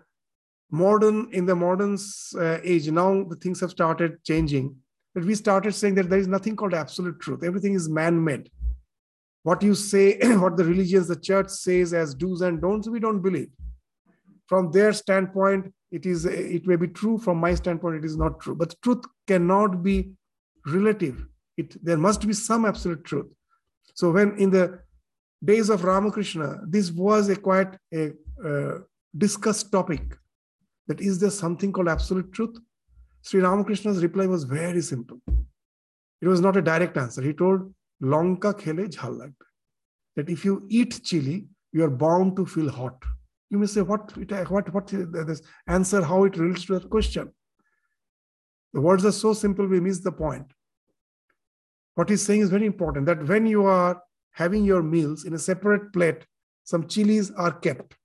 modern, 0.71 1.29
in 1.31 1.45
the 1.45 1.55
modern 1.55 1.97
uh, 2.37 2.59
age, 2.63 2.89
now 2.89 3.23
the 3.23 3.35
things 3.35 3.59
have 3.59 3.71
started 3.71 4.23
changing. 4.23 4.75
That 5.17 5.25
we 5.25 5.33
started 5.33 5.73
saying 5.73 5.95
that 5.95 6.11
there 6.11 6.19
is 6.19 6.27
nothing 6.27 6.55
called 6.55 6.75
absolute 6.75 7.19
truth, 7.19 7.43
everything 7.43 7.73
is 7.73 7.89
man 7.89 8.23
made. 8.23 8.51
What 9.41 9.63
you 9.63 9.73
say, 9.73 10.19
what 10.37 10.57
the 10.57 10.63
religions, 10.63 11.07
the 11.07 11.15
church 11.15 11.49
says 11.49 11.91
as 11.91 12.13
do's 12.13 12.41
and 12.41 12.61
don'ts, 12.61 12.87
we 12.87 12.99
don't 12.99 13.23
believe. 13.23 13.49
From 14.45 14.71
their 14.71 14.93
standpoint, 14.93 15.73
it 15.91 16.05
is 16.05 16.25
it 16.25 16.67
may 16.67 16.75
be 16.75 16.87
true. 16.89 17.17
From 17.17 17.37
my 17.39 17.55
standpoint, 17.55 17.95
it 17.95 18.05
is 18.05 18.15
not 18.15 18.39
true. 18.39 18.53
But 18.53 18.79
truth 18.83 19.05
cannot 19.25 19.81
be 19.81 20.11
relative. 20.67 21.25
It, 21.57 21.83
there 21.83 21.97
must 21.97 22.27
be 22.27 22.33
some 22.33 22.63
absolute 22.65 23.03
truth. 23.03 23.25
So 23.95 24.11
when 24.11 24.37
in 24.37 24.51
the 24.51 24.81
days 25.43 25.71
of 25.71 25.83
Ramakrishna, 25.83 26.59
this 26.67 26.91
was 26.91 27.27
a 27.29 27.37
quite 27.37 27.75
a 27.91 28.11
uh, 28.45 28.81
discussed 29.17 29.71
topic. 29.71 30.15
That 30.85 31.01
is 31.01 31.17
there 31.17 31.31
something 31.31 31.71
called 31.71 31.87
absolute 31.87 32.31
truth? 32.33 32.55
Sri 33.27 33.41
Ramakrishna's 33.41 34.01
reply 34.01 34.25
was 34.25 34.43
very 34.43 34.81
simple. 34.81 35.19
It 36.21 36.27
was 36.27 36.41
not 36.41 36.57
a 36.57 36.61
direct 36.61 36.97
answer. 36.97 37.21
He 37.21 37.33
told, 37.33 37.73
Lonka 37.99 38.53
khele 38.53 38.87
jhal 38.87 39.33
That 40.15 40.29
if 40.29 40.45
you 40.45 40.65
eat 40.69 41.01
chili, 41.03 41.47
you 41.73 41.83
are 41.83 41.89
bound 41.89 42.35
to 42.37 42.45
feel 42.45 42.69
hot. 42.69 43.03
You 43.49 43.59
may 43.59 43.67
say, 43.67 43.81
what, 43.81 44.15
what, 44.49 44.73
what, 44.73 44.93
uh, 44.93 45.23
this 45.23 45.41
answer, 45.67 46.03
how 46.03 46.23
it 46.23 46.37
relates 46.37 46.65
to 46.65 46.79
that 46.79 46.89
question. 46.89 47.31
The 48.73 48.81
words 48.81 49.05
are 49.05 49.11
so 49.11 49.33
simple, 49.33 49.67
we 49.67 49.79
miss 49.79 49.99
the 49.99 50.11
point 50.11 50.47
what 51.97 52.09
he's 52.09 52.21
saying 52.21 52.41
is 52.41 52.51
very 52.51 52.67
important 52.67 53.07
that 53.07 53.27
when 53.27 53.47
you 53.47 53.65
are 53.65 53.99
having 54.29 54.63
your 54.63 54.83
meals 54.83 55.25
in 55.25 55.33
a 55.33 55.39
separate 55.39 55.91
plate, 55.91 56.27
some 56.63 56.87
chilies 56.87 57.31
are 57.31 57.51
kept. 57.51 57.95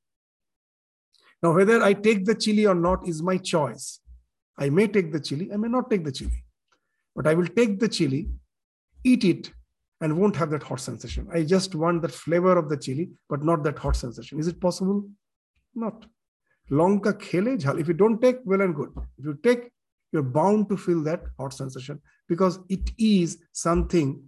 Now, 1.42 1.52
whether 1.52 1.82
I 1.82 1.92
take 1.92 2.24
the 2.24 2.34
chili 2.34 2.64
or 2.66 2.74
not 2.74 3.06
is 3.06 3.20
my 3.20 3.36
choice. 3.36 4.00
I 4.59 4.70
may 4.70 4.86
take 4.86 5.12
the 5.12 5.20
chili, 5.20 5.50
I 5.53 5.57
may 5.57 5.68
not 5.68 5.90
take 5.90 6.05
the 6.05 6.12
chili. 6.12 6.44
But 7.14 7.26
I 7.26 7.34
will 7.34 7.46
take 7.46 7.78
the 7.78 7.88
chili, 7.88 8.28
eat 9.05 9.24
it, 9.24 9.50
and 10.00 10.18
won't 10.18 10.36
have 10.36 10.50
that 10.50 10.62
hot 10.62 10.80
sensation. 10.80 11.28
I 11.32 11.42
just 11.42 11.74
want 11.74 12.03
the 12.03 12.09
flavor 12.09 12.57
of 12.57 12.68
the 12.68 12.76
chili, 12.76 13.11
but 13.28 13.44
not 13.44 13.62
that 13.64 13.78
hot 13.78 13.96
sensation. 13.96 14.38
Is 14.38 14.48
it 14.48 14.61
possible? 14.61 15.09
Not. 15.74 16.07
Longka 16.70 17.14
khele 17.14 17.61
jhal. 17.61 17.80
If 17.80 17.88
you 17.88 17.94
don't 17.94 18.20
take, 18.20 18.38
well 18.44 18.61
and 18.61 18.74
good. 18.74 18.90
If 19.18 19.24
you 19.24 19.38
take, 19.42 19.70
you're 20.12 20.22
bound 20.22 20.68
to 20.68 20.76
feel 20.76 21.03
that 21.05 21.22
hot 21.38 21.53
sensation 21.55 22.00
because 22.28 22.59
it 22.68 22.90
is 22.98 23.38
something 23.53 24.22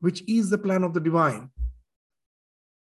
which 0.00 0.22
is 0.28 0.50
the 0.50 0.58
plan 0.58 0.84
of 0.84 0.94
the 0.94 1.00
divine 1.00 1.50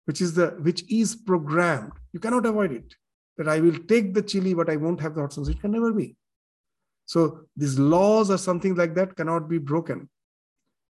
which 0.06 0.20
is 0.20 0.34
the 0.34 0.48
which 0.66 0.82
is 0.90 1.14
programmed 1.14 1.92
you 2.12 2.20
cannot 2.20 2.46
avoid 2.46 2.72
it 2.72 2.94
that 3.36 3.48
i 3.48 3.60
will 3.60 3.78
take 3.92 4.14
the 4.14 4.22
chili 4.22 4.54
but 4.54 4.70
i 4.70 4.76
won't 4.76 5.00
have 5.00 5.14
the 5.14 5.20
hot 5.20 5.32
sensation 5.32 5.58
it 5.58 5.60
can 5.60 5.70
never 5.70 5.92
be 5.92 6.16
so 7.12 7.20
these 7.56 7.76
laws 7.94 8.30
or 8.34 8.38
something 8.38 8.74
like 8.80 8.94
that 8.94 9.14
cannot 9.18 9.48
be 9.52 9.58
broken 9.72 10.08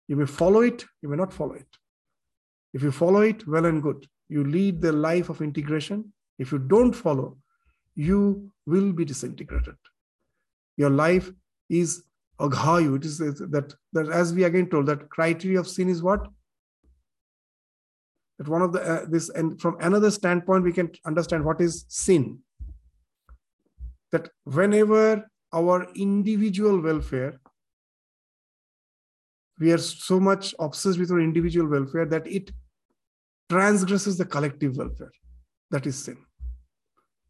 you 0.07 0.15
may 0.21 0.29
follow 0.41 0.61
it 0.69 0.85
you 1.01 1.09
may 1.13 1.19
not 1.23 1.37
follow 1.39 1.57
it 1.63 1.81
if 2.73 2.87
you 2.87 2.91
follow 3.01 3.21
it 3.31 3.47
well 3.55 3.69
and 3.71 3.83
good 3.87 4.07
you 4.35 4.43
lead 4.57 4.81
the 4.81 4.95
life 5.09 5.29
of 5.33 5.41
integration 5.49 6.05
if 6.45 6.51
you 6.51 6.59
don't 6.75 7.01
follow 7.05 7.29
you 8.09 8.21
will 8.65 8.91
be 9.01 9.05
disintegrated 9.13 9.93
your 10.83 10.93
life 11.05 11.31
is 11.69 12.03
aghayu. 12.39 12.95
It 12.97 13.05
is 13.05 13.17
that, 13.17 13.73
that 13.93 14.09
as 14.09 14.33
we 14.33 14.43
again 14.43 14.69
told, 14.69 14.85
that 14.87 15.09
criteria 15.09 15.59
of 15.59 15.67
sin 15.67 15.89
is 15.89 16.01
what? 16.01 16.27
That 18.37 18.47
one 18.47 18.61
of 18.61 18.71
the, 18.71 18.81
uh, 18.81 19.05
this, 19.09 19.29
and 19.29 19.59
from 19.59 19.77
another 19.79 20.11
standpoint, 20.11 20.63
we 20.63 20.73
can 20.73 20.91
understand 21.05 21.43
what 21.43 21.59
is 21.59 21.85
sin. 21.87 22.39
That 24.11 24.29
whenever 24.43 25.27
our 25.53 25.87
individual 25.95 26.81
welfare, 26.81 27.39
we 29.59 29.71
are 29.71 29.77
so 29.77 30.19
much 30.19 30.53
obsessed 30.59 30.99
with 30.99 31.11
our 31.11 31.19
individual 31.19 31.67
welfare 31.67 32.05
that 32.05 32.27
it 32.27 32.51
transgresses 33.49 34.17
the 34.17 34.25
collective 34.25 34.77
welfare. 34.77 35.11
That 35.71 35.85
is 35.85 36.03
sin. 36.03 36.17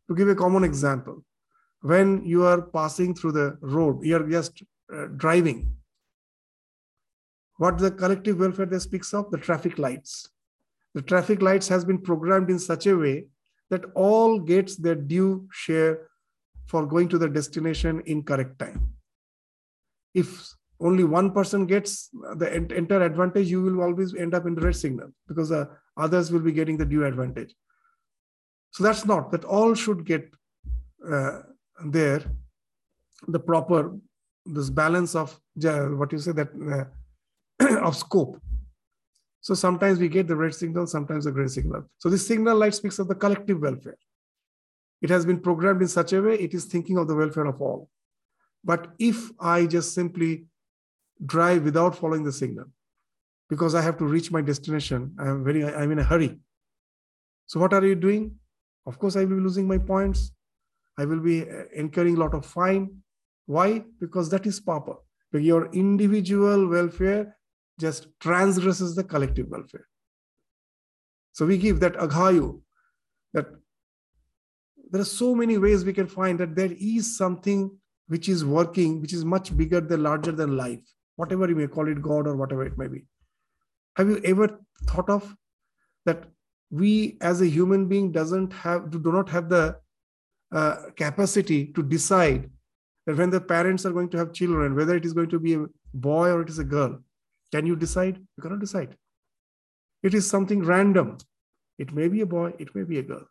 To 0.09 0.15
give 0.15 0.29
a 0.29 0.35
common 0.35 0.63
example, 0.63 1.23
when 1.81 2.25
you 2.25 2.45
are 2.45 2.61
passing 2.61 3.13
through 3.13 3.33
the 3.33 3.57
road, 3.61 4.03
you 4.03 4.15
are 4.15 4.27
just 4.27 4.63
uh, 4.93 5.05
driving. 5.15 5.73
What 7.57 7.77
the 7.77 7.91
collective 7.91 8.39
welfare 8.39 8.65
that 8.65 8.79
speaks 8.81 9.13
of? 9.13 9.31
The 9.31 9.37
traffic 9.37 9.77
lights. 9.77 10.29
The 10.93 11.01
traffic 11.01 11.41
lights 11.41 11.67
has 11.67 11.85
been 11.85 11.99
programmed 11.99 12.49
in 12.49 12.59
such 12.59 12.87
a 12.87 12.95
way 12.95 13.27
that 13.69 13.85
all 13.95 14.39
gets 14.39 14.75
their 14.75 14.95
due 14.95 15.47
share 15.51 16.06
for 16.67 16.85
going 16.85 17.09
to 17.09 17.17
the 17.17 17.29
destination 17.29 18.01
in 18.05 18.23
correct 18.23 18.59
time. 18.59 18.93
If 20.13 20.47
only 20.79 21.03
one 21.03 21.31
person 21.31 21.65
gets 21.65 22.09
the 22.35 22.53
entire 22.53 23.01
advantage, 23.01 23.47
you 23.47 23.61
will 23.61 23.81
always 23.81 24.13
end 24.13 24.33
up 24.33 24.45
in 24.45 24.55
red 24.55 24.75
signal 24.75 25.09
because 25.27 25.49
the 25.49 25.69
others 25.95 26.31
will 26.31 26.39
be 26.39 26.51
getting 26.51 26.77
the 26.77 26.85
due 26.85 27.05
advantage. 27.05 27.55
So 28.71 28.83
that's 28.83 29.05
not 29.05 29.31
that 29.31 29.43
all 29.43 29.73
should 29.73 30.05
get 30.05 30.29
uh, 31.11 31.41
there 31.85 32.23
the 33.27 33.39
proper 33.39 33.95
this 34.45 34.69
balance 34.69 35.15
of 35.15 35.39
what 35.55 36.11
you 36.11 36.19
say 36.19 36.31
that 36.31 36.49
uh, 37.59 37.77
of 37.87 37.95
scope 37.95 38.39
so 39.41 39.53
sometimes 39.53 39.99
we 39.99 40.07
get 40.07 40.27
the 40.27 40.35
red 40.35 40.53
signal 40.53 40.87
sometimes 40.87 41.25
the 41.25 41.31
green 41.31 41.49
signal 41.49 41.83
so 41.97 42.09
this 42.09 42.25
signal 42.25 42.57
light 42.57 42.73
speaks 42.73 42.99
of 42.99 43.07
the 43.07 43.15
collective 43.15 43.61
welfare 43.61 43.97
it 45.01 45.09
has 45.09 45.25
been 45.25 45.39
programmed 45.39 45.81
in 45.81 45.87
such 45.87 46.13
a 46.13 46.21
way 46.21 46.35
it 46.35 46.53
is 46.53 46.65
thinking 46.65 46.97
of 46.97 47.07
the 47.07 47.15
welfare 47.15 47.45
of 47.45 47.61
all 47.61 47.89
but 48.63 48.87
if 48.99 49.29
i 49.39 49.65
just 49.65 49.93
simply 49.93 50.45
drive 51.25 51.63
without 51.63 51.95
following 51.95 52.23
the 52.23 52.31
signal 52.31 52.65
because 53.49 53.75
i 53.75 53.81
have 53.81 53.97
to 53.97 54.05
reach 54.05 54.31
my 54.31 54.41
destination 54.41 55.13
i 55.19 55.27
am 55.27 55.43
very 55.43 55.63
i'm 55.65 55.91
in 55.91 55.99
a 55.99 56.03
hurry 56.03 56.39
so 57.45 57.59
what 57.59 57.73
are 57.73 57.85
you 57.85 57.95
doing 57.95 58.31
of 58.85 58.99
course 58.99 59.15
i 59.15 59.23
will 59.25 59.37
be 59.37 59.43
losing 59.43 59.67
my 59.67 59.77
points 59.77 60.31
I 60.97 61.05
will 61.05 61.19
be 61.19 61.43
uh, 61.43 61.63
incurring 61.73 62.15
a 62.15 62.19
lot 62.19 62.33
of 62.33 62.45
fine. 62.45 63.01
Why? 63.45 63.83
Because 63.99 64.29
that 64.31 64.45
is 64.45 64.59
papa. 64.59 64.95
Your 65.33 65.71
individual 65.71 66.67
welfare 66.67 67.37
just 67.79 68.07
transgresses 68.19 68.95
the 68.95 69.03
collective 69.03 69.47
welfare. 69.49 69.87
So 71.33 71.45
we 71.45 71.57
give 71.57 71.79
that 71.81 71.93
aghayu, 71.93 72.61
that 73.33 73.47
there 74.91 75.01
are 75.01 75.05
so 75.05 75.35
many 75.35 75.57
ways 75.57 75.83
we 75.83 75.93
can 75.93 76.07
find 76.07 76.39
that 76.39 76.55
there 76.55 76.73
is 76.79 77.17
something 77.17 77.71
which 78.07 78.29
is 78.29 78.45
working, 78.45 79.01
which 79.01 79.13
is 79.13 79.25
much 79.25 79.55
bigger 79.55 79.81
than 79.81 80.03
larger 80.03 80.31
than 80.31 80.55
life, 80.55 80.79
whatever 81.15 81.47
you 81.49 81.55
may 81.55 81.67
call 81.67 81.87
it, 81.87 82.01
God 82.01 82.27
or 82.27 82.35
whatever 82.35 82.65
it 82.65 82.77
may 82.77 82.87
be. 82.87 83.03
Have 83.95 84.09
you 84.09 84.21
ever 84.23 84.59
thought 84.85 85.09
of 85.09 85.35
that 86.05 86.25
we 86.69 87.17
as 87.21 87.41
a 87.41 87.47
human 87.47 87.87
being 87.87 88.11
doesn't 88.11 88.53
have 88.53 88.91
do 88.91 89.11
not 89.11 89.29
have 89.29 89.49
the 89.49 89.77
uh, 90.51 90.75
capacity 90.95 91.71
to 91.73 91.83
decide 91.83 92.49
that 93.05 93.17
when 93.17 93.29
the 93.29 93.41
parents 93.41 93.85
are 93.85 93.91
going 93.91 94.09
to 94.09 94.17
have 94.17 94.33
children, 94.33 94.75
whether 94.75 94.95
it 94.95 95.05
is 95.05 95.13
going 95.13 95.29
to 95.29 95.39
be 95.39 95.55
a 95.55 95.65
boy 95.93 96.29
or 96.29 96.41
it 96.41 96.49
is 96.49 96.59
a 96.59 96.63
girl, 96.63 96.99
can 97.51 97.65
you 97.65 97.75
decide? 97.75 98.17
You 98.37 98.43
cannot 98.43 98.59
decide. 98.59 98.95
It 100.03 100.13
is 100.13 100.29
something 100.29 100.63
random. 100.63 101.17
It 101.77 101.93
may 101.93 102.07
be 102.07 102.21
a 102.21 102.25
boy, 102.25 102.53
it 102.59 102.75
may 102.75 102.83
be 102.83 102.99
a 102.99 103.03
girl. 103.03 103.27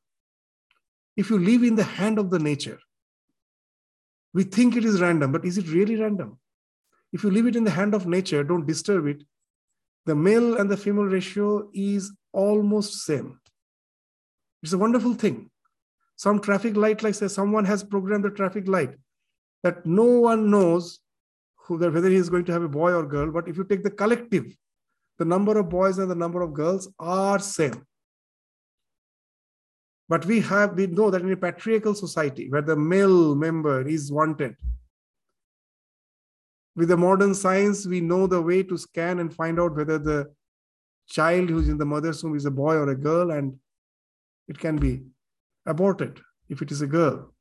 If 1.16 1.30
you 1.30 1.38
live 1.38 1.62
in 1.62 1.76
the 1.76 1.84
hand 1.84 2.18
of 2.18 2.30
the 2.30 2.38
nature, 2.38 2.78
we 4.34 4.44
think 4.44 4.76
it 4.76 4.84
is 4.84 5.00
random, 5.00 5.32
but 5.32 5.44
is 5.44 5.56
it 5.56 5.68
really 5.68 5.96
random? 5.96 6.38
If 7.12 7.22
you 7.24 7.30
leave 7.30 7.46
it 7.46 7.56
in 7.56 7.64
the 7.64 7.70
hand 7.70 7.94
of 7.94 8.06
nature, 8.06 8.44
don't 8.44 8.66
disturb 8.66 9.06
it, 9.06 9.22
the 10.04 10.14
male 10.14 10.58
and 10.58 10.70
the 10.70 10.76
female 10.76 11.04
ratio 11.04 11.70
is 11.72 12.12
almost 12.32 13.04
same. 13.04 13.40
It's 14.62 14.72
a 14.72 14.78
wonderful 14.78 15.14
thing 15.14 15.50
some 16.16 16.40
traffic 16.40 16.76
light, 16.76 17.02
like 17.02 17.14
say 17.14 17.28
someone 17.28 17.64
has 17.66 17.84
programmed 17.84 18.24
the 18.24 18.30
traffic 18.30 18.66
light 18.66 18.94
that 19.62 19.84
no 19.84 20.04
one 20.04 20.50
knows 20.50 20.98
who, 21.56 21.76
whether 21.76 22.08
he 22.08 22.16
is 22.16 22.30
going 22.30 22.44
to 22.46 22.52
have 22.52 22.62
a 22.62 22.68
boy 22.68 22.92
or 22.92 23.06
girl. 23.06 23.30
But 23.30 23.48
if 23.48 23.56
you 23.56 23.64
take 23.64 23.84
the 23.84 23.90
collective, 23.90 24.56
the 25.18 25.24
number 25.24 25.58
of 25.58 25.68
boys 25.68 25.98
and 25.98 26.10
the 26.10 26.14
number 26.14 26.42
of 26.42 26.54
girls 26.54 26.88
are 26.98 27.38
same. 27.38 27.86
But 30.08 30.24
we 30.24 30.40
have 30.40 30.74
we 30.74 30.86
know 30.86 31.10
that 31.10 31.22
in 31.22 31.32
a 31.32 31.36
patriarchal 31.36 31.94
society 31.94 32.48
where 32.48 32.62
the 32.62 32.76
male 32.76 33.34
member 33.34 33.86
is 33.86 34.12
wanted, 34.12 34.54
with 36.76 36.88
the 36.88 36.96
modern 36.96 37.34
science, 37.34 37.86
we 37.86 38.00
know 38.00 38.26
the 38.26 38.40
way 38.40 38.62
to 38.62 38.76
scan 38.76 39.18
and 39.18 39.34
find 39.34 39.58
out 39.58 39.74
whether 39.74 39.98
the 39.98 40.32
child 41.08 41.48
who's 41.48 41.68
in 41.68 41.78
the 41.78 41.86
mother's 41.86 42.22
womb 42.22 42.36
is 42.36 42.44
a 42.44 42.50
boy 42.50 42.74
or 42.74 42.90
a 42.90 42.96
girl, 42.96 43.30
and 43.30 43.58
it 44.46 44.58
can 44.58 44.76
be 44.76 45.02
aborted 45.64 46.20
if 46.48 46.62
it 46.62 46.70
is 46.70 46.82
a 46.82 46.86
girl. 46.86 47.32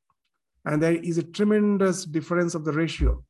And 0.64 0.82
there 0.82 0.94
is 0.94 1.18
a 1.18 1.22
tremendous 1.22 2.04
difference 2.04 2.54
of 2.54 2.64
the 2.64 2.72
ratio. 2.72 3.22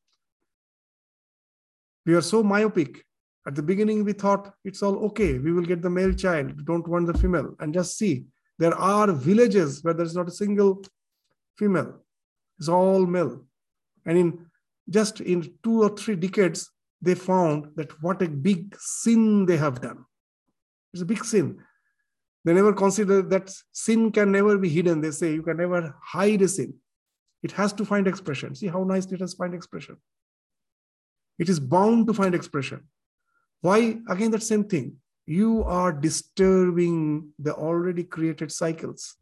We 2.07 2.15
are 2.15 2.23
so 2.23 2.43
myopic. 2.43 3.05
At 3.47 3.55
the 3.55 3.63
beginning, 3.63 4.05
we 4.05 4.13
thought 4.13 4.55
it's 4.65 4.83
all 4.83 4.97
okay. 5.07 5.39
We 5.39 5.53
will 5.53 5.65
get 5.65 5.83
the 5.83 5.91
male 5.91 6.13
child, 6.13 6.57
We 6.57 6.65
don't 6.65 6.87
want 6.89 7.07
the 7.07 7.19
female. 7.19 7.55
And 7.61 7.75
just 7.75 7.99
see, 7.99 8.25
there 8.59 8.75
are 8.75 9.13
villages 9.13 9.83
where 9.83 9.95
there's 9.95 10.15
not 10.15 10.29
a 10.29 10.33
single 10.33 10.83
female, 11.59 12.01
it's 12.59 12.69
all 12.69 13.07
male. 13.07 13.45
And 14.05 14.19
in 14.19 14.47
just 14.89 15.21
in 15.21 15.53
two 15.63 15.83
or 15.83 15.91
three 15.91 16.17
decades, 16.17 16.71
they 17.03 17.15
found 17.15 17.69
that 17.77 18.03
what 18.03 18.23
a 18.23 18.29
big 18.29 18.77
sin 18.79 19.47
they 19.47 19.57
have 19.57 19.81
done. 19.81 20.05
It's 20.93 21.03
a 21.03 21.07
big 21.07 21.25
sin. 21.25 21.59
They 22.45 22.55
never 22.55 22.73
consider 22.73 23.23
that 23.23 23.53
sin 23.73 24.13
can 24.13 24.31
never 24.31 24.57
be 24.57 24.69
hidden. 24.69 25.01
They 25.01 25.11
say 25.11 25.35
you 25.35 25.43
can 25.43 25.57
never 25.57 25.97
hide 26.01 26.43
a 26.43 26.49
sin. 26.49 26.75
It 27.43 27.53
has 27.53 27.73
to 27.75 27.85
find 27.85 28.07
expression. 28.07 28.55
See 28.55 28.69
how 28.69 28.85
nice 28.85 29.07
it 29.07 29.21
has 29.21 29.35
find 29.35 29.53
expression. 29.53 29.97
It 31.39 31.49
is 31.49 31.61
bound 31.61 32.07
to 32.07 32.15
find 32.15 32.35
expression. 32.35 32.89
Why? 33.61 33.99
Again, 34.09 34.31
that 34.31 34.43
same 34.43 34.65
thing. 34.65 34.97
You 35.27 35.65
are 35.65 35.93
disturbing 35.93 37.31
the 37.39 37.55
already 37.55 38.05
created 38.05 38.53
cycles. 38.53 39.17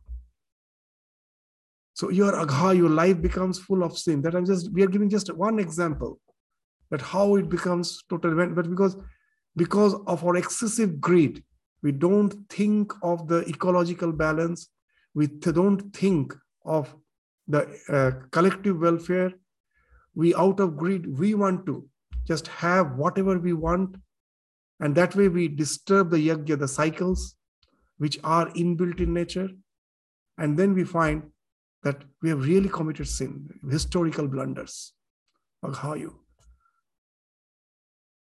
So 1.94 2.10
your 2.10 2.38
agha, 2.38 2.76
your 2.76 2.90
life 2.90 3.22
becomes 3.22 3.58
full 3.58 3.82
of 3.82 3.96
sin. 3.96 4.20
That 4.22 4.34
I'm 4.34 4.44
just, 4.44 4.72
we 4.72 4.82
are 4.82 4.88
giving 4.88 5.08
just 5.08 5.32
one 5.34 5.58
example 5.58 6.20
that 6.90 7.00
how 7.00 7.36
it 7.36 7.48
becomes 7.48 8.02
total, 8.08 8.34
but 8.48 8.68
because 8.68 8.96
because 9.56 9.94
of 10.06 10.24
our 10.24 10.36
excessive 10.36 11.00
greed, 11.00 11.42
we 11.82 11.92
don't 11.92 12.34
think 12.48 12.92
of 13.02 13.28
the 13.28 13.48
ecological 13.48 14.12
balance. 14.12 14.68
We 15.14 15.28
don't 15.28 15.94
think 15.94 16.34
of 16.64 16.94
the 17.46 17.78
uh, 17.88 18.26
collective 18.30 18.80
welfare. 18.80 19.32
We, 20.14 20.34
out 20.34 20.60
of 20.60 20.76
greed, 20.76 21.06
we 21.06 21.34
want 21.34 21.66
to 21.66 21.88
just 22.26 22.48
have 22.48 22.96
whatever 22.96 23.38
we 23.38 23.52
want. 23.52 23.96
And 24.80 24.94
that 24.96 25.14
way 25.14 25.28
we 25.28 25.48
disturb 25.48 26.10
the 26.10 26.18
yagya, 26.18 26.58
the 26.58 26.68
cycles, 26.68 27.36
which 27.98 28.18
are 28.24 28.48
inbuilt 28.50 29.00
in 29.00 29.12
nature. 29.14 29.48
And 30.38 30.56
then 30.56 30.74
we 30.74 30.84
find 30.84 31.30
that 31.84 32.02
we 32.22 32.28
have 32.30 32.44
really 32.44 32.68
committed 32.68 33.06
sin, 33.06 33.48
historical 33.70 34.26
blunders. 34.26 34.92
Aghayu. 35.64 36.12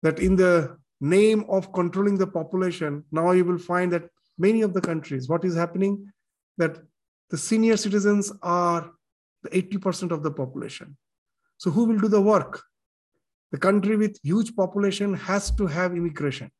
That 0.02 0.18
in 0.18 0.36
the 0.36 0.76
name 1.00 1.44
of 1.48 1.72
controlling 1.72 2.18
the 2.18 2.26
population, 2.26 3.04
now 3.10 3.32
you 3.32 3.44
will 3.44 3.58
find 3.58 3.92
that 3.92 4.08
many 4.38 4.62
of 4.62 4.74
the 4.74 4.80
countries, 4.80 5.28
what 5.28 5.44
is 5.44 5.56
happening? 5.56 6.06
That 6.56 6.78
the 7.30 7.38
senior 7.38 7.76
citizens 7.76 8.32
are 8.42 8.90
the 9.42 9.50
80% 9.50 10.10
of 10.10 10.22
the 10.22 10.30
population. 10.30 10.96
So 11.56 11.70
who 11.70 11.84
will 11.84 11.98
do 11.98 12.08
the 12.08 12.20
work? 12.20 12.62
The 13.54 13.60
country 13.60 13.96
with 13.96 14.18
huge 14.24 14.56
population 14.56 15.14
has 15.14 15.52
to 15.52 15.68
have 15.68 15.92
immigration. 15.94 16.50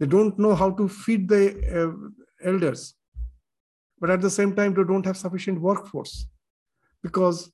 They 0.00 0.06
don't 0.06 0.38
know 0.38 0.54
how 0.54 0.70
to 0.70 0.88
feed 0.88 1.28
the 1.28 1.42
uh, 1.80 2.48
elders, 2.48 2.94
but 4.00 4.08
at 4.08 4.22
the 4.22 4.30
same 4.30 4.56
time, 4.56 4.72
they 4.72 4.84
don't 4.84 5.04
have 5.04 5.18
sufficient 5.18 5.60
workforce 5.60 6.26
because 7.02 7.52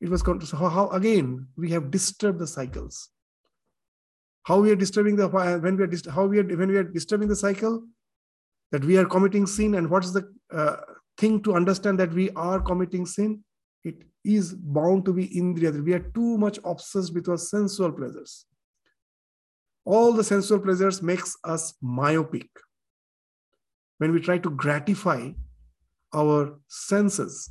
it 0.00 0.08
was 0.08 0.20
so 0.20 0.56
how 0.56 0.88
again 0.90 1.48
we 1.56 1.70
have 1.72 1.90
disturbed 1.90 2.38
the 2.38 2.46
cycles. 2.46 3.10
How 4.44 4.60
we 4.60 4.70
are 4.70 4.76
disturbing 4.76 5.16
the 5.16 5.26
when 5.26 5.76
we 5.76 5.82
are 5.82 5.90
how 6.12 6.26
we 6.26 6.38
are 6.38 6.44
when 6.44 6.68
we 6.68 6.76
are 6.76 6.84
disturbing 6.84 7.26
the 7.26 7.34
cycle 7.34 7.82
that 8.70 8.84
we 8.84 8.98
are 8.98 9.04
committing 9.04 9.48
sin 9.48 9.74
and 9.74 9.90
what's 9.90 10.12
the 10.12 10.32
uh, 10.52 10.76
thing 11.18 11.42
to 11.42 11.54
understand 11.54 11.98
that 11.98 12.12
we 12.12 12.30
are 12.36 12.60
committing 12.60 13.04
sin 13.04 13.42
is 14.24 14.54
bound 14.54 15.04
to 15.04 15.12
be 15.12 15.28
indriya 15.28 15.82
we 15.82 15.92
are 15.92 16.06
too 16.18 16.38
much 16.38 16.58
obsessed 16.64 17.14
with 17.14 17.28
our 17.28 17.38
sensual 17.38 17.92
pleasures. 17.92 18.46
All 19.84 20.12
the 20.12 20.24
sensual 20.24 20.60
pleasures 20.60 21.02
makes 21.02 21.36
us 21.42 21.74
myopic. 21.80 22.48
When 23.98 24.12
we 24.12 24.20
try 24.20 24.38
to 24.38 24.50
gratify 24.50 25.30
our 26.14 26.58
senses 26.68 27.50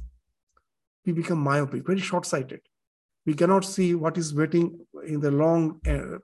we 1.05 1.13
become 1.13 1.39
myopic 1.39 1.86
very 1.88 1.99
short 1.99 2.26
sighted 2.26 2.59
we 3.26 3.34
cannot 3.34 3.63
see 3.63 3.95
what 3.95 4.17
is 4.17 4.34
waiting 4.34 4.80
in 5.05 5.20
the 5.20 5.32
long 5.32 5.80
uh, 5.88 6.17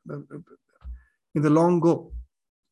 in 1.36 1.42
the 1.42 1.50
long 1.50 1.80
go. 1.80 2.12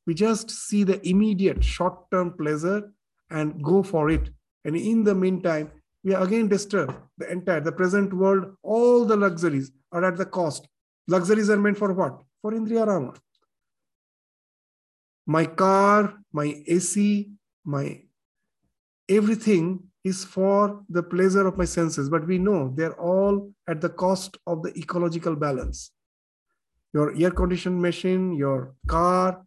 We 0.07 0.13
just 0.13 0.49
see 0.49 0.83
the 0.83 1.05
immediate 1.07 1.63
short 1.63 2.09
term 2.11 2.33
pleasure 2.37 2.91
and 3.29 3.61
go 3.61 3.83
for 3.83 4.09
it. 4.09 4.29
And 4.65 4.75
in 4.75 5.03
the 5.03 5.13
meantime 5.13 5.71
we 6.03 6.13
are 6.13 6.23
again 6.23 6.47
disturbed. 6.47 6.93
The 7.17 7.31
entire 7.31 7.61
the 7.61 7.71
present 7.71 8.13
world 8.13 8.55
all 8.61 9.05
the 9.05 9.15
luxuries 9.15 9.71
are 9.91 10.03
at 10.03 10.17
the 10.17 10.25
cost. 10.25 10.67
Luxuries 11.07 11.49
are 11.49 11.57
meant 11.57 11.77
for 11.77 11.93
what? 11.93 12.21
For 12.41 12.51
indriya 12.51 12.87
rama 12.87 13.13
my 15.25 15.45
car 15.45 16.15
my 16.31 16.63
ac 16.67 17.29
my 17.65 18.01
everything 19.07 19.79
is 20.03 20.25
for 20.25 20.83
the 20.89 21.01
pleasure 21.01 21.47
of 21.47 21.57
my 21.57 21.63
senses, 21.63 22.09
but 22.09 22.27
we 22.27 22.37
know 22.37 22.73
they're 22.75 22.99
all 22.99 23.53
at 23.69 23.79
the 23.79 23.89
cost 23.89 24.37
of 24.45 24.61
the 24.61 24.77
ecological 24.77 25.33
balance. 25.33 25.91
Your 26.93 27.15
air 27.17 27.31
conditioned 27.31 27.81
machine, 27.81 28.33
your 28.33 28.75
car, 28.85 29.45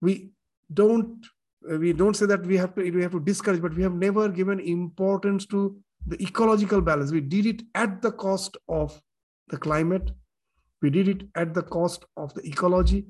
we 0.00 0.30
don't 0.72 1.26
Uh, 1.68 1.78
we 1.78 1.92
don't 1.92 2.16
say 2.16 2.26
that 2.26 2.44
we 2.46 2.56
have 2.56 2.74
to 2.74 2.90
we 2.90 3.02
have 3.02 3.12
to 3.12 3.20
discourage, 3.20 3.60
but 3.60 3.74
we 3.74 3.82
have 3.82 3.94
never 3.94 4.28
given 4.28 4.60
importance 4.60 5.46
to 5.46 5.76
the 6.06 6.20
ecological 6.22 6.80
balance. 6.80 7.12
We 7.12 7.20
did 7.20 7.46
it 7.46 7.62
at 7.74 8.00
the 8.00 8.12
cost 8.12 8.56
of 8.68 9.00
the 9.48 9.58
climate. 9.58 10.10
We 10.82 10.90
did 10.90 11.08
it 11.08 11.28
at 11.34 11.52
the 11.52 11.62
cost 11.62 12.04
of 12.16 12.32
the 12.34 12.46
ecology. 12.46 13.06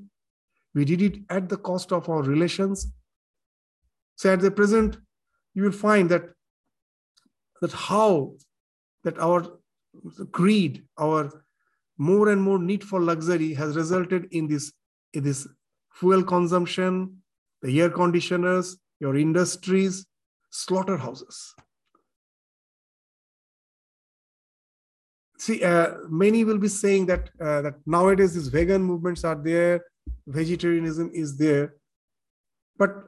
We 0.73 0.85
did 0.85 1.01
it 1.01 1.19
at 1.29 1.47
the 1.47 1.57
cost 1.57 1.91
of 1.91 2.09
our 2.09 2.21
relations. 2.21 2.91
So 4.15 4.31
at 4.31 4.41
the 4.41 4.51
present, 4.51 4.97
you 5.53 5.63
will 5.63 5.71
find 5.71 6.09
that 6.09 6.23
that 7.61 7.71
how 7.71 8.33
that 9.03 9.17
our 9.19 9.47
greed, 10.31 10.83
our 10.97 11.43
more 11.97 12.29
and 12.29 12.41
more 12.41 12.59
need 12.59 12.83
for 12.83 12.99
luxury 12.99 13.53
has 13.53 13.75
resulted 13.75 14.27
in 14.31 14.47
this, 14.47 14.71
in 15.13 15.23
this 15.23 15.47
fuel 15.93 16.23
consumption, 16.23 17.20
the 17.61 17.81
air 17.81 17.89
conditioners, 17.89 18.77
your 18.99 19.15
industries, 19.17 20.05
slaughterhouses. 20.49 21.53
See, 25.37 25.63
uh, 25.63 25.95
many 26.07 26.43
will 26.43 26.59
be 26.59 26.67
saying 26.67 27.07
that 27.07 27.29
uh, 27.39 27.61
that 27.63 27.75
nowadays 27.85 28.35
these 28.35 28.47
vegan 28.47 28.83
movements 28.83 29.23
are 29.23 29.35
there, 29.35 29.83
vegetarianism 30.27 31.09
is 31.13 31.35
there, 31.37 31.73
but 32.77 33.07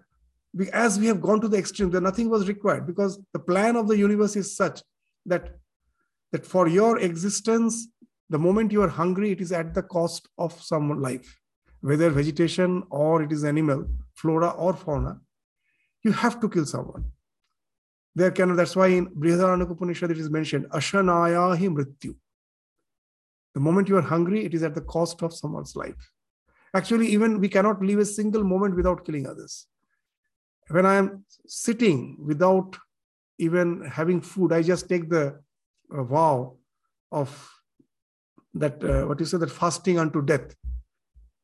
we, 0.54 0.70
as 0.72 1.00
we 1.00 1.08
have 1.08 1.22
gone 1.22 1.42
to 1.42 1.48
the 1.48 1.58
extreme, 1.58 1.90
that 1.92 2.02
nothing 2.02 2.30
was 2.30 2.48
required 2.48 2.86
because 2.86 3.20
the 3.34 3.40
plan 3.40 3.76
of 3.76 3.88
the 3.88 3.98
universe 3.98 4.36
is 4.36 4.56
such 4.56 4.82
that, 5.26 5.56
that 6.32 6.46
for 6.46 6.68
your 6.68 7.00
existence, 7.00 7.88
the 8.30 8.40
moment 8.40 8.72
you 8.72 8.82
are 8.82 8.90
hungry, 8.90 9.32
it 9.32 9.42
is 9.42 9.52
at 9.52 9.74
the 9.74 9.84
cost 9.84 10.28
of 10.38 10.60
some 10.62 11.02
life, 11.02 11.40
whether 11.82 12.10
vegetation 12.10 12.84
or 12.90 13.24
it 13.24 13.32
is 13.32 13.44
animal, 13.44 13.88
flora 14.16 14.50
or 14.50 14.74
fauna. 14.74 15.20
You 16.04 16.12
have 16.12 16.40
to 16.42 16.50
kill 16.50 16.66
someone. 16.66 17.06
There 18.16 18.32
can, 18.32 18.56
that's 18.56 18.76
why 18.76 18.88
in 18.88 19.08
Brihadaranyaka 19.08 19.72
Upanishad 19.72 20.12
it 20.12 20.20
is 20.20 20.30
mentioned, 20.30 20.68
Ashanayahi 20.70 21.70
Mrityu. 21.70 22.16
The 23.54 23.60
moment 23.60 23.88
you 23.88 23.98
are 23.98 24.02
hungry, 24.02 24.46
it 24.46 24.54
is 24.54 24.64
at 24.64 24.76
the 24.76 24.82
cost 24.82 25.22
of 25.24 25.34
someone's 25.34 25.76
life. 25.76 26.12
Actually, 26.74 27.08
even 27.08 27.40
we 27.40 27.50
cannot 27.50 27.82
live 27.82 28.00
a 28.00 28.06
single 28.06 28.44
moment 28.44 28.76
without 28.76 29.06
killing 29.06 29.28
others 29.28 29.68
when 30.70 30.86
I 30.86 30.96
am 30.96 31.26
sitting 31.48 32.18
without 32.20 32.78
even 33.38 33.84
having 33.86 34.22
food, 34.22 34.54
I 34.54 34.62
just 34.62 34.88
take 34.88 35.10
the 35.10 35.40
uh, 35.94 36.04
vow 36.04 36.58
of 37.12 37.50
that, 38.54 38.84
uh, 38.84 39.06
what 39.06 39.20
you 39.20 39.26
say, 39.26 39.38
that 39.38 39.52
fasting 39.52 40.00
unto 40.00 40.22
death. 40.22 40.56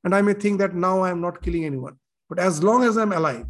And 0.04 0.16
I 0.16 0.22
may 0.22 0.34
think 0.34 0.60
that 0.60 0.74
now 0.76 1.02
I 1.02 1.10
am 1.10 1.22
not 1.22 1.42
killing 1.42 1.66
anyone. 1.66 1.99
But 2.30 2.40
as 2.40 2.64
long 2.64 2.84
as 2.84 2.98
I'm 2.98 3.12
alive, 3.12 3.48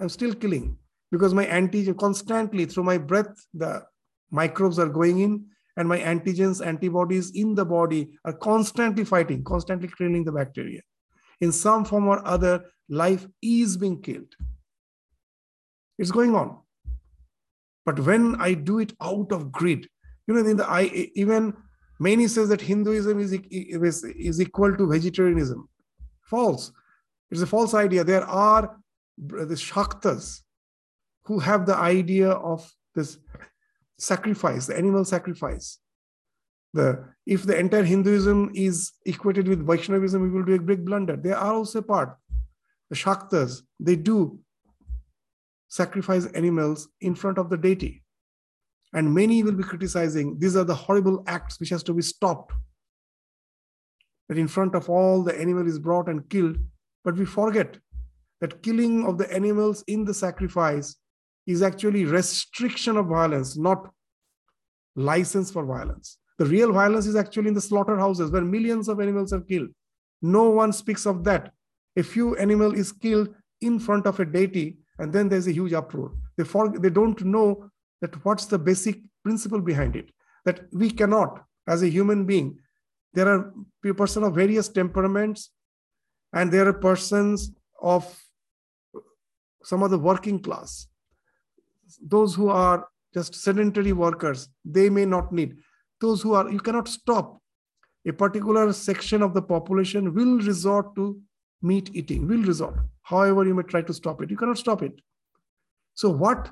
I'm 0.00 0.08
still 0.08 0.34
killing 0.34 0.78
because 1.12 1.34
my 1.34 1.46
antigen 1.46 1.96
constantly 1.96 2.64
through 2.64 2.84
my 2.84 2.98
breath, 2.98 3.46
the 3.54 3.84
microbes 4.30 4.78
are 4.78 4.88
going 4.88 5.20
in 5.20 5.46
and 5.76 5.88
my 5.88 5.98
antigens, 5.98 6.64
antibodies 6.64 7.30
in 7.32 7.54
the 7.54 7.64
body 7.64 8.18
are 8.24 8.32
constantly 8.32 9.04
fighting, 9.04 9.44
constantly 9.44 9.90
killing 9.96 10.24
the 10.24 10.32
bacteria. 10.32 10.80
In 11.40 11.52
some 11.52 11.84
form 11.84 12.08
or 12.08 12.26
other, 12.26 12.64
life 12.88 13.26
is 13.42 13.76
being 13.76 14.00
killed. 14.00 14.34
It's 15.98 16.10
going 16.10 16.34
on. 16.34 16.58
But 17.84 18.00
when 18.00 18.36
I 18.40 18.54
do 18.54 18.78
it 18.78 18.94
out 19.00 19.30
of 19.32 19.52
greed, 19.52 19.86
you 20.26 20.34
know, 20.34 20.40
in 20.40 20.56
the 20.56 20.68
I 20.68 21.10
even 21.14 21.54
many 22.00 22.26
says 22.26 22.48
that 22.48 22.60
Hinduism 22.60 23.20
is, 23.20 23.32
is, 23.32 24.04
is 24.04 24.40
equal 24.40 24.76
to 24.76 24.86
vegetarianism. 24.86 25.68
False. 26.22 26.72
It's 27.30 27.42
a 27.42 27.46
false 27.46 27.74
idea. 27.74 28.04
There 28.04 28.24
are 28.24 28.76
the 29.18 29.54
Shaktas 29.54 30.40
who 31.24 31.38
have 31.40 31.66
the 31.66 31.76
idea 31.76 32.30
of 32.30 32.70
this 32.94 33.18
sacrifice, 33.98 34.66
the 34.66 34.76
animal 34.76 35.04
sacrifice. 35.04 35.78
The, 36.74 37.04
if 37.24 37.44
the 37.44 37.58
entire 37.58 37.84
Hinduism 37.84 38.52
is 38.54 38.92
equated 39.06 39.48
with 39.48 39.66
Vaishnavism, 39.66 40.22
we 40.22 40.30
will 40.30 40.44
do 40.44 40.54
a 40.54 40.60
big 40.60 40.84
blunder. 40.84 41.16
They 41.16 41.32
are 41.32 41.54
also 41.54 41.80
part. 41.82 42.16
The 42.90 42.96
Shaktas, 42.96 43.62
they 43.80 43.96
do 43.96 44.38
sacrifice 45.68 46.26
animals 46.26 46.88
in 47.00 47.14
front 47.14 47.38
of 47.38 47.50
the 47.50 47.56
deity. 47.56 48.02
And 48.92 49.12
many 49.12 49.42
will 49.42 49.52
be 49.52 49.64
criticizing 49.64 50.38
these 50.38 50.56
are 50.56 50.64
the 50.64 50.74
horrible 50.74 51.24
acts 51.26 51.58
which 51.58 51.70
has 51.70 51.82
to 51.84 51.92
be 51.92 52.02
stopped. 52.02 52.52
That 54.28 54.38
in 54.38 54.48
front 54.48 54.74
of 54.74 54.88
all 54.88 55.22
the 55.22 55.38
animal 55.38 55.66
is 55.66 55.78
brought 55.78 56.08
and 56.08 56.28
killed. 56.28 56.58
But 57.06 57.16
we 57.16 57.24
forget 57.24 57.78
that 58.40 58.62
killing 58.64 59.06
of 59.06 59.16
the 59.16 59.32
animals 59.32 59.84
in 59.86 60.04
the 60.04 60.12
sacrifice 60.12 60.96
is 61.46 61.62
actually 61.62 62.04
restriction 62.04 62.96
of 62.96 63.06
violence, 63.06 63.56
not 63.56 63.88
license 64.96 65.52
for 65.52 65.64
violence. 65.64 66.18
The 66.38 66.46
real 66.46 66.72
violence 66.72 67.06
is 67.06 67.14
actually 67.14 67.48
in 67.48 67.54
the 67.54 67.60
slaughterhouses 67.60 68.32
where 68.32 68.42
millions 68.42 68.88
of 68.88 69.00
animals 69.00 69.32
are 69.32 69.40
killed. 69.40 69.68
No 70.20 70.50
one 70.50 70.72
speaks 70.72 71.06
of 71.06 71.22
that. 71.24 71.52
A 71.96 72.02
few 72.02 72.36
animal 72.36 72.74
is 72.74 72.90
killed 72.90 73.32
in 73.60 73.78
front 73.78 74.06
of 74.06 74.18
a 74.18 74.24
deity, 74.24 74.78
and 74.98 75.12
then 75.12 75.28
there's 75.28 75.46
a 75.46 75.52
huge 75.52 75.72
uproar. 75.74 76.12
They, 76.36 76.44
for, 76.44 76.76
they 76.76 76.90
don't 76.90 77.24
know 77.24 77.70
that 78.00 78.24
what's 78.24 78.46
the 78.46 78.58
basic 78.58 78.98
principle 79.22 79.60
behind 79.60 79.94
it. 79.94 80.10
That 80.44 80.62
we 80.72 80.90
cannot, 80.90 81.44
as 81.68 81.82
a 81.82 81.88
human 81.88 82.26
being, 82.26 82.58
there 83.14 83.28
are 83.28 83.54
people 83.80 84.06
of 84.24 84.34
various 84.34 84.68
temperaments, 84.68 85.50
and 86.36 86.52
there 86.52 86.68
are 86.68 86.72
persons 86.72 87.50
of 87.82 88.02
some 89.64 89.82
of 89.82 89.90
the 89.90 89.98
working 89.98 90.38
class 90.38 90.86
those 92.02 92.34
who 92.34 92.48
are 92.48 92.88
just 93.14 93.34
sedentary 93.34 93.92
workers, 93.92 94.48
they 94.64 94.90
may 94.90 95.04
not 95.04 95.32
need. 95.32 95.56
Those 96.00 96.22
who 96.22 96.34
are, 96.34 96.50
you 96.50 96.60
cannot 96.60 96.88
stop. 96.88 97.40
A 98.06 98.12
particular 98.12 98.72
section 98.72 99.22
of 99.22 99.34
the 99.34 99.42
population 99.42 100.14
will 100.14 100.38
resort 100.38 100.94
to 100.96 101.20
meat 101.62 101.90
eating, 101.94 102.28
will 102.28 102.42
resort. 102.42 102.74
However, 103.02 103.44
you 103.44 103.54
may 103.54 103.62
try 103.62 103.82
to 103.82 103.94
stop 103.94 104.22
it. 104.22 104.30
You 104.30 104.36
cannot 104.36 104.58
stop 104.58 104.82
it. 104.82 105.00
So, 105.94 106.10
what 106.10 106.50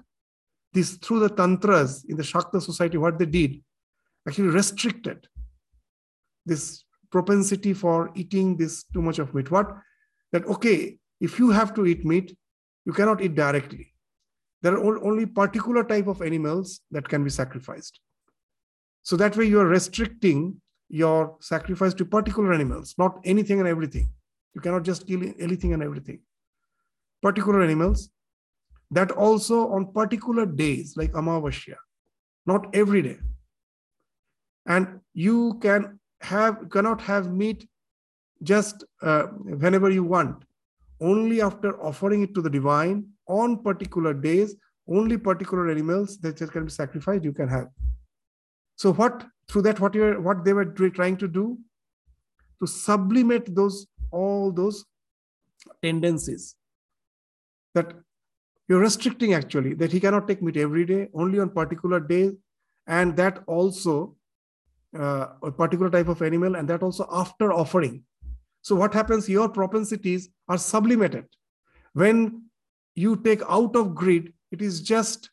this 0.72 0.96
through 0.96 1.20
the 1.20 1.28
tantras 1.28 2.04
in 2.08 2.16
the 2.16 2.22
Shakta 2.22 2.60
society, 2.60 2.96
what 2.96 3.18
they 3.18 3.26
did 3.26 3.62
actually 4.26 4.48
restricted 4.48 5.28
this 6.46 6.83
propensity 7.14 7.72
for 7.72 8.10
eating 8.22 8.56
this 8.60 8.84
too 8.92 9.02
much 9.08 9.18
of 9.24 9.34
meat. 9.34 9.50
What 9.56 9.74
that 10.32 10.46
okay, 10.56 10.98
if 11.20 11.38
you 11.38 11.50
have 11.58 11.74
to 11.74 11.86
eat 11.86 12.04
meat, 12.12 12.36
you 12.84 12.92
cannot 13.00 13.22
eat 13.26 13.34
directly 13.34 13.94
there 14.64 14.78
are 14.78 15.04
only 15.04 15.26
particular 15.26 15.84
type 15.84 16.06
of 16.06 16.22
animals 16.22 16.80
that 16.90 17.06
can 17.06 17.22
be 17.22 17.28
sacrificed. 17.28 18.00
So 19.02 19.14
that 19.16 19.36
way 19.36 19.44
you 19.44 19.60
are 19.60 19.66
restricting 19.66 20.58
your 20.88 21.36
sacrifice 21.40 21.92
to 21.94 22.06
particular 22.06 22.54
animals, 22.54 22.94
not 22.96 23.20
anything 23.24 23.58
and 23.58 23.68
everything. 23.68 24.08
You 24.54 24.62
cannot 24.62 24.84
just 24.84 25.06
kill 25.06 25.22
anything 25.38 25.74
and 25.74 25.82
everything. 25.82 26.20
Particular 27.20 27.62
animals 27.62 28.08
that 28.90 29.10
also 29.10 29.68
on 29.68 29.92
particular 29.92 30.46
days 30.46 30.96
like 30.96 31.12
Amavasya, 31.12 31.76
not 32.46 32.74
every 32.74 33.02
day. 33.02 33.18
And 34.64 35.00
you 35.12 35.58
can 35.60 36.00
have 36.24 36.68
cannot 36.70 37.00
have 37.00 37.32
meat 37.32 37.66
just 38.42 38.84
uh, 39.02 39.24
whenever 39.64 39.90
you 39.90 40.04
want, 40.04 40.44
only 41.00 41.40
after 41.40 41.80
offering 41.82 42.22
it 42.22 42.34
to 42.34 42.42
the 42.42 42.50
divine 42.50 43.06
on 43.26 43.62
particular 43.62 44.14
days, 44.14 44.56
only 44.88 45.16
particular 45.16 45.70
animals 45.70 46.18
that 46.18 46.36
can 46.52 46.64
be 46.64 46.70
sacrificed 46.70 47.24
you 47.24 47.32
can 47.32 47.48
have. 47.48 47.68
So 48.76 48.92
what 48.92 49.26
through 49.48 49.62
that 49.62 49.80
what 49.80 49.94
you 49.94 50.14
what 50.20 50.44
they 50.44 50.52
were 50.52 50.64
trying 50.64 51.16
to 51.18 51.28
do 51.28 51.58
to 52.60 52.66
sublimate 52.66 53.54
those 53.54 53.86
all 54.10 54.52
those 54.52 54.84
tendencies 55.82 56.56
that 57.74 57.92
you're 58.68 58.80
restricting 58.80 59.34
actually 59.34 59.74
that 59.74 59.92
he 59.92 60.00
cannot 60.00 60.26
take 60.28 60.42
meat 60.42 60.56
every 60.56 60.84
day 60.86 61.08
only 61.14 61.38
on 61.38 61.50
particular 61.50 62.00
days 62.00 62.32
and 62.86 63.16
that 63.16 63.42
also 63.46 64.16
uh, 64.98 65.28
a 65.42 65.50
particular 65.50 65.90
type 65.90 66.08
of 66.08 66.22
animal 66.22 66.56
and 66.56 66.68
that 66.68 66.82
also 66.82 67.08
after 67.10 67.52
offering. 67.52 68.02
So 68.62 68.74
what 68.74 68.94
happens? 68.94 69.28
Your 69.28 69.48
propensities 69.48 70.28
are 70.48 70.58
sublimated. 70.58 71.26
When 71.92 72.44
you 72.94 73.16
take 73.16 73.42
out 73.48 73.76
of 73.76 73.94
greed 73.94 74.32
it 74.52 74.62
is 74.62 74.80
just 74.80 75.30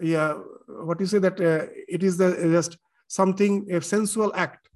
yeah 0.00 0.34
what 0.68 1.00
you 1.00 1.06
say 1.06 1.18
that 1.18 1.40
uh, 1.40 1.66
it 1.88 2.02
is 2.02 2.16
the, 2.16 2.30
just 2.52 2.78
something 3.08 3.70
a 3.72 3.80
sensual 3.80 4.32
act. 4.34 4.68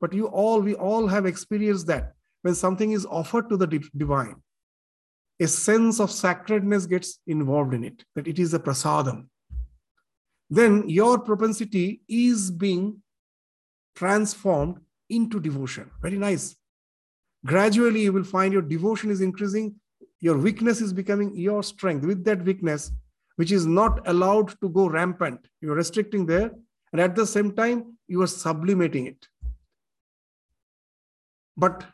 But 0.00 0.12
you 0.12 0.26
all 0.26 0.60
we 0.60 0.74
all 0.74 1.06
have 1.06 1.26
experienced 1.26 1.86
that. 1.88 2.12
When 2.42 2.54
something 2.54 2.92
is 2.92 3.06
offered 3.06 3.48
to 3.50 3.56
the 3.56 3.66
divine 3.96 4.36
a 5.40 5.46
sense 5.46 6.00
of 6.00 6.10
sacredness 6.10 6.86
gets 6.86 7.18
involved 7.26 7.74
in 7.74 7.84
it 7.84 8.04
that 8.14 8.26
it 8.26 8.38
is 8.38 8.54
a 8.54 8.58
prasadam. 8.58 9.26
Then 10.48 10.88
your 10.88 11.18
propensity 11.18 12.00
is 12.08 12.50
being 12.50 13.02
transformed 13.96 14.78
into 15.10 15.40
devotion 15.40 15.90
very 16.02 16.18
nice 16.18 16.56
gradually 17.44 18.02
you 18.02 18.12
will 18.12 18.30
find 18.36 18.52
your 18.52 18.62
devotion 18.62 19.10
is 19.10 19.20
increasing 19.20 19.74
your 20.20 20.38
weakness 20.38 20.80
is 20.80 20.92
becoming 20.92 21.36
your 21.36 21.62
strength. 21.62 22.04
With 22.04 22.24
that 22.24 22.44
weakness, 22.44 22.90
which 23.36 23.52
is 23.52 23.66
not 23.66 24.06
allowed 24.08 24.58
to 24.60 24.68
go 24.68 24.88
rampant, 24.88 25.40
you're 25.60 25.74
restricting 25.74 26.26
there. 26.26 26.52
And 26.92 27.00
at 27.00 27.14
the 27.14 27.26
same 27.26 27.52
time, 27.52 27.98
you 28.08 28.22
are 28.22 28.26
sublimating 28.26 29.06
it. 29.06 29.28
But 31.56 31.84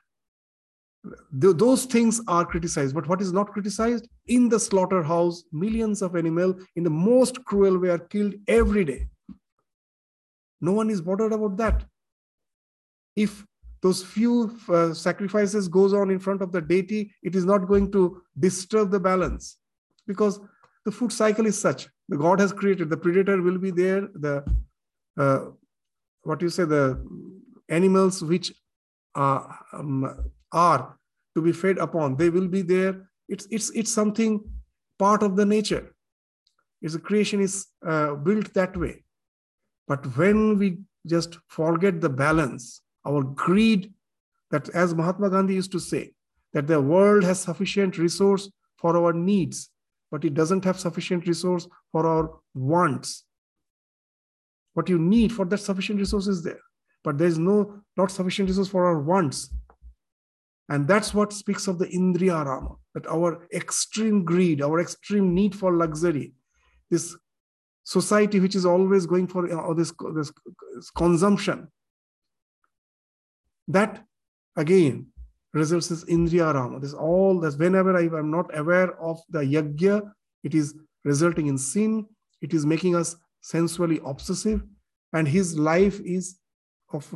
th- 1.40 1.56
those 1.56 1.84
things 1.84 2.20
are 2.28 2.44
criticized. 2.44 2.94
But 2.94 3.08
what 3.08 3.20
is 3.20 3.32
not 3.32 3.52
criticized? 3.52 4.08
In 4.26 4.48
the 4.48 4.60
slaughterhouse, 4.60 5.44
millions 5.50 6.02
of 6.02 6.14
animals 6.14 6.62
in 6.76 6.84
the 6.84 6.90
most 6.90 7.44
cruel 7.44 7.78
way 7.78 7.88
are 7.88 7.98
killed 7.98 8.34
every 8.46 8.84
day. 8.84 9.08
No 10.60 10.72
one 10.72 10.90
is 10.90 11.00
bothered 11.00 11.32
about 11.32 11.56
that. 11.56 11.84
If 13.16 13.44
those 13.82 14.02
few 14.02 14.56
uh, 14.68 14.94
sacrifices 14.94 15.68
goes 15.68 15.92
on 15.92 16.10
in 16.10 16.18
front 16.18 16.40
of 16.40 16.52
the 16.52 16.60
deity 16.60 17.12
it 17.22 17.34
is 17.34 17.44
not 17.44 17.66
going 17.66 17.90
to 17.92 18.22
disturb 18.38 18.90
the 18.90 19.00
balance 19.00 19.58
because 20.06 20.40
the 20.84 20.92
food 20.92 21.12
cycle 21.12 21.46
is 21.46 21.58
such. 21.58 21.88
The 22.08 22.16
god 22.16 22.40
has 22.40 22.52
created 22.52 22.90
the 22.90 22.96
predator 22.96 23.40
will 23.42 23.58
be 23.58 23.70
there 23.70 24.08
the 24.14 24.44
uh, 25.18 25.40
what 26.22 26.42
you 26.42 26.48
say 26.48 26.64
the 26.64 27.04
animals 27.68 28.22
which 28.22 28.52
uh, 29.14 29.42
um, 29.72 30.30
are 30.52 30.96
to 31.34 31.42
be 31.42 31.52
fed 31.52 31.78
upon 31.78 32.16
they 32.16 32.30
will 32.30 32.48
be 32.48 32.62
there. 32.62 33.08
It's 33.28 33.46
it's 33.50 33.70
it's 33.70 33.92
something 33.92 34.44
part 34.98 35.22
of 35.22 35.36
the 35.36 35.46
nature. 35.46 35.94
It's 36.80 36.94
a 36.94 36.98
creation 36.98 37.40
is 37.40 37.66
uh, 37.86 38.14
built 38.14 38.52
that 38.54 38.76
way. 38.76 39.04
But 39.88 40.04
when 40.16 40.58
we 40.58 40.78
just 41.06 41.38
forget 41.48 42.00
the 42.00 42.08
balance 42.08 42.80
our 43.06 43.22
greed, 43.22 43.92
that 44.50 44.68
as 44.70 44.94
Mahatma 44.94 45.30
Gandhi 45.30 45.54
used 45.54 45.72
to 45.72 45.80
say, 45.80 46.12
that 46.52 46.66
the 46.66 46.80
world 46.80 47.24
has 47.24 47.40
sufficient 47.40 47.98
resource 47.98 48.50
for 48.76 48.96
our 48.96 49.12
needs, 49.12 49.70
but 50.10 50.24
it 50.24 50.34
doesn't 50.34 50.64
have 50.64 50.78
sufficient 50.78 51.26
resource 51.26 51.66
for 51.90 52.06
our 52.06 52.38
wants. 52.54 53.24
What 54.74 54.88
you 54.88 54.98
need 54.98 55.32
for 55.32 55.44
that 55.46 55.58
sufficient 55.58 55.98
resource 55.98 56.26
is 56.26 56.42
there, 56.42 56.60
but 57.04 57.18
there 57.18 57.28
is 57.28 57.38
no 57.38 57.80
not 57.96 58.10
sufficient 58.10 58.48
resource 58.48 58.68
for 58.68 58.86
our 58.86 59.00
wants. 59.00 59.50
And 60.68 60.86
that's 60.86 61.12
what 61.12 61.32
speaks 61.32 61.66
of 61.66 61.78
the 61.78 61.86
Indriya 61.86 62.46
Rama, 62.46 62.76
that 62.94 63.06
our 63.06 63.46
extreme 63.52 64.24
greed, 64.24 64.62
our 64.62 64.80
extreme 64.80 65.34
need 65.34 65.54
for 65.54 65.72
luxury, 65.72 66.32
this 66.90 67.16
society 67.84 68.40
which 68.40 68.54
is 68.54 68.64
always 68.64 69.06
going 69.06 69.26
for 69.26 69.50
uh, 69.52 69.74
this, 69.74 69.92
this 70.14 70.32
consumption, 70.96 71.68
that 73.68 74.04
again 74.56 75.06
results 75.52 75.90
in 75.90 76.26
Indriya 76.26 76.54
Rama. 76.54 76.80
This 76.80 76.94
all 76.94 77.40
that 77.40 77.58
whenever 77.58 77.96
I 77.96 78.04
am 78.18 78.30
not 78.30 78.56
aware 78.56 78.98
of 79.00 79.20
the 79.28 79.40
yajna, 79.40 80.10
it 80.42 80.54
is 80.54 80.74
resulting 81.04 81.46
in 81.46 81.58
sin. 81.58 82.06
It 82.40 82.54
is 82.54 82.66
making 82.66 82.96
us 82.96 83.16
sensually 83.40 84.00
obsessive. 84.04 84.62
And 85.12 85.28
his 85.28 85.58
life 85.58 86.00
is 86.00 86.38
of, 86.92 87.06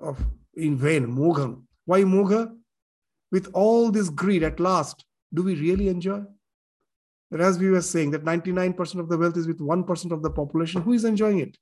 of 0.00 0.24
in 0.54 0.76
vain, 0.76 1.06
mogha. 1.06 1.60
Why 1.84 2.02
mogha? 2.02 2.54
With 3.32 3.50
all 3.52 3.90
this 3.90 4.08
greed, 4.08 4.42
at 4.42 4.58
last, 4.58 5.04
do 5.32 5.42
we 5.42 5.54
really 5.54 5.88
enjoy? 5.88 6.22
That 7.30 7.40
as 7.40 7.58
we 7.58 7.70
were 7.70 7.82
saying, 7.82 8.10
that 8.10 8.24
99% 8.24 8.98
of 8.98 9.08
the 9.08 9.16
wealth 9.16 9.36
is 9.36 9.46
with 9.46 9.60
1% 9.60 10.10
of 10.10 10.22
the 10.22 10.30
population. 10.30 10.82
Who 10.82 10.92
is 10.92 11.04
enjoying 11.04 11.38
it? 11.38 11.56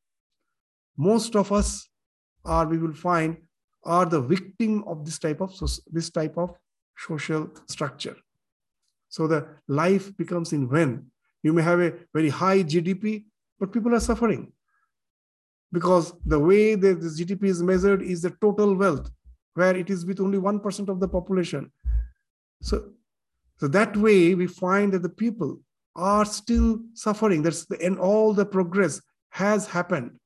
Most 0.97 1.36
of 1.36 1.53
us 1.53 1.89
are, 2.45 2.66
we 2.66 2.78
will 2.78 2.95
find, 2.95 3.36
are 3.89 4.05
the 4.05 4.20
victim 4.20 4.84
of 4.86 5.05
this 5.05 5.18
type 5.18 5.41
of 5.41 5.51
this 5.91 6.11
type 6.11 6.36
of 6.36 6.55
social 6.97 7.51
structure. 7.66 8.16
So 9.09 9.26
the 9.26 9.47
life 9.66 10.14
becomes 10.16 10.53
in 10.53 10.68
when 10.68 11.11
You 11.43 11.53
may 11.53 11.62
have 11.62 11.80
a 11.80 11.93
very 12.12 12.28
high 12.28 12.62
GDP, 12.62 13.24
but 13.59 13.72
people 13.72 13.95
are 13.95 14.01
suffering 14.01 14.53
because 15.72 16.12
the 16.26 16.39
way 16.39 16.74
that 16.74 17.01
the 17.01 17.09
GDP 17.09 17.45
is 17.45 17.62
measured 17.62 18.03
is 18.03 18.22
the 18.22 18.32
total 18.41 18.74
wealth, 18.74 19.11
where 19.55 19.76
it 19.76 19.89
is 19.89 20.05
with 20.05 20.20
only 20.20 20.39
1% 20.39 20.89
of 20.89 21.01
the 21.01 21.09
population. 21.09 21.70
So, 22.61 22.91
so 23.59 23.68
that 23.68 23.97
way 23.97 24.34
we 24.34 24.47
find 24.47 24.93
that 24.93 25.03
the 25.03 25.09
people 25.24 25.61
are 25.95 26.24
still 26.24 26.80
suffering. 26.95 27.43
That's 27.43 27.66
the, 27.66 27.80
and 27.84 27.99
all 27.99 28.34
the 28.34 28.47
progress 28.47 29.01
has 29.30 29.66
happened 29.66 30.18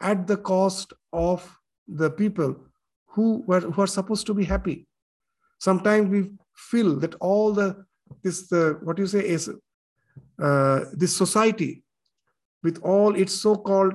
at 0.00 0.26
the 0.26 0.38
cost 0.38 0.92
of 1.12 1.58
the 1.86 2.10
people 2.10 2.56
who 3.14 3.44
were 3.46 3.60
who 3.60 3.82
are 3.82 3.86
supposed 3.86 4.26
to 4.26 4.34
be 4.34 4.44
happy. 4.44 4.86
Sometimes 5.58 6.10
we 6.10 6.30
feel 6.70 6.96
that 6.96 7.14
all 7.16 7.52
the 7.52 7.84
this 8.22 8.50
what 8.82 8.98
you 8.98 9.06
say 9.06 9.26
is 9.26 9.50
uh, 10.42 10.80
this 10.92 11.16
society 11.16 11.84
with 12.62 12.78
all 12.82 13.14
its 13.14 13.34
so-called 13.34 13.94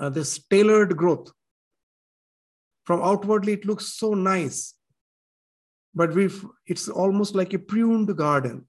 uh, 0.00 0.08
this 0.08 0.38
tailored 0.50 0.96
growth. 0.96 1.32
From 2.84 3.02
outwardly 3.02 3.54
it 3.54 3.64
looks 3.64 3.86
so 3.94 4.14
nice 4.14 4.74
but 5.94 6.14
we 6.14 6.30
it's 6.66 6.88
almost 6.88 7.34
like 7.34 7.52
a 7.54 7.58
pruned 7.58 8.16
garden. 8.16 8.66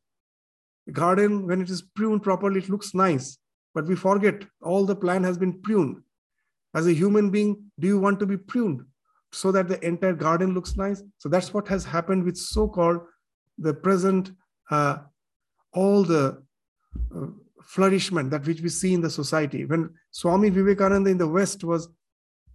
A 0.88 0.92
garden 0.92 1.48
when 1.48 1.62
it 1.62 1.70
is 1.70 1.82
pruned 1.82 2.24
properly 2.24 2.60
it 2.60 2.70
looks 2.70 2.94
nice 2.94 3.38
but 3.76 3.86
we 3.86 3.96
forget 3.96 4.44
all 4.62 4.86
the 4.86 4.96
plant 4.96 5.26
has 5.26 5.38
been 5.38 5.62
pruned. 5.62 6.02
As 6.74 6.88
a 6.88 6.94
human 6.94 7.30
being 7.30 7.72
do 7.80 7.88
you 7.88 8.00
want 8.00 8.20
to 8.20 8.26
be 8.26 8.38
pruned 8.38 8.86
so 9.36 9.52
that 9.52 9.68
the 9.68 9.80
entire 9.86 10.14
garden 10.14 10.54
looks 10.54 10.76
nice 10.76 11.04
so 11.18 11.30
that's 11.30 11.54
what 11.54 11.68
has 11.68 11.84
happened 11.84 12.24
with 12.24 12.38
so-called 12.38 13.00
the 13.58 13.74
present 13.74 14.32
uh, 14.72 14.98
all 15.74 16.04
the 16.04 16.42
uh, 17.16 17.28
flourishment 17.66 18.30
that 18.30 18.46
which 18.46 18.62
we 18.62 18.70
see 18.70 18.94
in 18.94 19.02
the 19.02 19.10
society. 19.10 19.66
When 19.66 19.90
Swami 20.12 20.50
Vivekananda 20.50 21.10
in 21.10 21.18
the 21.18 21.28
West 21.28 21.64
was 21.64 21.90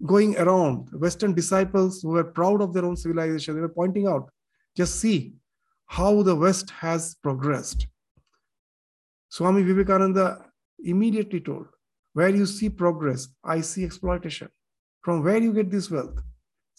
going 0.06 0.36
around, 0.38 0.88
Western 0.92 1.34
disciples 1.34 2.00
who 2.02 2.10
were 2.10 2.24
proud 2.24 2.62
of 2.62 2.72
their 2.72 2.84
own 2.84 2.96
civilization, 2.96 3.54
they 3.54 3.60
were 3.60 3.68
pointing 3.68 4.06
out, 4.06 4.30
just 4.76 5.00
see 5.00 5.34
how 5.86 6.22
the 6.22 6.34
West 6.34 6.70
has 6.70 7.16
progressed. 7.16 7.86
Swami 9.28 9.62
Vivekananda 9.62 10.46
immediately 10.84 11.40
told, 11.40 11.66
where 12.14 12.28
you 12.28 12.46
see 12.46 12.68
progress, 12.68 13.28
I 13.44 13.60
see 13.60 13.84
exploitation. 13.84 14.48
From 15.02 15.22
where 15.22 15.38
you 15.38 15.52
get 15.52 15.70
this 15.70 15.90
wealth? 15.90 16.20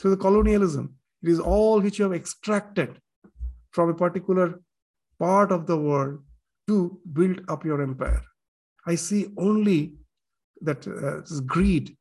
Through 0.01 0.11
the 0.11 0.17
colonialism. 0.17 0.95
It 1.21 1.29
is 1.29 1.39
all 1.39 1.79
which 1.79 1.99
you 1.99 2.05
have 2.05 2.13
extracted 2.13 2.99
from 3.71 3.89
a 3.89 3.93
particular 3.93 4.59
part 5.19 5.51
of 5.51 5.67
the 5.67 5.77
world 5.77 6.21
to 6.67 6.99
build 7.13 7.41
up 7.47 7.63
your 7.63 7.83
empire. 7.83 8.23
I 8.87 8.95
see 8.95 9.27
only 9.37 9.93
that 10.61 10.87
uh, 10.87 11.21
greed. 11.45 11.95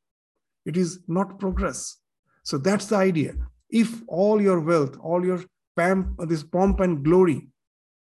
It 0.64 0.78
is 0.78 1.00
not 1.08 1.38
progress. 1.38 1.98
So 2.42 2.56
that's 2.56 2.86
the 2.86 2.96
idea. 2.96 3.34
If 3.68 4.00
all 4.08 4.40
your 4.40 4.60
wealth, 4.60 4.96
all 5.02 5.24
your 5.24 5.44
this 6.26 6.42
pomp 6.42 6.80
and 6.80 7.02
glory, 7.02 7.48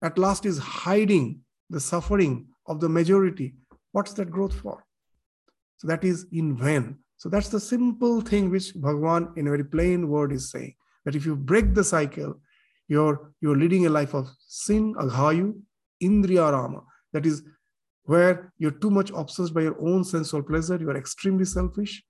at 0.01 0.17
last 0.17 0.45
is 0.45 0.57
hiding 0.57 1.41
the 1.69 1.79
suffering 1.79 2.47
of 2.65 2.79
the 2.79 2.89
majority, 2.89 3.53
what's 3.91 4.13
that 4.13 4.31
growth 4.31 4.53
for? 4.53 4.83
So 5.77 5.87
that 5.87 6.03
is 6.03 6.25
in 6.31 6.55
vain. 6.55 6.97
So 7.21 7.29
that's 7.29 7.49
the 7.49 7.59
simple 7.59 8.19
thing 8.21 8.49
which 8.49 8.73
Bhagwan, 8.73 9.33
in 9.35 9.45
a 9.45 9.51
very 9.51 9.63
plain 9.63 10.07
word, 10.09 10.31
is 10.31 10.49
saying 10.49 10.73
that 11.05 11.15
if 11.15 11.23
you 11.23 11.35
break 11.35 11.75
the 11.75 11.83
cycle, 11.83 12.41
you're 12.87 13.31
you're 13.41 13.59
leading 13.63 13.85
a 13.85 13.91
life 13.91 14.15
of 14.15 14.27
sin, 14.47 14.95
aghayu, 14.95 15.53
indriya 16.01 16.51
rama. 16.51 16.81
That 17.13 17.27
is 17.27 17.43
where 18.05 18.51
you're 18.57 18.79
too 18.85 18.89
much 18.89 19.11
obsessed 19.11 19.53
by 19.53 19.61
your 19.61 19.79
own 19.79 20.03
sensual 20.03 20.41
pleasure, 20.41 20.77
you 20.77 20.89
are 20.89 20.97
extremely 20.97 21.45
selfish. 21.45 22.03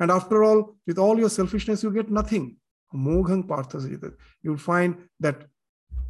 And 0.00 0.10
after 0.10 0.42
all, 0.42 0.76
with 0.86 0.98
all 0.98 1.18
your 1.18 1.28
selfishness, 1.28 1.82
you 1.82 1.90
get 1.90 2.10
nothing. 2.10 2.56
Moghang 2.94 3.46
parthasita. 3.46 4.14
You'll 4.42 4.56
find 4.56 4.96
that 5.20 5.44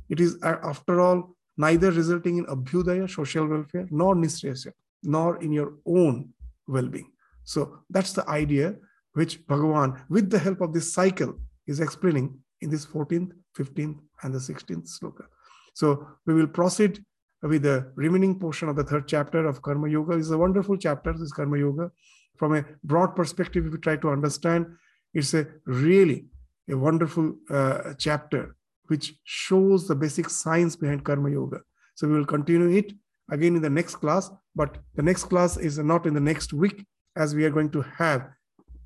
it 0.09 0.20
is, 0.20 0.39
uh, 0.45 0.59
after 0.62 1.01
all, 1.01 1.34
neither 1.57 1.91
resulting 1.91 2.39
in 2.39 2.47
abhyudaya, 2.47 3.11
social 3.11 3.49
welfare, 3.49 3.89
nor 3.91 4.14
nisriyasya, 4.14 4.72
nor 5.03 5.43
in 5.43 5.51
your 5.51 5.72
own 5.84 6.32
well-being. 6.68 7.11
So 7.49 7.78
that's 7.88 8.12
the 8.12 8.28
idea 8.28 8.76
which 9.14 9.46
Bhagavan, 9.46 9.99
with 10.11 10.28
the 10.28 10.38
help 10.38 10.61
of 10.61 10.74
this 10.74 10.92
cycle, 10.92 11.32
is 11.66 11.80
explaining 11.80 12.38
in 12.61 12.68
this 12.68 12.84
14th, 12.84 13.32
15th, 13.57 13.99
and 14.22 14.34
the 14.34 14.38
16th 14.38 14.86
sloka. 14.86 15.24
So 15.72 16.07
we 16.26 16.34
will 16.34 16.46
proceed 16.46 17.03
with 17.42 17.62
the 17.62 17.90
remaining 17.94 18.38
portion 18.38 18.68
of 18.68 18.76
the 18.76 18.84
third 18.84 19.09
chapter 19.09 19.46
of 19.46 19.62
Karma 19.62 19.88
Yoga. 19.88 20.18
It's 20.18 20.28
a 20.28 20.36
wonderful 20.36 20.76
chapter, 20.76 21.14
this 21.14 21.32
Karma 21.32 21.59
Yoga. 21.59 21.90
From 22.36 22.55
a 22.55 22.66
broad 22.84 23.16
perspective, 23.16 23.64
if 23.64 23.72
you 23.72 23.78
try 23.78 23.96
to 23.96 24.11
understand, 24.11 24.66
it's 25.14 25.32
a 25.32 25.46
really 25.64 26.26
a 26.70 26.76
wonderful 26.76 27.34
uh, 27.49 27.94
chapter 27.96 28.57
which 28.88 29.14
shows 29.24 29.88
the 29.88 29.94
basic 29.94 30.28
science 30.28 30.76
behind 30.76 31.03
Karma 31.03 31.30
Yoga. 31.30 31.61
So 31.94 32.09
we 32.09 32.14
will 32.14 32.26
continue 32.26 32.76
it 32.76 32.92
again 33.30 33.57
in 33.57 33.62
the 33.62 33.70
next 33.70 33.96
class, 33.96 34.30
but 34.55 34.76
the 34.96 35.03
next 35.03 35.24
class 35.24 35.57
is 35.57 35.78
not 35.78 36.07
in 36.07 36.12
the 36.12 36.20
next 36.20 36.53
week 36.53 36.84
as 37.17 37.35
we 37.35 37.45
are 37.45 37.51
going 37.51 37.71
to 37.71 37.83
have 37.83 38.29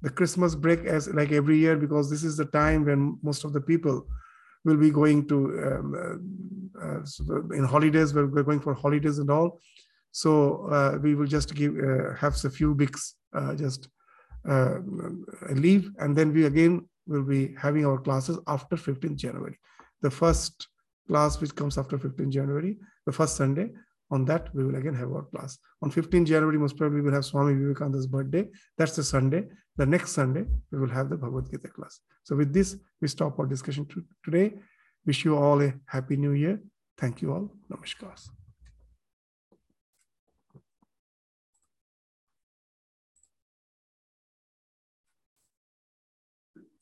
the 0.03 0.11
Christmas 0.11 0.55
break 0.55 0.81
as 0.81 1.09
like 1.09 1.33
every 1.33 1.57
year 1.59 1.77
because 1.77 2.11
this 2.11 2.25
is 2.25 2.37
the 2.37 2.47
time 2.47 2.85
when 2.85 3.19
most 3.23 3.45
of 3.45 3.53
the 3.53 3.61
people 3.61 4.07
will 4.65 4.77
be 4.77 4.91
going 4.91 5.27
to 5.29 5.37
um, 5.67 6.31
uh, 6.81 6.91
uh 6.91 7.55
in 7.55 7.65
holidays. 7.65 8.15
We're, 8.15 8.43
going 8.43 8.61
for 8.61 8.75
holidays 8.75 9.19
and 9.19 9.31
all. 9.31 9.61
So 10.11 10.67
uh, 10.67 10.99
we 11.03 11.15
will 11.15 11.27
just 11.27 11.55
give 11.55 11.77
uh, 11.79 12.15
have 12.17 12.37
a 12.45 12.51
few 12.51 12.73
weeks 12.73 13.15
uh, 13.35 13.55
just 13.55 13.89
uh, 14.49 14.79
leave, 15.51 15.91
and 15.99 16.17
then 16.17 16.33
we 16.33 16.47
again 16.47 16.89
will 17.07 17.23
be 17.25 17.55
having 17.59 17.87
our 17.87 17.99
classes 17.99 18.39
after 18.47 18.77
15th 18.77 19.17
January. 19.17 19.59
The 20.03 20.11
first 20.11 20.69
class 21.09 21.41
which 21.41 21.55
comes 21.55 21.79
after 21.79 21.99
15th 21.99 22.31
January, 22.31 22.77
the 23.07 23.13
first 23.13 23.37
Sunday, 23.37 23.71
on 24.13 24.25
that 24.27 24.55
we 24.55 24.63
will 24.65 24.77
again 24.77 24.95
have 24.95 25.11
our 25.17 25.25
class. 25.33 25.59
On 25.83 25.91
15 25.91 26.27
january 26.27 26.59
most 26.59 26.77
probably 26.77 27.01
we 27.01 27.07
will 27.07 27.17
have 27.19 27.25
swami 27.25 27.55
vivekananda's 27.55 28.07
birthday. 28.07 28.45
That's 28.79 28.95
the 28.95 29.03
sunday. 29.15 29.43
The 29.77 29.87
next 29.87 30.13
sunday 30.13 30.45
we 30.71 30.79
will 30.79 30.95
have 30.99 31.09
the 31.09 31.17
bhagavad 31.17 31.51
gita 31.51 31.69
class. 31.69 32.01
So 32.23 32.37
with 32.37 32.53
this 32.53 32.77
we 33.01 33.09
stop 33.09 33.39
our 33.39 33.47
discussion 33.47 33.89
today. 34.25 34.53
Wish 35.07 35.25
you 35.25 35.37
all 35.37 35.61
a 35.63 35.73
happy 35.87 36.17
new 36.17 36.33
year. 36.33 36.61
Thank 36.99 37.23
you 37.23 37.33
all. 37.33 37.51
Namaskar 37.71 38.15